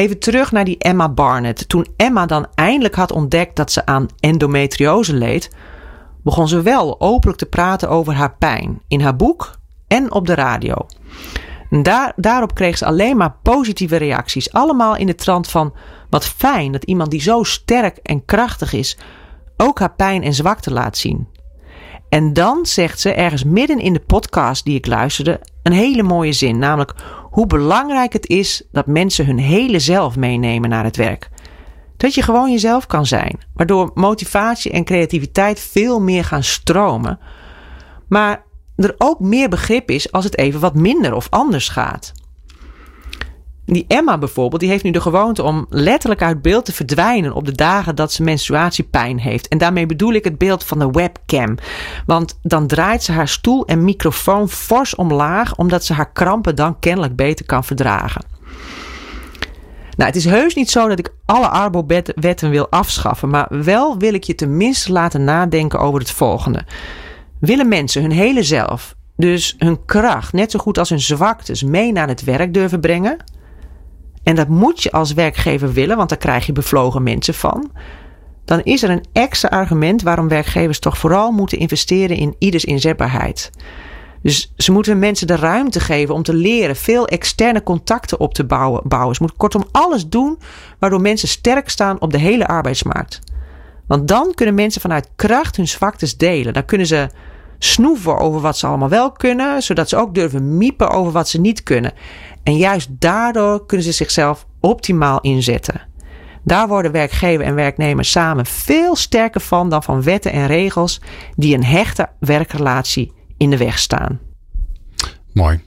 Even 0.00 0.18
terug 0.18 0.52
naar 0.52 0.64
die 0.64 0.78
Emma 0.78 1.08
Barnett. 1.08 1.68
Toen 1.68 1.86
Emma 1.96 2.26
dan 2.26 2.46
eindelijk 2.54 2.94
had 2.94 3.12
ontdekt 3.12 3.56
dat 3.56 3.72
ze 3.72 3.86
aan 3.86 4.06
endometriose 4.20 5.14
leed, 5.14 5.50
begon 6.22 6.48
ze 6.48 6.62
wel 6.62 7.00
openlijk 7.00 7.38
te 7.38 7.46
praten 7.46 7.88
over 7.88 8.14
haar 8.14 8.36
pijn. 8.36 8.82
In 8.88 9.00
haar 9.00 9.16
boek 9.16 9.58
en 9.86 10.12
op 10.12 10.26
de 10.26 10.34
radio. 10.34 10.86
Daar, 11.70 12.12
daarop 12.16 12.54
kreeg 12.54 12.78
ze 12.78 12.86
alleen 12.86 13.16
maar 13.16 13.36
positieve 13.42 13.96
reacties. 13.96 14.52
Allemaal 14.52 14.96
in 14.96 15.06
de 15.06 15.14
trant 15.14 15.48
van: 15.48 15.74
wat 16.10 16.26
fijn 16.26 16.72
dat 16.72 16.84
iemand 16.84 17.10
die 17.10 17.20
zo 17.20 17.42
sterk 17.42 17.96
en 17.96 18.24
krachtig 18.24 18.72
is, 18.72 18.98
ook 19.56 19.78
haar 19.78 19.94
pijn 19.94 20.22
en 20.22 20.34
zwakte 20.34 20.72
laat 20.72 20.96
zien. 20.96 21.28
En 22.08 22.32
dan 22.32 22.66
zegt 22.66 23.00
ze 23.00 23.12
ergens 23.12 23.44
midden 23.44 23.78
in 23.78 23.92
de 23.92 24.04
podcast 24.06 24.64
die 24.64 24.76
ik 24.76 24.86
luisterde 24.86 25.40
een 25.62 25.72
hele 25.72 26.02
mooie 26.02 26.32
zin, 26.32 26.58
namelijk 26.58 26.94
hoe 27.30 27.46
belangrijk 27.46 28.12
het 28.12 28.26
is 28.26 28.62
dat 28.72 28.86
mensen 28.86 29.26
hun 29.26 29.38
hele 29.38 29.78
zelf 29.78 30.16
meenemen 30.16 30.70
naar 30.70 30.84
het 30.84 30.96
werk. 30.96 31.30
Dat 31.96 32.14
je 32.14 32.22
gewoon 32.22 32.50
jezelf 32.50 32.86
kan 32.86 33.06
zijn, 33.06 33.40
waardoor 33.54 33.90
motivatie 33.94 34.70
en 34.70 34.84
creativiteit 34.84 35.60
veel 35.60 36.00
meer 36.00 36.24
gaan 36.24 36.42
stromen. 36.42 37.18
Maar 38.08 38.44
er 38.76 38.94
ook 38.98 39.20
meer 39.20 39.48
begrip 39.48 39.90
is 39.90 40.12
als 40.12 40.24
het 40.24 40.38
even 40.38 40.60
wat 40.60 40.74
minder 40.74 41.14
of 41.14 41.26
anders 41.30 41.68
gaat. 41.68 42.12
Die 43.72 43.84
Emma 43.88 44.18
bijvoorbeeld, 44.18 44.60
die 44.60 44.70
heeft 44.70 44.84
nu 44.84 44.90
de 44.90 45.00
gewoonte 45.00 45.42
om 45.42 45.66
letterlijk 45.68 46.22
uit 46.22 46.42
beeld 46.42 46.64
te 46.64 46.72
verdwijnen 46.72 47.32
op 47.32 47.46
de 47.46 47.52
dagen 47.52 47.94
dat 47.94 48.12
ze 48.12 48.22
menstruatiepijn 48.22 49.18
heeft. 49.18 49.48
En 49.48 49.58
daarmee 49.58 49.86
bedoel 49.86 50.12
ik 50.12 50.24
het 50.24 50.38
beeld 50.38 50.64
van 50.64 50.78
de 50.78 50.90
webcam. 50.90 51.56
Want 52.06 52.38
dan 52.42 52.66
draait 52.66 53.02
ze 53.02 53.12
haar 53.12 53.28
stoel 53.28 53.66
en 53.66 53.84
microfoon 53.84 54.48
fors 54.48 54.94
omlaag, 54.94 55.56
omdat 55.56 55.84
ze 55.84 55.92
haar 55.92 56.12
krampen 56.12 56.56
dan 56.56 56.78
kennelijk 56.78 57.16
beter 57.16 57.46
kan 57.46 57.64
verdragen. 57.64 58.24
Nou, 59.96 60.10
het 60.12 60.16
is 60.16 60.24
heus 60.24 60.54
niet 60.54 60.70
zo 60.70 60.88
dat 60.88 60.98
ik 60.98 61.12
alle 61.24 61.48
Arbo-wetten 61.48 62.50
wil 62.50 62.68
afschaffen, 62.70 63.28
maar 63.28 63.46
wel 63.62 63.98
wil 63.98 64.14
ik 64.14 64.24
je 64.24 64.34
tenminste 64.34 64.92
laten 64.92 65.24
nadenken 65.24 65.80
over 65.80 66.00
het 66.00 66.10
volgende. 66.10 66.64
Willen 67.40 67.68
mensen 67.68 68.02
hun 68.02 68.12
hele 68.12 68.42
zelf, 68.42 68.94
dus 69.16 69.54
hun 69.58 69.84
kracht, 69.84 70.32
net 70.32 70.50
zo 70.50 70.58
goed 70.58 70.78
als 70.78 70.88
hun 70.88 71.00
zwaktes, 71.00 71.62
mee 71.62 71.92
naar 71.92 72.08
het 72.08 72.24
werk 72.24 72.54
durven 72.54 72.80
brengen? 72.80 73.16
En 74.22 74.34
dat 74.34 74.48
moet 74.48 74.82
je 74.82 74.92
als 74.92 75.12
werkgever 75.12 75.72
willen, 75.72 75.96
want 75.96 76.08
daar 76.08 76.18
krijg 76.18 76.46
je 76.46 76.52
bevlogen 76.52 77.02
mensen 77.02 77.34
van. 77.34 77.70
Dan 78.44 78.60
is 78.62 78.82
er 78.82 78.90
een 78.90 79.04
extra 79.12 79.48
argument 79.48 80.02
waarom 80.02 80.28
werkgevers 80.28 80.78
toch 80.78 80.98
vooral 80.98 81.30
moeten 81.30 81.58
investeren 81.58 82.16
in 82.16 82.34
ieders 82.38 82.64
inzetbaarheid. 82.64 83.50
Dus 84.22 84.52
ze 84.56 84.72
moeten 84.72 84.98
mensen 84.98 85.26
de 85.26 85.36
ruimte 85.36 85.80
geven 85.80 86.14
om 86.14 86.22
te 86.22 86.34
leren, 86.34 86.76
veel 86.76 87.06
externe 87.06 87.62
contacten 87.62 88.20
op 88.20 88.34
te 88.34 88.44
bouwen. 88.44 88.82
bouwen. 88.84 89.14
Ze 89.14 89.22
moeten 89.22 89.38
kortom 89.38 89.64
alles 89.72 90.08
doen 90.08 90.38
waardoor 90.78 91.00
mensen 91.00 91.28
sterk 91.28 91.68
staan 91.68 92.00
op 92.00 92.12
de 92.12 92.18
hele 92.18 92.46
arbeidsmarkt. 92.46 93.18
Want 93.86 94.08
dan 94.08 94.32
kunnen 94.34 94.54
mensen 94.54 94.80
vanuit 94.80 95.10
kracht 95.16 95.56
hun 95.56 95.68
zwaktes 95.68 96.16
delen. 96.16 96.52
Dan 96.52 96.64
kunnen 96.64 96.86
ze 96.86 97.08
snoeven 97.64 98.18
over 98.18 98.40
wat 98.40 98.58
ze 98.58 98.66
allemaal 98.66 98.88
wel 98.88 99.12
kunnen, 99.12 99.62
zodat 99.62 99.88
ze 99.88 99.96
ook 99.96 100.14
durven 100.14 100.56
miepen 100.56 100.90
over 100.90 101.12
wat 101.12 101.28
ze 101.28 101.40
niet 101.40 101.62
kunnen. 101.62 101.92
En 102.42 102.56
juist 102.56 102.88
daardoor 102.90 103.66
kunnen 103.66 103.86
ze 103.86 103.92
zichzelf 103.92 104.46
optimaal 104.60 105.20
inzetten. 105.20 105.88
Daar 106.44 106.68
worden 106.68 106.92
werkgever 106.92 107.44
en 107.44 107.54
werknemer 107.54 108.04
samen 108.04 108.46
veel 108.46 108.96
sterker 108.96 109.40
van 109.40 109.68
dan 109.68 109.82
van 109.82 110.02
wetten 110.02 110.32
en 110.32 110.46
regels 110.46 111.00
die 111.36 111.54
een 111.54 111.64
hechte 111.64 112.08
werkrelatie 112.18 113.12
in 113.36 113.50
de 113.50 113.56
weg 113.56 113.78
staan. 113.78 114.20
Mooi. 115.32 115.60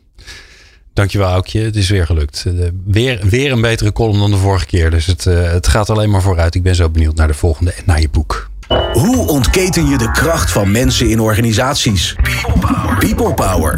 Dankjewel 0.94 1.30
Aukje, 1.30 1.60
het 1.60 1.76
is 1.76 1.90
weer 1.90 2.06
gelukt. 2.06 2.46
Uh, 2.48 2.68
weer, 2.86 3.20
weer 3.30 3.52
een 3.52 3.62
betere 3.62 3.92
column 3.92 4.20
dan 4.20 4.32
de 4.32 4.38
vorige 4.38 4.66
keer. 4.66 4.90
Dus 4.90 5.06
het, 5.06 5.26
uh, 5.26 5.52
het 5.52 5.68
gaat 5.68 5.90
alleen 5.90 6.10
maar 6.10 6.22
vooruit. 6.22 6.56
Ik 6.56 6.64
ben 6.64 6.76
zo 6.76 6.90
benieuwd 6.90 7.16
naar 7.16 7.28
de 7.28 7.34
volgende 7.34 7.74
en 7.74 7.84
naar 7.86 8.02
je 8.02 8.10
boek. 8.10 8.52
Hoe 8.94 9.28
ontketen 9.28 9.90
je 9.90 9.98
de 9.98 10.12
kracht 10.12 10.52
van 10.52 10.72
mensen 10.72 11.10
in 11.10 11.20
organisaties? 11.20 12.16
People 12.22 12.60
Power. 12.60 12.98
People 12.98 13.34
Power. 13.34 13.78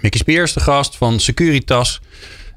Mickey 0.00 0.20
Spears, 0.20 0.52
de 0.52 0.60
gast 0.60 0.96
van 0.96 1.20
Securitas. 1.20 2.00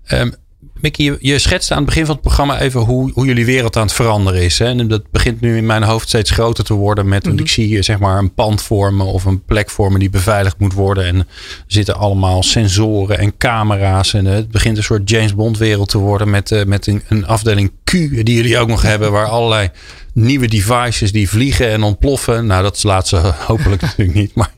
Um, 0.07 0.33
Mickey, 0.73 1.05
je, 1.05 1.17
je 1.19 1.39
schetste 1.39 1.73
aan 1.73 1.79
het 1.79 1.87
begin 1.87 2.05
van 2.05 2.13
het 2.13 2.23
programma 2.23 2.59
even 2.59 2.81
hoe, 2.81 3.11
hoe 3.13 3.25
jullie 3.25 3.45
wereld 3.45 3.75
aan 3.75 3.85
het 3.85 3.93
veranderen 3.93 4.41
is. 4.41 4.59
Hè? 4.59 4.65
En 4.65 4.87
dat 4.87 5.11
begint 5.11 5.41
nu 5.41 5.57
in 5.57 5.65
mijn 5.65 5.83
hoofd 5.83 6.07
steeds 6.07 6.31
groter 6.31 6.63
te 6.63 6.73
worden. 6.73 7.07
Met, 7.07 7.25
Want 7.25 7.39
ik 7.39 7.47
zie 7.47 7.65
hier 7.65 7.83
zeg 7.83 7.99
maar 7.99 8.17
een 8.17 8.33
pand 8.33 8.61
vormen 8.61 9.05
of 9.05 9.25
een 9.25 9.43
plek 9.43 9.69
vormen 9.69 9.99
die 9.99 10.09
beveiligd 10.09 10.59
moet 10.59 10.73
worden. 10.73 11.05
En 11.05 11.15
er 11.17 11.25
zitten 11.67 11.95
allemaal 11.95 12.43
sensoren 12.43 13.17
en 13.17 13.37
camera's. 13.37 14.13
En 14.13 14.25
het 14.25 14.51
begint 14.51 14.77
een 14.77 14.83
soort 14.83 15.09
James 15.09 15.35
Bond 15.35 15.57
wereld 15.57 15.89
te 15.89 15.97
worden. 15.97 16.29
Met, 16.29 16.51
uh, 16.51 16.63
met 16.63 16.87
een, 16.87 17.03
een, 17.09 17.25
afdeling 17.25 17.71
die 17.99 18.36
jullie 18.36 18.58
ook 18.58 18.67
nog 18.67 18.81
hebben. 18.81 19.12
Waar 19.12 19.27
allerlei 19.27 19.69
nieuwe 20.13 20.47
devices 20.47 21.12
die 21.12 21.29
vliegen 21.29 21.69
en 21.69 21.84
ontploffen. 21.84 22.45
Nou, 22.45 22.63
dat 22.63 22.84
laat 22.84 23.08
ze 23.08 23.17
hopelijk 23.47 23.81
natuurlijk 23.81 24.17
niet. 24.17 24.36
Maar 24.36 24.51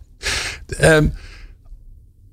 um, 0.81 1.13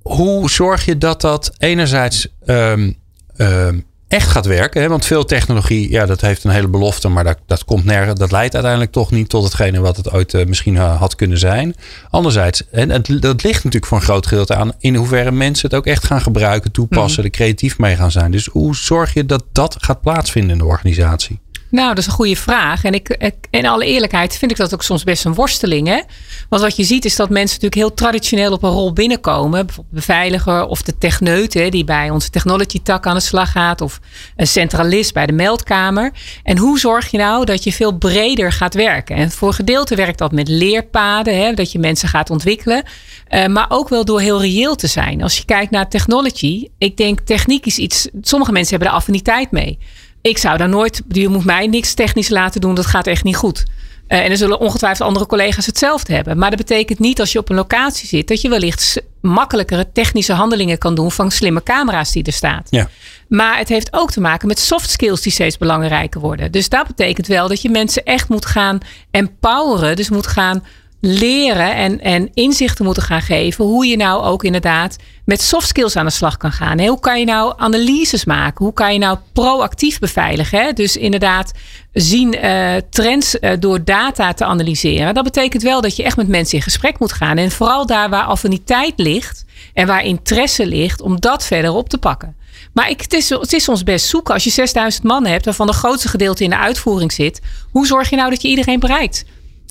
hoe 0.03 0.51
zorg 0.51 0.85
je 0.85 0.99
dat 0.99 1.21
dat 1.21 1.53
enerzijds... 1.59 2.29
Um, 2.47 3.03
Ehm, 3.37 3.79
echt 4.09 4.29
gaat 4.29 4.47
werken. 4.47 4.83
Hè? 4.83 4.89
Want 4.89 5.05
veel 5.05 5.25
technologie, 5.25 5.91
ja, 5.91 6.07
dat 6.07 6.21
heeft 6.21 6.45
een 6.45 6.51
hele 6.51 6.69
belofte, 6.69 7.09
maar 7.09 7.25
dat, 7.25 7.39
dat 7.47 7.65
komt 7.65 7.85
nergens. 7.85 8.19
Dat 8.19 8.31
leidt 8.31 8.55
uiteindelijk 8.55 8.93
toch 8.93 9.11
niet 9.11 9.29
tot 9.29 9.45
hetgene 9.45 9.81
wat 9.81 9.97
het 9.97 10.13
ooit 10.13 10.35
uh, 10.35 10.47
misschien 10.47 10.75
uh, 10.75 10.99
had 10.99 11.15
kunnen 11.15 11.39
zijn. 11.39 11.75
Anderzijds, 12.11 12.71
en 12.71 12.91
het, 12.91 13.07
dat 13.21 13.43
ligt 13.43 13.65
natuurlijk 13.65 13.87
voor 13.87 13.99
een 13.99 14.05
groot 14.05 14.27
gedeelte 14.27 14.55
aan 14.55 14.73
in 14.79 14.95
hoeverre 14.95 15.31
mensen 15.31 15.69
het 15.69 15.79
ook 15.79 15.87
echt 15.87 16.05
gaan 16.05 16.21
gebruiken, 16.21 16.73
toepassen, 16.73 17.21
mm. 17.21 17.27
er 17.27 17.33
creatief 17.33 17.79
mee 17.79 17.97
gaan 17.97 18.11
zijn. 18.11 18.31
Dus 18.31 18.47
hoe 18.47 18.77
zorg 18.77 19.15
je 19.15 19.27
dat 19.27 19.45
dat 19.53 19.77
gaat 19.81 20.01
plaatsvinden 20.01 20.53
in 20.53 20.59
de 20.59 20.65
organisatie? 20.65 21.41
Nou, 21.75 21.89
dat 21.89 21.99
is 21.99 22.07
een 22.07 22.13
goede 22.13 22.37
vraag. 22.37 22.85
En 22.85 22.95
ik, 22.95 23.33
in 23.51 23.67
alle 23.67 23.85
eerlijkheid 23.85 24.37
vind 24.37 24.51
ik 24.51 24.57
dat 24.57 24.75
ook 24.75 24.83
soms 24.83 25.05
best 25.05 25.25
een 25.25 25.35
worsteling. 25.35 25.89
Hè? 25.89 26.01
Want 26.49 26.63
wat 26.63 26.77
je 26.77 26.85
ziet 26.85 27.05
is 27.05 27.17
dat 27.17 27.31
mensen 27.31 27.61
natuurlijk 27.61 27.75
heel 27.75 27.95
traditioneel 27.95 28.53
op 28.53 28.63
een 28.63 28.71
rol 28.71 28.93
binnenkomen. 28.93 29.67
Bijvoorbeeld 29.67 29.95
beveiliger 29.95 30.67
of 30.67 30.83
de 30.83 30.99
techneut 30.99 31.53
die 31.53 31.85
bij 31.85 32.11
onze 32.11 32.31
technology 32.31 32.83
tak 32.83 33.07
aan 33.07 33.15
de 33.15 33.21
slag 33.21 33.51
gaat. 33.51 33.81
Of 33.81 34.01
een 34.37 34.47
centralist 34.47 35.13
bij 35.13 35.27
de 35.27 35.33
meldkamer. 35.33 36.13
En 36.43 36.59
hoe 36.59 36.79
zorg 36.79 37.11
je 37.11 37.19
nou 37.19 37.45
dat 37.45 37.65
je 37.65 37.73
veel 37.73 37.93
breder 37.99 38.53
gaat 38.53 38.75
werken? 38.75 39.17
En 39.17 39.31
voor 39.31 39.53
gedeelte 39.53 39.95
werkt 39.95 40.19
dat 40.19 40.33
met 40.33 40.49
leerpaden. 40.49 41.37
Hè, 41.37 41.53
dat 41.53 41.73
je 41.73 41.79
mensen 41.79 42.09
gaat 42.09 42.31
ontwikkelen. 42.31 42.83
Uh, 43.31 43.47
maar 43.47 43.67
ook 43.69 43.89
wel 43.89 44.05
door 44.05 44.21
heel 44.21 44.41
reëel 44.41 44.75
te 44.75 44.87
zijn. 44.87 45.23
Als 45.23 45.37
je 45.37 45.45
kijkt 45.45 45.71
naar 45.71 45.89
technology. 45.89 46.69
Ik 46.79 46.97
denk 46.97 47.21
techniek 47.21 47.67
is 47.67 47.79
iets. 47.79 48.09
Sommige 48.21 48.53
mensen 48.53 48.71
hebben 48.71 48.89
er 48.89 48.99
affiniteit 48.99 49.51
mee. 49.51 49.79
Ik 50.25 50.39
zou 50.39 50.57
daar 50.57 50.69
nooit. 50.69 51.03
Je 51.09 51.29
moet 51.29 51.45
mij 51.45 51.67
niks 51.67 51.95
technisch 51.95 52.29
laten 52.29 52.61
doen. 52.61 52.75
Dat 52.75 52.87
gaat 52.87 53.07
echt 53.07 53.25
niet 53.25 53.37
goed. 53.37 53.65
Uh, 54.09 54.19
en 54.19 54.31
er 54.31 54.37
zullen 54.37 54.61
ongetwijfeld 54.61 55.09
andere 55.09 55.27
collega's 55.27 55.67
hetzelfde 55.67 56.15
hebben. 56.15 56.39
Maar 56.39 56.51
dat 56.51 56.59
betekent 56.59 56.99
niet 56.99 57.21
als 57.21 57.33
je 57.33 57.39
op 57.39 57.49
een 57.49 57.57
locatie 57.57 58.09
zit 58.09 58.29
dat 58.29 58.41
je 58.41 58.49
wellicht 58.49 59.03
makkelijkere 59.21 59.93
technische 59.93 60.33
handelingen 60.33 60.79
kan 60.79 60.95
doen 60.95 61.11
van 61.13 61.31
slimme 61.31 61.63
camera's 61.63 62.13
die 62.13 62.25
er 62.25 62.33
staat. 62.33 62.67
Ja. 62.71 62.89
Maar 63.29 63.59
het 63.59 63.69
heeft 63.69 63.89
ook 63.93 64.11
te 64.11 64.21
maken 64.21 64.49
met 64.49 64.59
soft 64.59 64.91
skills 64.91 65.21
die 65.21 65.33
steeds 65.33 65.59
belangrijker 65.59 66.21
worden. 66.21 66.53
Dus 66.53 66.69
dat 66.69 66.87
betekent 66.87 67.27
wel 67.27 67.49
dat 67.49 67.63
je 67.63 67.71
mensen 67.71 68.05
echt 68.05 68.29
moet 68.29 68.47
gaan 68.47 68.79
empoweren. 69.11 69.97
Dus 69.97 70.09
moet 70.09 70.27
gaan 70.27 70.65
leren 71.07 71.75
en, 71.75 72.01
en 72.01 72.31
inzichten 72.35 72.85
moeten 72.85 73.03
gaan 73.03 73.23
geven. 73.23 73.65
Hoe 73.65 73.87
je 73.87 73.97
nou 73.97 74.25
ook 74.25 74.45
inderdaad 74.45 74.97
met 75.25 75.43
soft 75.43 75.69
skills 75.69 75.97
aan 75.97 76.05
de 76.05 76.13
slag 76.13 76.37
kan 76.37 76.53
gaan. 76.53 76.81
Hoe 76.81 77.01
kan 77.01 77.19
je 77.19 77.25
nou 77.25 77.55
analyses 77.57 78.25
maken? 78.25 78.65
Hoe 78.65 78.75
kan 78.75 78.93
je 78.93 78.99
nou 78.99 79.19
proactief 79.33 79.99
beveiligen? 79.99 80.75
Dus 80.75 80.97
inderdaad 80.97 81.53
zien 81.93 82.45
uh, 82.45 82.75
trends 82.91 83.37
uh, 83.41 83.51
door 83.59 83.85
data 83.85 84.33
te 84.33 84.45
analyseren. 84.45 85.15
Dat 85.15 85.25
betekent 85.25 85.63
wel 85.63 85.81
dat 85.81 85.97
je 85.97 86.03
echt 86.03 86.17
met 86.17 86.29
mensen 86.29 86.57
in 86.57 86.63
gesprek 86.63 86.99
moet 86.99 87.13
gaan. 87.13 87.37
En 87.37 87.51
vooral 87.51 87.87
daar 87.87 88.11
waar 88.11 88.25
affiniteit 88.25 88.93
ligt 88.97 89.45
en 89.75 89.87
waar 89.87 90.05
interesse 90.05 90.67
ligt, 90.67 91.01
om 91.01 91.21
dat 91.21 91.45
verder 91.45 91.73
op 91.73 91.89
te 91.89 91.99
pakken. 91.99 92.37
Maar 92.73 92.91
ik, 92.91 93.01
het, 93.01 93.13
is, 93.13 93.29
het 93.29 93.53
is 93.53 93.69
ons 93.69 93.83
best 93.83 94.07
zoeken. 94.07 94.35
Als 94.35 94.45
je 94.45 94.51
6000 94.51 95.05
man 95.05 95.27
hebt, 95.27 95.45
waarvan 95.45 95.67
de 95.67 95.73
grootste 95.73 96.09
gedeelte 96.09 96.45
in 96.45 96.51
de 96.51 96.59
uitvoering 96.59 97.13
zit, 97.13 97.41
hoe 97.71 97.87
zorg 97.87 98.11
je 98.11 98.17
nou 98.17 98.31
dat 98.31 98.43
je 98.43 98.49
iedereen 98.49 98.81
bereikt? 98.81 99.25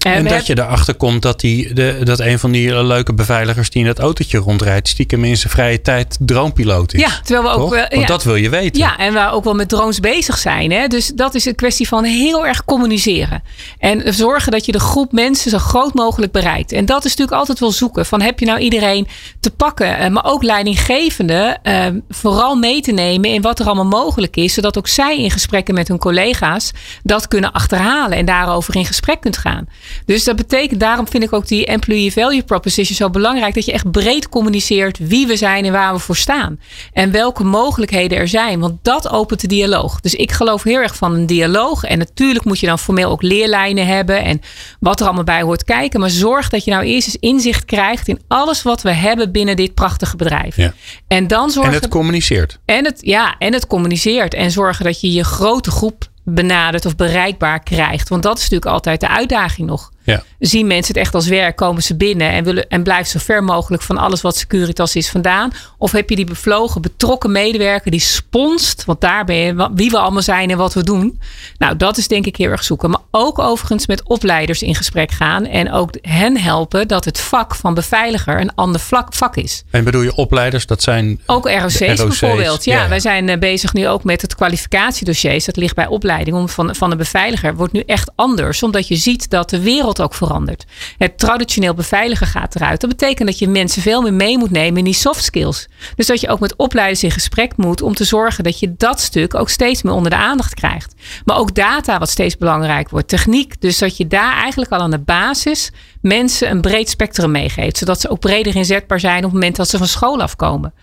En, 0.04 0.28
dat 0.28 0.48
je 0.48 0.58
erachter 0.58 0.96
komt 0.96 1.22
dat, 1.22 1.40
die, 1.40 1.74
de, 1.74 2.00
dat 2.04 2.20
een 2.20 2.40
van 2.40 2.52
die 2.52 2.84
leuke 2.84 3.14
beveiligers 3.14 3.70
die 3.70 3.82
in 3.82 3.88
dat 3.88 4.00
autootje 4.00 4.38
rondrijdt, 4.38 4.88
stiekem 4.88 5.24
in 5.24 5.38
zijn 5.38 5.54
vrije 5.54 5.82
tijd 5.82 6.18
dronepiloot 6.20 6.94
is. 6.94 7.00
Ja, 7.00 7.20
terwijl 7.24 7.56
we 7.56 7.62
ook 7.62 7.70
wel. 7.70 7.86
Want 7.90 8.08
dat 8.08 8.24
wil 8.24 8.36
je 8.36 8.50
weten. 8.50 8.80
Ja, 8.80 8.98
en 8.98 9.14
we 9.14 9.30
ook 9.32 9.44
wel 9.44 9.56
met 9.56 9.70
drones 9.70 10.00
bezig 10.00 10.38
zijn. 10.38 10.72
Hè? 10.72 10.88
Dus 10.88 11.12
dat 11.16 11.36
is 11.36 11.46
een 11.46 11.56
kwestie 11.56 11.88
van 11.88 12.04
heel 12.04 12.46
erg 12.46 12.66
communiceren. 12.66 13.44
En 13.80 14.14
zorgen 14.14 14.52
dat 14.52 14.66
je 14.66 14.72
de 14.72 14.80
groep 14.80 15.12
mensen 15.12 15.52
zo 15.52 15.58
groot 15.58 15.94
mogelijk 15.94 16.32
bereikt. 16.32 16.72
En 16.72 16.86
dat 16.86 17.06
is 17.06 17.10
natuurlijk 17.10 17.38
altijd 17.38 17.60
wel 17.60 17.72
zoeken. 17.72 18.06
Van 18.06 18.22
heb 18.22 18.40
je 18.40 18.46
nou 18.46 18.60
iedereen 18.60 19.08
te 19.40 19.52
pakken, 19.52 19.98
eh, 19.98 20.10
maar 20.10 20.26
ook 20.26 20.44
leidinggevende, 20.44 21.58
uh, 21.64 21.86
vooral 22.10 22.56
mee 22.56 22.82
te 22.82 22.92
nemen 22.92 23.30
in 23.30 23.42
wat 23.42 23.60
er 23.60 23.66
allemaal 23.66 24.02
mogelijk 24.02 24.36
is. 24.36 24.54
Zodat 24.54 24.78
ook 24.78 24.88
zij 24.88 25.18
in 25.18 25.32
gesprekken 25.32 25.74
met 25.74 25.88
hun 25.88 25.98
collega's 25.98 26.72
dat 27.04 27.28
kunnen 27.28 27.52
achterhalen 27.52 28.18
en 28.18 28.26
daarover 28.26 28.76
in 28.76 28.86
gesprek 28.86 29.22
kunt 29.22 29.38
gaan. 29.38 29.68
Dus 30.06 30.24
dat 30.24 30.36
betekent, 30.36 30.80
daarom 30.80 31.08
vind 31.08 31.24
ik 31.24 31.34
ook 31.34 31.48
die 31.48 31.66
employee 31.66 32.12
value 32.12 32.44
proposition 32.44 32.96
zo 32.96 33.10
belangrijk. 33.10 33.54
Dat 33.54 33.66
je 33.66 33.72
echt 33.72 33.92
breed 33.92 34.30
communiceert 34.30 34.98
wie 34.98 35.28
we 35.28 35.36
zijn 35.36 35.66
en 35.66 35.72
waar 35.72 35.94
we 35.94 36.00
voor 36.00 36.16
staan. 36.16 36.60
En 36.94 37.12
welke 37.12 37.44
mogelijkheden 37.44 38.18
er 38.18 38.28
zijn. 38.28 38.60
Want 38.60 38.78
dat 38.82 39.10
opent 39.10 39.42
de 39.42 39.48
dialoog. 39.48 40.00
Dus 40.00 40.16
ik 40.16 40.32
geloof 40.32 40.64
heel 40.64 40.80
erg 40.80 40.96
van 40.96 41.14
een 41.14 41.26
dialoog. 41.26 41.84
En 41.84 41.98
natuurlijk 41.98 42.46
moet 42.46 42.60
je 42.60 42.68
dan 42.68 42.80
formeel 42.80 43.10
ook 43.10 43.22
leerlijnen 43.22 43.88
hebben. 43.88 44.24
En 44.24 44.42
wat 44.80 45.00
er 45.00 45.06
allemaal 45.06 45.24
bij 45.24 45.42
hoort 45.42 45.64
kijken. 45.64 46.00
Maar 46.00 46.10
zorg 46.10 46.50
dat 46.50 46.64
je 46.64 46.72
nou 46.72 46.84
eerst 46.84 47.08
eens 47.08 47.18
inzicht 47.20 47.66
krijgt 47.66 48.08
in 48.08 48.20
alles 48.28 48.64
wat 48.64 48.82
we 48.82 48.92
hebben 48.92 49.32
binnen 49.32 49.56
dit 49.56 49.74
prachtige 49.74 50.16
bedrijf. 50.16 50.56
Ja. 50.56 50.74
En 51.08 51.28
dan 51.28 51.50
zorgen. 51.50 51.74
En 51.74 51.80
het 51.80 51.90
communiceert. 51.90 52.60
En 52.66 52.86
het, 52.86 52.98
ja, 53.02 53.36
en 53.40 53.54
het 53.54 53.68
communiceert. 53.68 54.34
En 54.34 54.52
zorgen 54.52 54.86
dat 54.86 55.02
je 55.02 55.12
je 55.12 55.24
grote 55.24 55.72
groep 55.72 56.12
benadert 56.24 56.86
of 56.86 56.96
bereikbaar 56.96 57.64
krijgt. 57.64 58.10
Want 58.10 58.24
dat 58.24 58.38
is 58.38 58.42
natuurlijk 58.44 58.72
altijd 58.72 59.00
de 59.00 59.08
uitdaging 59.08 59.68
nog. 59.68 59.92
Ja. 60.04 60.24
Zien 60.40 60.68
mensen 60.68 60.94
het 60.94 61.04
echt 61.04 61.16
als 61.16 61.28
werk, 61.28 61.56
komen 61.56 61.84
ze 61.84 61.96
binnen 61.96 62.30
en, 62.30 62.44
willen, 62.44 62.68
en 62.70 62.84
blijven 62.84 63.12
zo 63.12 63.20
ver 63.20 63.44
mogelijk 63.44 63.84
van 63.84 63.98
alles 63.98 64.22
wat 64.22 64.38
Securitas 64.38 64.96
is 64.96 65.10
vandaan? 65.10 65.52
Of 65.78 65.92
heb 65.92 66.10
je 66.10 66.16
die 66.16 66.26
bevlogen, 66.26 66.82
betrokken 66.82 67.32
medewerker 67.32 67.92
die 67.92 68.00
sponst, 68.00 68.86
want 68.86 69.02
daar 69.02 69.26
ben 69.26 69.36
je, 69.36 69.70
wie 69.74 69.90
we 69.90 69.98
allemaal 69.98 70.22
zijn 70.22 70.50
en 70.50 70.58
wat 70.58 70.74
we 70.74 70.84
doen. 70.84 71.20
Nou, 71.58 71.78
dat 71.78 71.98
is 71.98 72.08
denk 72.08 72.26
ik 72.26 72.36
heel 72.36 72.50
erg 72.50 72.64
zoeken. 72.64 72.90
Maar 72.90 73.02
ook 73.12 73.40
overigens 73.40 73.88
met 73.88 74.04
opleiders 74.04 74.62
in 74.62 74.76
gesprek 74.76 75.12
gaan 75.12 75.46
en 75.46 75.72
ook 75.72 75.90
hen 76.02 76.38
helpen 76.38 76.88
dat 76.88 77.06
het 77.06 77.20
vak 77.20 77.56
van 77.56 77.74
beveiliger 77.74 78.42
een 78.42 78.56
ander 78.56 78.82
vlak, 78.82 79.14
vak 79.14 79.36
is. 79.36 79.64
En 79.70 79.84
bedoel 79.84 80.02
je 80.02 80.16
opleiders, 80.16 80.66
dat 80.66 80.82
zijn. 80.82 81.20
Ook 81.26 81.50
ROC's, 81.50 81.80
bijvoorbeeld. 81.80 82.64
Ja, 82.64 82.90
wij 82.90 83.00
zijn 83.00 83.30
eh, 83.30 83.38
bezig 83.38 83.74
nu 83.74 83.88
ook 83.88 84.04
met 84.04 84.22
het 84.22 84.36
kwalificatiedossiers. 84.36 85.46
Dat 85.46 85.56
ligt 85.56 85.76
bij 85.76 85.88
opleiding 85.88 86.38
om 86.38 86.50
van, 86.50 86.76
van 86.76 86.90
de 86.90 86.96
beveiliger. 86.96 87.56
Wordt 87.56 87.74
nu 87.74 87.84
echt 87.86 88.12
anders, 88.16 88.64
omdat 88.64 88.88
je 88.88 88.96
ziet 88.96 89.30
dat 89.30 89.50
de 89.50 89.60
wereld 89.60 89.93
ook 90.02 90.14
verandert. 90.14 90.66
Het 90.98 91.18
traditioneel 91.18 91.74
beveiligen 91.74 92.28
gaat 92.28 92.56
eruit. 92.56 92.82
Dat 92.82 92.90
betekent 92.90 93.28
dat 93.28 93.40
je 93.40 93.48
mensen 93.48 93.82
veel 93.82 94.02
meer 94.02 94.14
mee 94.14 94.38
moet 94.38 94.52
nemen 94.52 94.78
in 94.78 94.84
die 94.84 94.94
soft 94.94 95.24
skills. 95.24 95.68
Dus 95.96 96.08
dat 96.08 96.22
je 96.22 96.30
ook 96.30 96.40
met 96.40 96.56
opleiders 96.56 97.04
in 97.04 97.12
gesprek 97.12 97.58
moet 97.58 97.82
om 97.82 97.94
te 97.94 98.04
zorgen 98.04 98.44
dat 98.44 98.60
je 98.60 98.74
dat 98.78 99.00
stuk 99.00 99.36
ook 99.36 99.50
steeds 99.50 99.82
meer 99.82 99.94
onder 99.94 100.12
de 100.12 100.18
aandacht 100.18 100.54
krijgt. 100.54 100.94
Maar 101.26 101.38
ook 101.38 101.56
data 101.56 102.00
wat 102.00 102.10
steeds 102.10 102.38
belangrijk 102.38 102.90
wordt. 102.90 103.08
Techniek. 103.08 103.62
Dus 103.62 103.78
dat 103.78 103.98
je 103.98 104.08
daar 104.08 104.34
eigenlijk 104.34 104.72
al 104.72 104.80
aan 104.80 104.92
de 104.92 105.00
basis 105.00 105.72
mensen 106.02 106.50
een 106.50 106.62
breed 106.62 106.90
spectrum 106.90 107.32
meegeeft. 107.32 107.78
Zodat 107.78 108.02
ze 108.02 108.10
ook 108.10 108.20
breder 108.20 108.56
inzetbaar 108.56 109.00
zijn 109.00 109.18
op 109.18 109.24
het 109.24 109.34
moment 109.34 109.56
dat 109.56 109.70
ze 109.70 109.78
van 109.78 109.88
school 109.88 110.22
afkomen. 110.22 110.74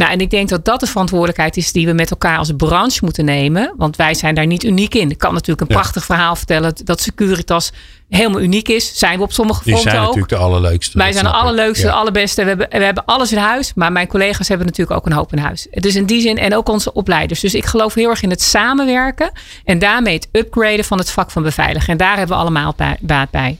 Nou, 0.00 0.12
en 0.12 0.20
ik 0.20 0.30
denk 0.30 0.48
dat 0.48 0.64
dat 0.64 0.80
de 0.80 0.86
verantwoordelijkheid 0.86 1.56
is 1.56 1.72
die 1.72 1.86
we 1.86 1.92
met 1.92 2.10
elkaar 2.10 2.38
als 2.38 2.52
branche 2.56 2.98
moeten 3.02 3.24
nemen. 3.24 3.74
Want 3.76 3.96
wij 3.96 4.14
zijn 4.14 4.34
daar 4.34 4.46
niet 4.46 4.64
uniek 4.64 4.94
in. 4.94 5.10
Ik 5.10 5.18
kan 5.18 5.32
natuurlijk 5.32 5.60
een 5.60 5.76
prachtig 5.76 6.04
verhaal 6.04 6.36
vertellen 6.36 6.74
dat 6.84 7.00
Securitas 7.00 7.72
helemaal 8.08 8.40
uniek 8.40 8.68
is. 8.68 8.98
Zijn 8.98 9.16
we 9.18 9.24
op 9.24 9.32
sommige 9.32 9.62
fronten 9.62 9.80
ook. 9.80 9.84
Die 9.84 9.92
zijn 9.92 10.04
natuurlijk 10.04 10.32
de 10.32 10.36
allerleukste. 10.36 10.98
Wij 10.98 11.12
zijn 11.12 11.24
de 11.24 11.30
allerleukste, 11.30 11.86
de 11.86 11.92
allerbeste. 11.92 12.42
We 12.42 12.48
hebben, 12.48 12.68
we 12.70 12.84
hebben 12.84 13.04
alles 13.04 13.32
in 13.32 13.38
huis. 13.38 13.72
Maar 13.74 13.92
mijn 13.92 14.06
collega's 14.06 14.48
hebben 14.48 14.66
natuurlijk 14.66 14.96
ook 14.98 15.06
een 15.06 15.12
hoop 15.12 15.32
in 15.32 15.38
huis. 15.38 15.66
Dus 15.70 15.96
in 15.96 16.06
die 16.06 16.20
zin 16.20 16.38
en 16.38 16.56
ook 16.56 16.68
onze 16.68 16.92
opleiders. 16.92 17.40
Dus 17.40 17.54
ik 17.54 17.64
geloof 17.64 17.94
heel 17.94 18.10
erg 18.10 18.22
in 18.22 18.30
het 18.30 18.42
samenwerken. 18.42 19.32
En 19.64 19.78
daarmee 19.78 20.14
het 20.14 20.28
upgraden 20.32 20.84
van 20.84 20.98
het 20.98 21.10
vak 21.10 21.30
van 21.30 21.42
beveiligen. 21.42 21.88
En 21.88 21.96
daar 21.96 22.16
hebben 22.16 22.36
we 22.36 22.42
allemaal 22.42 22.74
baat 23.00 23.30
bij. 23.30 23.58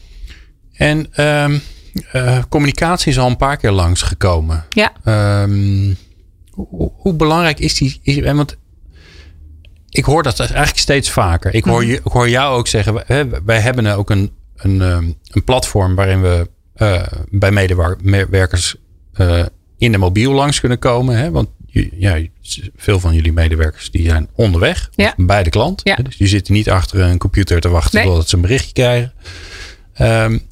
En 0.73 1.25
um, 1.25 1.63
uh, 2.13 2.39
communicatie 2.49 3.13
is 3.13 3.19
al 3.19 3.27
een 3.27 3.37
paar 3.37 3.57
keer 3.57 3.71
langsgekomen. 3.71 4.65
Ja. 4.71 4.93
Um, 5.43 5.97
hoe, 6.97 7.15
belangrijk 7.15 7.59
is 7.59 7.75
die? 7.75 8.01
Is, 8.03 8.21
want 8.21 8.57
ik 9.89 10.05
hoor 10.05 10.23
dat 10.23 10.41
eigenlijk 10.41 10.79
steeds 10.79 11.11
vaker. 11.11 11.55
Ik 11.55 11.65
hoor, 11.65 11.81
mhm. 11.81 11.91
je, 11.91 11.97
ik 11.97 12.13
hoor 12.13 12.29
jou 12.29 12.59
ook 12.59 12.67
zeggen, 12.67 12.95
wij, 13.07 13.29
wij 13.45 13.61
hebben 13.61 13.87
ook 13.87 14.11
een, 14.11 14.33
een, 14.57 14.83
ehm, 14.83 15.13
een 15.31 15.45
platform 15.45 15.95
waarin 15.95 16.23
we 16.23 16.49
uh, 16.77 17.03
bij 17.31 17.51
medewerkers 18.03 18.77
uh, 19.21 19.43
in 19.79 19.93
de 19.93 19.99
mobiel 19.99 20.33
langs 20.33 20.61
kunnen 20.61 20.79
komen. 20.79 21.17
Hè? 21.17 21.31
Want 21.31 21.49
ja, 21.93 22.21
veel 22.77 23.01
van 23.01 23.15
jullie 23.15 23.33
medewerkers 23.33 23.91
die 23.91 24.09
zijn 24.09 24.29
onderweg 24.35 24.91
ja. 24.95 25.15
bij 25.17 25.43
de 25.43 25.51
klant. 25.51 25.81
Ja. 25.85 25.97
Dus 25.97 26.17
die 26.17 26.29
zitten 26.29 26.55
niet 26.55 26.71
achter 26.71 27.01
een 27.01 27.19
computer 27.19 27.61
te 27.61 27.69
wachten 27.69 27.99
nee. 27.99 28.09
totdat 28.09 28.29
ze 28.29 28.35
een 28.35 28.43
berichtje 28.43 28.73
krijgen. 28.73 29.13
Um, 30.01 30.43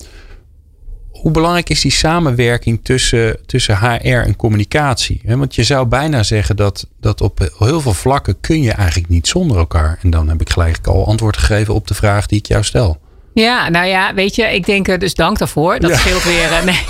hoe 1.20 1.30
belangrijk 1.30 1.70
is 1.70 1.80
die 1.80 1.90
samenwerking 1.90 2.80
tussen, 2.82 3.36
tussen 3.46 3.78
HR 3.78 4.08
en 4.08 4.36
communicatie? 4.36 5.20
Want 5.24 5.54
je 5.54 5.62
zou 5.62 5.86
bijna 5.86 6.22
zeggen 6.22 6.56
dat, 6.56 6.86
dat 7.00 7.20
op 7.20 7.50
heel 7.58 7.80
veel 7.80 7.94
vlakken 7.94 8.40
kun 8.40 8.62
je 8.62 8.72
eigenlijk 8.72 9.08
niet 9.08 9.28
zonder 9.28 9.56
elkaar. 9.56 9.98
En 10.02 10.10
dan 10.10 10.28
heb 10.28 10.40
ik 10.40 10.50
gelijk 10.50 10.86
al 10.86 11.06
antwoord 11.06 11.36
gegeven 11.36 11.74
op 11.74 11.86
de 11.86 11.94
vraag 11.94 12.26
die 12.26 12.38
ik 12.38 12.46
jou 12.46 12.64
stel. 12.64 12.98
Ja, 13.34 13.68
nou 13.68 13.86
ja, 13.86 14.14
weet 14.14 14.34
je, 14.34 14.42
ik 14.42 14.66
denk 14.66 14.88
er 14.88 14.98
dus 14.98 15.14
dank 15.14 15.38
daarvoor. 15.38 15.78
Dat 15.80 15.94
scheelt 15.94 16.24
weer. 16.24 16.52
Eh, 16.52 16.62
nee. 16.64 16.84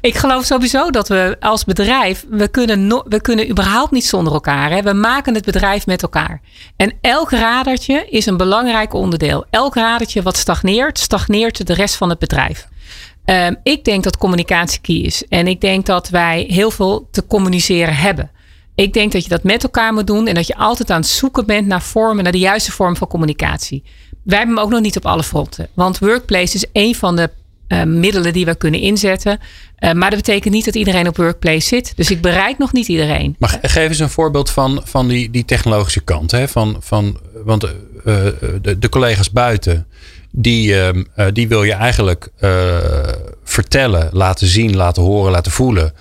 Ik 0.00 0.16
geloof 0.16 0.44
sowieso 0.44 0.90
dat 0.90 1.08
we 1.08 1.36
als 1.40 1.64
bedrijf, 1.64 2.24
we 2.30 2.48
kunnen, 2.48 2.86
no, 2.86 3.02
we 3.08 3.20
kunnen 3.20 3.50
überhaupt 3.50 3.90
niet 3.90 4.06
zonder 4.06 4.32
elkaar. 4.32 4.70
Hè. 4.70 4.82
We 4.82 4.92
maken 4.92 5.34
het 5.34 5.44
bedrijf 5.44 5.86
met 5.86 6.02
elkaar. 6.02 6.40
En 6.76 6.92
elk 7.00 7.30
radertje 7.30 8.06
is 8.10 8.26
een 8.26 8.36
belangrijk 8.36 8.94
onderdeel. 8.94 9.44
Elk 9.50 9.74
radertje 9.74 10.22
wat 10.22 10.36
stagneert, 10.36 10.98
stagneert 10.98 11.66
de 11.66 11.74
rest 11.74 11.96
van 11.96 12.08
het 12.08 12.18
bedrijf. 12.18 12.68
Um, 13.26 13.56
ik 13.62 13.84
denk 13.84 14.04
dat 14.04 14.16
communicatie 14.16 14.80
key 14.80 14.96
is. 14.96 15.24
En 15.28 15.46
ik 15.46 15.60
denk 15.60 15.86
dat 15.86 16.08
wij 16.08 16.44
heel 16.48 16.70
veel 16.70 17.08
te 17.10 17.26
communiceren 17.26 17.96
hebben. 17.96 18.30
Ik 18.74 18.92
denk 18.92 19.12
dat 19.12 19.22
je 19.22 19.28
dat 19.28 19.42
met 19.42 19.62
elkaar 19.62 19.92
moet 19.92 20.06
doen 20.06 20.26
en 20.26 20.34
dat 20.34 20.46
je 20.46 20.56
altijd 20.56 20.90
aan 20.90 21.00
het 21.00 21.08
zoeken 21.08 21.46
bent 21.46 21.66
naar 21.66 21.82
vormen, 21.82 22.22
naar 22.22 22.32
de 22.32 22.38
juiste 22.38 22.72
vorm 22.72 22.96
van 22.96 23.08
communicatie. 23.08 23.82
Wij 24.22 24.38
hebben 24.38 24.56
hem 24.56 24.64
ook 24.64 24.70
nog 24.70 24.80
niet 24.80 24.96
op 24.96 25.06
alle 25.06 25.22
fronten. 25.22 25.68
Want 25.74 25.98
Workplace 25.98 26.54
is 26.54 26.64
een 26.72 26.94
van 26.94 27.16
de 27.16 27.30
middelen 27.84 28.32
die 28.32 28.44
we 28.44 28.54
kunnen 28.54 28.80
inzetten. 28.80 29.38
maar 29.80 30.10
dat 30.10 30.18
betekent 30.18 30.54
niet 30.54 30.64
dat 30.64 30.74
iedereen 30.74 31.08
op 31.08 31.16
Workplace 31.16 31.66
zit. 31.66 31.92
Dus 31.96 32.10
ik 32.10 32.20
bereik 32.20 32.58
nog 32.58 32.72
niet 32.72 32.88
iedereen. 32.88 33.36
Maar 33.38 33.58
geef 33.62 33.88
eens 33.88 33.98
een 33.98 34.10
voorbeeld 34.10 34.50
van, 34.50 34.80
van 34.84 35.08
die, 35.08 35.30
die 35.30 35.44
technologische 35.44 36.00
kant. 36.00 36.30
Hè? 36.30 36.48
Van, 36.48 36.76
van, 36.80 37.20
want 37.44 37.60
de, 37.60 38.76
de 38.78 38.88
collega's 38.88 39.30
buiten 39.30 39.86
die, 40.38 40.80
ehm, 40.80 41.02
die 41.32 41.48
wil 41.48 41.62
je 41.62 41.72
eigenlijk 41.72 42.30
vertellen, 43.44 44.08
laten 44.12 44.46
zien, 44.46 44.76
laten 44.76 45.02
horen, 45.02 45.32
laten 45.32 45.52
voelen 45.52 45.92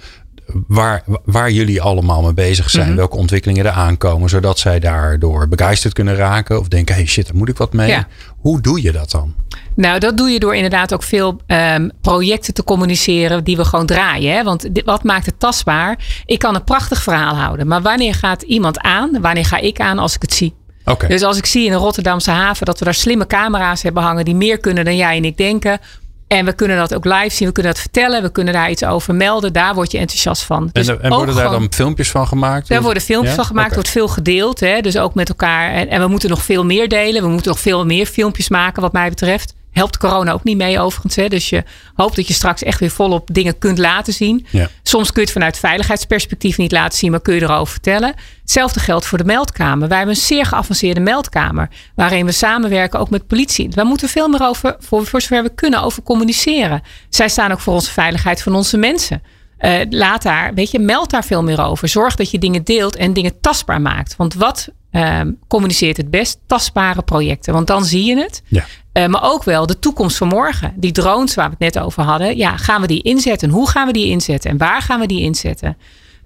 waar, 0.68 1.04
waar 1.26 1.52
jullie 1.52 1.82
allemaal 1.82 2.22
mee 2.22 2.34
bezig 2.34 2.70
zijn. 2.70 2.88
Mhm. 2.88 2.96
Welke 2.96 3.18
ontwikkelingen 3.18 3.66
er 3.66 3.72
aankomen. 3.72 4.30
Zodat 4.30 4.60
zij 4.60 4.80
daardoor 4.80 5.48
begeisterd 5.48 5.94
kunnen 5.94 6.16
raken. 6.16 6.60
Of 6.60 6.68
denken, 6.68 6.96
hey 6.96 7.06
shit, 7.06 7.26
daar 7.26 7.36
moet 7.36 7.50
ik 7.50 7.58
wat 7.58 7.74
mee. 7.74 7.98
Hoe 8.38 8.62
doe 8.62 8.82
je 8.82 8.92
dat 8.92 9.12
dan? 9.12 9.36
Nou, 9.76 10.00
dat 10.00 10.18
doe 10.18 10.30
je 10.30 10.40
door 10.40 10.56
inderdaad 10.56 10.94
ook 10.94 11.04
veel 11.04 11.42
um, 11.48 11.92
projecten 12.02 12.54
te 12.54 12.64
communiceren 12.64 13.44
die 13.44 13.58
we 13.58 13.66
gewoon 13.66 13.86
draaien. 13.86 14.36
Hè? 14.36 14.44
Want 14.44 14.76
dit, 14.76 14.86
wat 14.86 15.04
maakt 15.04 15.26
het 15.26 15.40
tastbaar? 15.40 16.24
Ik 16.26 16.40
kan 16.40 16.56
een 16.56 16.64
prachtig 16.64 17.04
verhaal 17.04 17.36
houden. 17.36 17.68
Maar 17.68 17.82
wanneer 17.82 18.14
gaat 18.14 18.42
iemand 18.42 18.80
aan? 18.80 19.22
Wanneer 19.22 19.46
ga 19.46 19.58
ik 19.58 19.80
aan 19.80 20.00
als 20.00 20.16
ik 20.16 20.22
het 20.22 20.34
zie? 20.34 20.54
Okay. 20.86 21.10
Dus 21.10 21.24
als 21.24 21.38
ik 21.38 21.46
zie 21.46 21.66
in 21.66 21.72
de 21.72 21.78
Rotterdamse 21.78 22.32
haven 22.32 22.66
dat 22.66 22.80
we 22.80 22.86
daar 22.86 22.94
slimme 22.94 23.28
camera's 23.28 23.82
hebben 23.82 24.04
hangen 24.04 24.26
die 24.26 24.36
meer 24.36 24.58
kunnen 24.58 24.86
dan 24.86 24.96
jij 24.96 25.18
en 25.18 25.26
ik 25.26 25.38
denken. 25.38 25.80
En 26.28 26.46
we 26.46 26.54
kunnen 26.54 26.78
dat 26.78 26.96
ook 26.96 27.06
live 27.06 27.30
zien, 27.30 27.48
we 27.48 27.54
kunnen 27.54 27.72
dat 27.72 27.82
vertellen, 27.82 28.22
we 28.22 28.32
kunnen 28.32 28.54
daar 28.54 28.70
iets 28.70 28.84
over 28.84 29.16
melden. 29.16 29.54
Daar 29.54 29.74
word 29.74 29.92
je 29.92 29.98
enthousiast 29.98 30.44
van. 30.44 30.70
Dus 30.72 30.88
en, 30.88 31.02
en 31.02 31.10
worden 31.10 31.36
daar 31.36 31.50
dan 31.50 31.68
filmpjes 31.70 32.12
van 32.12 32.28
gemaakt? 32.28 32.68
Daar 32.68 32.82
worden 32.82 33.04
filmpjes 33.04 33.36
van 33.36 33.46
gemaakt, 33.46 33.74
wordt 33.74 33.90
veel 33.90 34.08
gedeeld. 34.08 34.60
Hè? 34.60 34.82
Dus 34.82 34.98
ook 34.98 35.14
met 35.14 35.30
elkaar. 35.30 35.72
En, 35.72 35.90
en 35.90 36.02
we 36.02 36.08
moeten 36.08 36.30
nog 36.30 36.44
veel 36.44 36.66
meer 36.66 36.90
delen. 36.90 37.22
We 37.22 37.28
moeten 37.28 37.52
nog 37.52 37.60
veel 37.60 37.86
meer 37.86 38.06
filmpjes 38.06 38.50
maken, 38.50 38.82
wat 38.82 38.94
mij 38.94 39.10
betreft. 39.10 39.54
Helpt 39.76 39.98
corona 39.98 40.32
ook 40.32 40.44
niet 40.44 40.58
mee 40.58 40.80
overigens. 40.80 41.16
Hè? 41.16 41.28
Dus 41.28 41.50
je 41.50 41.64
hoopt 41.96 42.16
dat 42.16 42.28
je 42.28 42.34
straks 42.34 42.64
echt 42.64 42.80
weer 42.80 42.90
volop 42.90 43.30
dingen 43.32 43.58
kunt 43.58 43.78
laten 43.78 44.14
zien. 44.14 44.46
Soms 44.84 45.08
kun 45.08 45.22
je 45.22 45.28
het 45.28 45.32
vanuit 45.32 45.60
veiligheidsperspectief 45.60 46.58
niet 46.58 46.72
laten 46.72 46.98
zien, 46.98 47.12
maar 47.12 47.22
kun 47.22 47.36
je 47.36 47.42
erover 47.42 47.72
vertellen. 47.72 48.14
Hetzelfde 48.42 48.80
geldt 48.80 49.06
voor 49.06 49.18
de 49.18 49.24
meldkamer. 49.24 49.88
Wij 49.88 49.98
hebben 49.98 50.16
een 50.16 50.22
zeer 50.22 50.46
geavanceerde 50.46 51.00
meldkamer. 51.00 51.70
Waarin 51.96 52.26
we 52.26 52.32
samenwerken 52.32 53.00
ook 53.00 53.10
met 53.10 53.28
politie. 53.28 53.70
Daar 53.70 53.86
moeten 53.86 54.06
we 54.06 54.12
veel 54.12 54.28
meer 54.28 54.48
over, 54.48 54.76
voor, 54.80 55.06
voor 55.06 55.22
zover 55.22 55.44
we 55.44 55.56
kunnen, 55.56 55.82
over 55.82 56.04
communiceren. 56.04 56.82
Zij 57.10 57.30
staan 57.30 57.52
ook 57.52 57.60
voor 57.60 57.74
onze 57.74 57.92
veiligheid 57.92 58.42
van 58.42 58.56
onze 58.56 58.78
mensen. 58.78 59.22
Uh, 59.60 59.80
laat 59.90 60.24
daar, 60.24 60.54
weet 60.54 60.72
je, 60.72 60.80
meld 60.80 61.10
daar 61.10 61.24
veel 61.24 61.44
meer 61.44 61.62
over. 61.62 61.88
Zorg 61.88 62.16
dat 62.16 62.32
je 62.32 62.40
dingen 62.40 62.64
deelt 62.64 62.96
en 62.96 63.14
dingen 63.14 63.40
tastbaar 63.42 63.82
maakt. 63.82 64.16
Want 64.16 64.34
wat 64.34 64.70
uh, 64.92 65.22
communiceert 65.48 65.98
het 65.98 66.10
best? 66.10 66.40
Tastbare 66.46 67.02
projecten. 67.02 67.54
Want 67.54 67.68
dan 67.68 67.86
zie 67.86 68.06
je 68.06 68.18
het. 68.18 68.42
Ja. 68.48 68.66
Uh, 68.94 69.06
maar 69.06 69.24
ook 69.24 69.44
wel 69.44 69.66
de 69.66 69.80
toekomst 69.80 70.18
van 70.18 70.28
morgen. 70.28 70.74
Die 70.76 70.92
drones 70.92 71.36
waar 71.36 71.46
we 71.50 71.56
het 71.60 71.74
net 71.74 71.84
over 71.84 72.04
hadden. 72.04 72.38
Ja, 72.38 72.58
gaan 72.58 72.82
we 72.82 72.88
die 72.88 73.02
inzetten? 73.02 73.50
Hoe 73.50 73.70
gaan 73.70 73.88
we 73.88 73.94
die 73.94 74.10
inzetten? 74.10 74.50
En 74.50 74.58
waar 74.58 74.82
gaan 74.82 75.00
we 75.00 75.08
die 75.08 75.22
inzetten? 75.22 75.78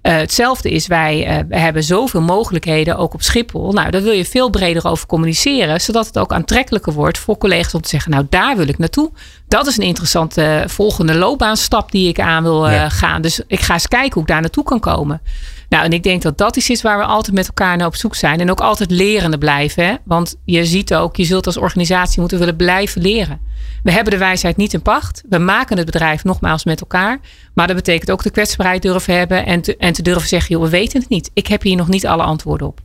Uh, 0.02 0.12
hetzelfde 0.12 0.70
is, 0.70 0.86
wij 0.86 1.44
hebben 1.48 1.82
zoveel 1.84 2.20
mogelijkheden, 2.20 2.96
ook 2.96 3.14
op 3.14 3.22
Schiphol. 3.22 3.72
Nou, 3.72 3.90
daar 3.90 4.02
wil 4.02 4.12
je 4.12 4.24
veel 4.24 4.50
breder 4.50 4.86
over 4.86 5.06
communiceren, 5.06 5.80
zodat 5.80 6.06
het 6.06 6.18
ook 6.18 6.32
aantrekkelijker 6.32 6.92
wordt 6.92 7.18
voor 7.18 7.38
collega's 7.38 7.74
om 7.74 7.80
te 7.80 7.88
zeggen, 7.88 8.10
nou, 8.10 8.26
daar 8.28 8.56
wil 8.56 8.68
ik 8.68 8.78
naartoe. 8.78 9.10
Dat 9.50 9.66
is 9.66 9.76
een 9.76 9.84
interessante 9.84 10.64
volgende 10.66 11.14
loopbaanstap 11.14 11.90
die 11.90 12.08
ik 12.08 12.20
aan 12.20 12.42
wil 12.42 12.70
uh, 12.70 12.84
gaan. 12.88 13.22
Dus 13.22 13.40
ik 13.46 13.60
ga 13.60 13.72
eens 13.72 13.88
kijken 13.88 14.12
hoe 14.12 14.22
ik 14.22 14.28
daar 14.28 14.40
naartoe 14.40 14.64
kan 14.64 14.80
komen. 14.80 15.20
Nou, 15.68 15.84
en 15.84 15.92
ik 15.92 16.02
denk 16.02 16.22
dat 16.22 16.38
dat 16.38 16.56
iets 16.56 16.70
is 16.70 16.82
waar 16.82 16.98
we 16.98 17.04
altijd 17.04 17.36
met 17.36 17.46
elkaar 17.46 17.76
naar 17.76 17.86
op 17.86 17.96
zoek 17.96 18.14
zijn. 18.14 18.40
En 18.40 18.50
ook 18.50 18.60
altijd 18.60 18.90
lerende 18.90 19.38
blijven. 19.38 19.84
Hè? 19.84 19.94
Want 20.04 20.36
je 20.44 20.64
ziet 20.64 20.94
ook, 20.94 21.16
je 21.16 21.24
zult 21.24 21.46
als 21.46 21.56
organisatie 21.56 22.20
moeten 22.20 22.38
willen 22.38 22.56
blijven 22.56 23.02
leren. 23.02 23.40
We 23.82 23.92
hebben 23.92 24.12
de 24.12 24.18
wijsheid 24.18 24.56
niet 24.56 24.72
in 24.72 24.82
pacht. 24.82 25.22
We 25.28 25.38
maken 25.38 25.76
het 25.76 25.86
bedrijf 25.86 26.24
nogmaals 26.24 26.64
met 26.64 26.80
elkaar. 26.80 27.20
Maar 27.54 27.66
dat 27.66 27.76
betekent 27.76 28.10
ook 28.10 28.22
de 28.22 28.30
kwetsbaarheid 28.30 28.82
durven 28.82 29.16
hebben. 29.16 29.46
En 29.46 29.60
te, 29.60 29.76
en 29.76 29.92
te 29.92 30.02
durven 30.02 30.28
zeggen, 30.28 30.54
joh, 30.54 30.64
we 30.64 30.70
weten 30.70 31.00
het 31.00 31.08
niet. 31.08 31.30
Ik 31.34 31.46
heb 31.46 31.62
hier 31.62 31.76
nog 31.76 31.88
niet 31.88 32.06
alle 32.06 32.22
antwoorden 32.22 32.66
op. 32.66 32.80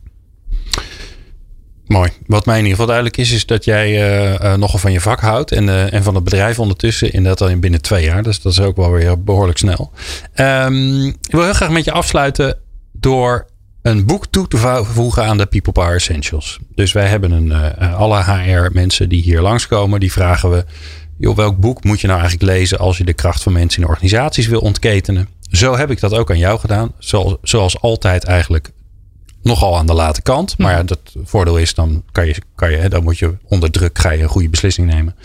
Mooi. 1.88 2.09
Wat 2.27 2.45
mij 2.45 2.55
in 2.55 2.61
ieder 2.63 2.71
geval 2.71 2.86
duidelijk 2.86 3.17
is, 3.17 3.31
is 3.31 3.45
dat 3.45 3.65
jij 3.65 3.89
uh, 3.89 4.33
uh, 4.33 4.53
nogal 4.53 4.79
van 4.79 4.91
je 4.91 5.01
vak 5.01 5.19
houdt. 5.19 5.51
En, 5.51 5.63
uh, 5.67 5.93
en 5.93 6.03
van 6.03 6.15
het 6.15 6.23
bedrijf 6.23 6.59
ondertussen. 6.59 7.13
In 7.13 7.23
dat 7.23 7.41
al 7.41 7.59
binnen 7.59 7.81
twee 7.81 8.03
jaar. 8.05 8.23
Dus 8.23 8.41
dat 8.41 8.51
is 8.51 8.59
ook 8.59 8.75
wel 8.75 8.91
weer 8.91 9.23
behoorlijk 9.23 9.57
snel. 9.57 9.91
Um, 10.36 11.05
ik 11.05 11.31
wil 11.31 11.43
heel 11.43 11.53
graag 11.53 11.69
met 11.69 11.86
je 11.86 11.91
afsluiten 11.91 12.57
door 12.91 13.47
een 13.81 14.05
boek 14.05 14.25
toe 14.25 14.47
te 14.47 14.83
voegen 14.83 15.25
aan 15.25 15.38
de 15.38 15.45
People 15.45 15.71
Power 15.71 15.95
Essentials. 15.95 16.59
Dus 16.75 16.91
wij 16.91 17.07
hebben 17.07 17.31
een, 17.31 17.77
alle 17.77 18.23
HR-mensen 18.23 19.09
die 19.09 19.21
hier 19.21 19.41
langskomen, 19.41 19.99
die 19.99 20.11
vragen 20.11 20.49
we: 20.49 20.65
joh, 21.17 21.36
welk 21.36 21.57
boek 21.57 21.83
moet 21.83 22.01
je 22.01 22.07
nou 22.07 22.19
eigenlijk 22.19 22.51
lezen 22.51 22.79
als 22.79 22.97
je 22.97 23.03
de 23.03 23.13
kracht 23.13 23.43
van 23.43 23.53
mensen 23.53 23.81
in 23.81 23.88
organisaties 23.88 24.47
wil 24.47 24.59
ontketenen? 24.59 25.27
Zo 25.51 25.77
heb 25.77 25.91
ik 25.91 25.99
dat 25.99 26.13
ook 26.13 26.29
aan 26.29 26.38
jou 26.38 26.59
gedaan. 26.59 26.91
Zoals, 26.97 27.36
zoals 27.41 27.81
altijd 27.81 28.23
eigenlijk 28.23 28.71
nogal 29.45 29.77
aan 29.77 29.85
de 29.85 29.93
late 29.93 30.21
kant. 30.21 30.57
Maar 30.57 30.71
ja, 30.71 30.83
dat 30.83 30.99
voordeel 31.23 31.57
is, 31.57 31.73
dan 31.73 32.03
kan 32.11 32.27
je, 32.27 32.35
kan 32.55 32.71
je, 32.71 32.89
dan 32.89 33.03
moet 33.03 33.17
je 33.17 33.37
onder 33.43 33.71
druk 33.71 33.99
ga 33.99 34.11
je 34.11 34.23
een 34.23 34.29
goede 34.29 34.49
beslissing 34.49 34.87
nemen. 34.87 35.15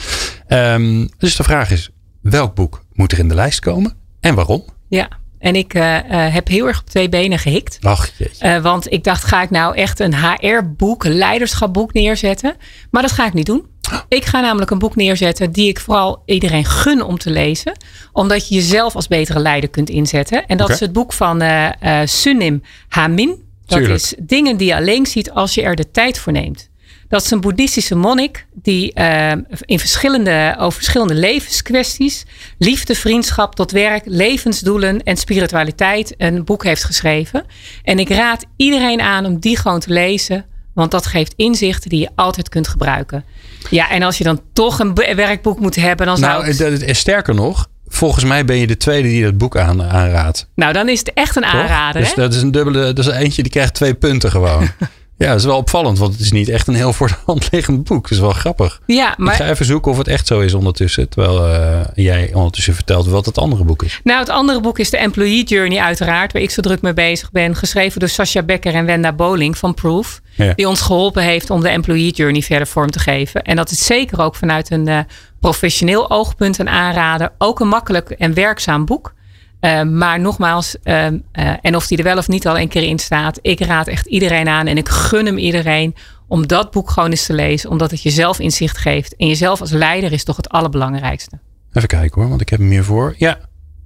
Um, 0.48 1.08
dus 1.18 1.36
de 1.36 1.42
vraag 1.42 1.70
is: 1.70 1.90
welk 2.20 2.54
boek 2.54 2.84
moet 2.92 3.12
er 3.12 3.18
in 3.18 3.28
de 3.28 3.34
lijst 3.34 3.60
komen 3.60 3.96
en 4.20 4.34
waarom? 4.34 4.64
Ja, 4.88 5.08
en 5.38 5.56
ik 5.56 5.74
uh, 5.74 5.98
heb 6.08 6.48
heel 6.48 6.66
erg 6.66 6.80
op 6.80 6.86
twee 6.86 7.08
benen 7.08 7.38
gehikt. 7.38 7.78
Ach, 7.82 8.10
uh, 8.42 8.62
want 8.62 8.92
ik 8.92 9.04
dacht, 9.04 9.24
ga 9.24 9.42
ik 9.42 9.50
nou 9.50 9.76
echt 9.76 10.00
een 10.00 10.14
HR-boek, 10.14 11.04
een 11.04 11.14
leiderschapboek 11.14 11.92
neerzetten? 11.92 12.56
Maar 12.90 13.02
dat 13.02 13.12
ga 13.12 13.26
ik 13.26 13.32
niet 13.32 13.46
doen. 13.46 13.66
Ik 14.08 14.24
ga 14.24 14.40
namelijk 14.40 14.70
een 14.70 14.78
boek 14.78 14.96
neerzetten 14.96 15.52
die 15.52 15.68
ik 15.68 15.80
vooral 15.80 16.22
iedereen 16.26 16.64
gun 16.64 17.02
om 17.02 17.18
te 17.18 17.30
lezen. 17.30 17.76
Omdat 18.12 18.48
je 18.48 18.54
jezelf 18.54 18.94
als 18.94 19.08
betere 19.08 19.38
leider 19.38 19.70
kunt 19.70 19.90
inzetten. 19.90 20.46
En 20.46 20.56
dat 20.56 20.70
is 20.70 20.80
het 20.80 20.92
boek 20.92 21.12
van 21.12 21.42
uh, 21.42 21.70
Sunim 22.04 22.62
Hamin. 22.88 23.48
Dat 23.70 23.88
is 23.88 24.14
dingen 24.18 24.56
die 24.56 24.66
je 24.66 24.76
alleen 24.76 25.06
ziet 25.06 25.30
als 25.30 25.54
je 25.54 25.62
er 25.62 25.76
de 25.76 25.90
tijd 25.90 26.18
voor 26.18 26.32
neemt. 26.32 26.70
Dat 27.08 27.22
is 27.24 27.30
een 27.30 27.40
boeddhistische 27.40 27.94
monnik 27.94 28.46
die 28.54 28.92
uh, 28.94 29.32
in 29.60 29.78
verschillende, 29.78 30.54
over 30.58 30.72
verschillende 30.72 31.14
levenskwesties, 31.14 32.24
liefde, 32.58 32.94
vriendschap 32.94 33.54
tot 33.54 33.70
werk, 33.70 34.02
levensdoelen 34.04 35.02
en 35.02 35.16
spiritualiteit 35.16 36.14
een 36.18 36.44
boek 36.44 36.64
heeft 36.64 36.84
geschreven. 36.84 37.44
En 37.82 37.98
ik 37.98 38.08
raad 38.08 38.44
iedereen 38.56 39.00
aan 39.00 39.26
om 39.26 39.38
die 39.38 39.56
gewoon 39.56 39.80
te 39.80 39.90
lezen, 39.90 40.46
want 40.74 40.90
dat 40.90 41.06
geeft 41.06 41.34
inzichten 41.36 41.90
die 41.90 42.00
je 42.00 42.10
altijd 42.14 42.48
kunt 42.48 42.68
gebruiken. 42.68 43.24
Ja, 43.70 43.90
en 43.90 44.02
als 44.02 44.18
je 44.18 44.24
dan 44.24 44.40
toch 44.52 44.78
een 44.78 44.94
werkboek 44.94 45.60
moet 45.60 45.76
hebben, 45.76 46.06
dan 46.06 46.16
zou 46.16 46.46
nou, 46.46 46.74
het... 46.84 46.96
sterker 46.96 47.34
nog, 47.34 47.69
Volgens 47.92 48.24
mij 48.24 48.44
ben 48.44 48.56
je 48.56 48.66
de 48.66 48.76
tweede 48.76 49.08
die 49.08 49.22
dat 49.22 49.38
boek 49.38 49.56
aan, 49.56 49.82
aanraadt. 49.82 50.46
Nou, 50.54 50.72
dan 50.72 50.88
is 50.88 50.98
het 50.98 51.12
echt 51.14 51.36
een 51.36 51.44
aanrader. 51.44 52.02
Dus 52.02 52.14
dat 52.14 52.34
is 52.34 52.42
een 52.42 52.50
dubbele. 52.50 52.92
Dat 52.92 53.06
is 53.06 53.12
eentje 53.12 53.42
die 53.42 53.52
krijgt 53.52 53.74
twee 53.74 53.94
punten 53.94 54.30
gewoon. 54.30 54.68
Ja, 55.20 55.26
dat 55.26 55.38
is 55.38 55.44
wel 55.44 55.56
opvallend, 55.56 55.98
want 55.98 56.12
het 56.12 56.20
is 56.20 56.32
niet 56.32 56.48
echt 56.48 56.66
een 56.66 56.74
heel 56.74 56.92
voor 56.92 57.08
de 57.08 57.14
hand 57.26 57.48
liggend 57.52 57.84
boek. 57.84 58.02
Het 58.02 58.12
is 58.12 58.18
wel 58.18 58.30
grappig. 58.30 58.80
Ja, 58.86 59.14
maar... 59.16 59.32
Ik 59.32 59.40
ga 59.40 59.48
even 59.48 59.64
zoeken 59.64 59.90
of 59.90 59.98
het 59.98 60.08
echt 60.08 60.26
zo 60.26 60.40
is 60.40 60.54
ondertussen. 60.54 61.08
Terwijl 61.08 61.48
uh, 61.48 61.80
jij 61.94 62.30
ondertussen 62.34 62.74
vertelt 62.74 63.06
wat 63.06 63.26
het 63.26 63.38
andere 63.38 63.64
boek 63.64 63.82
is. 63.82 64.00
Nou, 64.04 64.18
het 64.18 64.28
andere 64.28 64.60
boek 64.60 64.78
is 64.78 64.90
de 64.90 64.96
Employee 64.96 65.44
Journey 65.44 65.80
uiteraard. 65.80 66.32
Waar 66.32 66.42
ik 66.42 66.50
zo 66.50 66.62
druk 66.62 66.82
mee 66.82 66.92
bezig 66.92 67.30
ben. 67.30 67.56
Geschreven 67.56 68.00
door 68.00 68.08
Sascha 68.08 68.42
Becker 68.42 68.74
en 68.74 68.84
Wenda 68.84 69.12
Bowling 69.12 69.58
van 69.58 69.74
Proof. 69.74 70.20
Die 70.56 70.68
ons 70.68 70.80
geholpen 70.80 71.22
heeft 71.22 71.50
om 71.50 71.60
de 71.60 71.68
Employee 71.68 72.12
Journey 72.12 72.42
verder 72.42 72.66
vorm 72.66 72.90
te 72.90 72.98
geven. 72.98 73.42
En 73.42 73.56
dat 73.56 73.70
is 73.70 73.86
zeker 73.86 74.20
ook 74.20 74.34
vanuit 74.34 74.70
een 74.70 74.88
uh, 74.88 74.98
professioneel 75.40 76.10
oogpunt 76.10 76.58
een 76.58 76.68
aanrader. 76.68 77.32
Ook 77.38 77.60
een 77.60 77.68
makkelijk 77.68 78.10
en 78.10 78.34
werkzaam 78.34 78.84
boek. 78.84 79.12
Uh, 79.60 79.82
maar 79.82 80.20
nogmaals, 80.20 80.76
uh, 80.84 81.06
uh, 81.06 81.12
en 81.60 81.76
of 81.76 81.86
die 81.86 81.98
er 81.98 82.04
wel 82.04 82.16
of 82.16 82.28
niet 82.28 82.46
al 82.46 82.58
een 82.58 82.68
keer 82.68 82.82
in 82.82 82.98
staat, 82.98 83.38
ik 83.42 83.60
raad 83.60 83.86
echt 83.86 84.06
iedereen 84.06 84.48
aan 84.48 84.66
en 84.66 84.76
ik 84.76 84.88
gun 84.88 85.26
hem 85.26 85.38
iedereen 85.38 85.94
om 86.28 86.46
dat 86.46 86.70
boek 86.70 86.90
gewoon 86.90 87.10
eens 87.10 87.26
te 87.26 87.32
lezen, 87.32 87.70
omdat 87.70 87.90
het 87.90 88.02
jezelf 88.02 88.38
inzicht 88.38 88.78
geeft. 88.78 89.16
En 89.16 89.26
jezelf 89.26 89.60
als 89.60 89.70
leider 89.70 90.12
is 90.12 90.24
toch 90.24 90.36
het 90.36 90.48
allerbelangrijkste. 90.48 91.38
Even 91.72 91.88
kijken 91.88 92.20
hoor, 92.20 92.30
want 92.30 92.40
ik 92.40 92.48
heb 92.48 92.58
hem 92.58 92.70
hier 92.70 92.84
voor. 92.84 93.14
Ja, 93.18 93.38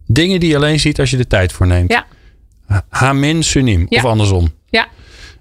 dingen 0.07 0.41
die 0.41 0.49
je 0.49 0.57
alleen 0.57 0.81
ziet 0.81 1.01
als 1.01 1.11
je 1.11 1.17
de 1.17 1.27
tijd 1.27 1.53
voor 1.53 1.67
neemt. 1.67 1.91
Ja. 1.91 2.07
Hamin 2.89 3.43
Sunim, 3.43 3.87
ja. 3.89 3.99
of 3.99 4.05
andersom. 4.05 4.53
Ja. 4.71 4.87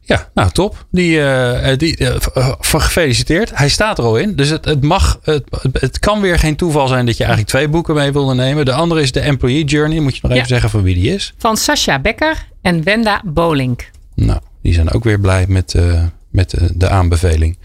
Ja, 0.05 0.29
nou 0.33 0.51
top. 0.51 0.85
Die, 0.91 1.17
uh, 1.17 1.77
die, 1.77 1.99
uh, 1.99 2.15
gefeliciteerd. 2.59 3.57
Hij 3.57 3.69
staat 3.69 3.97
er 3.97 4.03
al 4.03 4.17
in. 4.17 4.35
Dus 4.35 4.49
het, 4.49 4.65
het 4.65 4.83
mag, 4.83 5.19
het, 5.23 5.43
het 5.71 5.99
kan 5.99 6.21
weer 6.21 6.39
geen 6.39 6.55
toeval 6.55 6.87
zijn 6.87 7.05
dat 7.05 7.17
je 7.17 7.23
eigenlijk 7.23 7.53
twee 7.53 7.67
boeken 7.67 7.95
mee 7.95 8.11
wilde 8.11 8.33
nemen. 8.33 8.65
De 8.65 8.73
andere 8.73 9.01
is 9.01 9.11
de 9.11 9.19
Employee 9.19 9.63
Journey. 9.63 9.99
Moet 9.99 10.15
je 10.15 10.19
nog 10.23 10.31
even 10.31 10.47
zeggen 10.47 10.69
van 10.69 10.83
wie 10.83 10.95
die 10.95 11.13
is? 11.13 11.33
Van 11.37 11.57
Sascha 11.57 11.99
Becker 11.99 12.47
en 12.61 12.83
Wenda 12.83 13.21
Bolink. 13.25 13.89
Nou, 14.15 14.39
die 14.61 14.73
zijn 14.73 14.91
ook 14.91 15.03
weer 15.03 15.19
blij 15.19 15.45
met, 15.47 15.73
uh, 15.73 16.03
met 16.29 16.57
de 16.73 16.89
aanbeveling. 16.89 17.57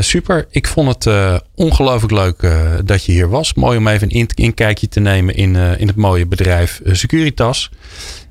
super. 0.00 0.46
Ik 0.50 0.66
vond 0.66 1.04
het 1.04 1.40
ongelooflijk 1.54 2.12
leuk 2.12 2.50
dat 2.84 3.04
je 3.04 3.12
hier 3.12 3.28
was. 3.28 3.54
Mooi 3.54 3.78
om 3.78 3.88
even 3.88 4.14
een 4.14 4.28
inkijkje 4.34 4.88
te 4.88 5.00
nemen 5.00 5.34
in, 5.34 5.56
in 5.56 5.86
het 5.86 5.96
mooie 5.96 6.26
bedrijf 6.26 6.80
Securitas. 6.84 7.70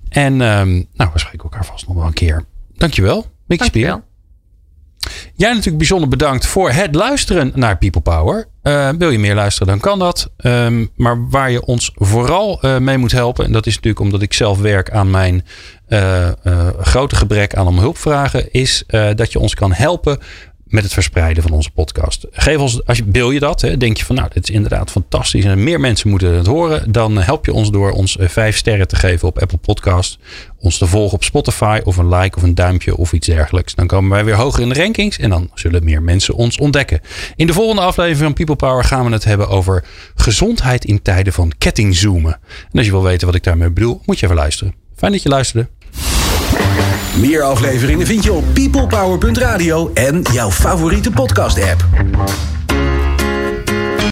En 0.09 0.41
ehm, 0.41 0.71
nou, 0.93 1.09
we 1.13 1.19
spreken 1.19 1.43
elkaar 1.43 1.65
vast 1.65 1.87
nog 1.87 1.95
wel 1.95 2.05
een 2.05 2.13
keer. 2.13 2.45
Dankjewel, 2.77 3.25
Mickey 3.47 3.67
Spier. 3.67 4.03
Jij 5.35 5.49
natuurlijk 5.49 5.77
bijzonder 5.77 6.09
bedankt 6.09 6.45
voor 6.45 6.71
het 6.71 6.95
luisteren 6.95 7.51
naar 7.55 7.77
People 7.77 8.01
Power. 8.01 8.47
Uh, 8.63 8.89
wil 8.97 9.09
je 9.09 9.19
meer 9.19 9.35
luisteren, 9.35 9.67
dan 9.67 9.79
kan 9.79 9.99
dat. 9.99 10.31
Um, 10.37 10.91
maar 10.95 11.29
waar 11.29 11.51
je 11.51 11.65
ons 11.65 11.91
vooral 11.95 12.65
uh, 12.65 12.77
mee 12.77 12.97
moet 12.97 13.11
helpen, 13.11 13.45
en 13.45 13.51
dat 13.51 13.65
is 13.65 13.75
natuurlijk 13.75 14.03
omdat 14.03 14.21
ik 14.21 14.33
zelf 14.33 14.59
werk 14.59 14.91
aan 14.91 15.11
mijn 15.11 15.45
uh, 15.89 16.29
grote 16.79 17.15
gebrek 17.15 17.55
aan 17.55 17.67
om 17.67 17.79
hulp 17.79 17.97
vragen, 17.97 18.51
is 18.51 18.83
dat 19.15 19.31
je 19.31 19.39
ons 19.39 19.55
kan 19.55 19.73
helpen 19.73 20.19
met 20.75 20.83
het 20.83 20.93
verspreiden 20.93 21.43
van 21.43 21.51
onze 21.51 21.71
podcast. 21.71 22.27
Geef 22.31 22.57
ons, 22.57 22.85
als 22.85 22.97
je, 22.97 23.03
wil 23.07 23.31
je 23.31 23.39
dat, 23.39 23.61
hè, 23.61 23.77
denk 23.77 23.97
je 23.97 24.05
van 24.05 24.15
nou, 24.15 24.29
dit 24.33 24.49
is 24.49 24.55
inderdaad 24.55 24.91
fantastisch 24.91 25.45
en 25.45 25.63
meer 25.63 25.79
mensen 25.79 26.09
moeten 26.09 26.33
het 26.33 26.45
horen, 26.45 26.91
dan 26.91 27.17
help 27.17 27.45
je 27.45 27.53
ons 27.53 27.71
door 27.71 27.91
ons 27.91 28.17
eh, 28.17 28.27
vijf 28.27 28.57
sterren 28.57 28.87
te 28.87 28.95
geven 28.95 29.27
op 29.27 29.39
Apple 29.39 29.57
Podcast, 29.57 30.17
ons 30.59 30.77
te 30.77 30.87
volgen 30.87 31.13
op 31.13 31.23
Spotify 31.23 31.79
of 31.83 31.97
een 31.97 32.09
like 32.09 32.37
of 32.37 32.43
een 32.43 32.55
duimpje 32.55 32.97
of 32.97 33.13
iets 33.13 33.27
dergelijks. 33.27 33.75
Dan 33.75 33.87
komen 33.87 34.09
wij 34.09 34.25
weer 34.25 34.35
hoger 34.35 34.61
in 34.61 34.69
de 34.69 34.75
rankings 34.75 35.17
en 35.17 35.29
dan 35.29 35.49
zullen 35.53 35.83
meer 35.83 36.01
mensen 36.01 36.33
ons 36.33 36.57
ontdekken. 36.57 37.01
In 37.35 37.47
de 37.47 37.53
volgende 37.53 37.81
aflevering 37.81 38.19
van 38.19 38.33
People 38.33 38.55
Power 38.55 38.83
gaan 38.83 39.05
we 39.05 39.11
het 39.11 39.23
hebben 39.23 39.49
over 39.49 39.83
gezondheid 40.15 40.85
in 40.85 41.01
tijden 41.01 41.33
van 41.33 41.51
kettingzoomen. 41.57 42.33
En 42.71 42.77
als 42.77 42.85
je 42.85 42.91
wil 42.91 43.03
weten 43.03 43.27
wat 43.27 43.35
ik 43.35 43.43
daarmee 43.43 43.71
bedoel, 43.71 44.01
moet 44.05 44.19
je 44.19 44.25
even 44.25 44.37
luisteren. 44.37 44.75
Fijn 44.95 45.11
dat 45.11 45.23
je 45.23 45.29
luisterde. 45.29 45.69
Meer 47.19 47.41
afleveringen 47.41 48.05
vind 48.05 48.23
je 48.23 48.33
op 48.33 48.43
peoplepower.radio 48.53 49.91
en 49.93 50.21
jouw 50.21 50.51
favoriete 50.51 51.11
podcast-app. 51.11 51.85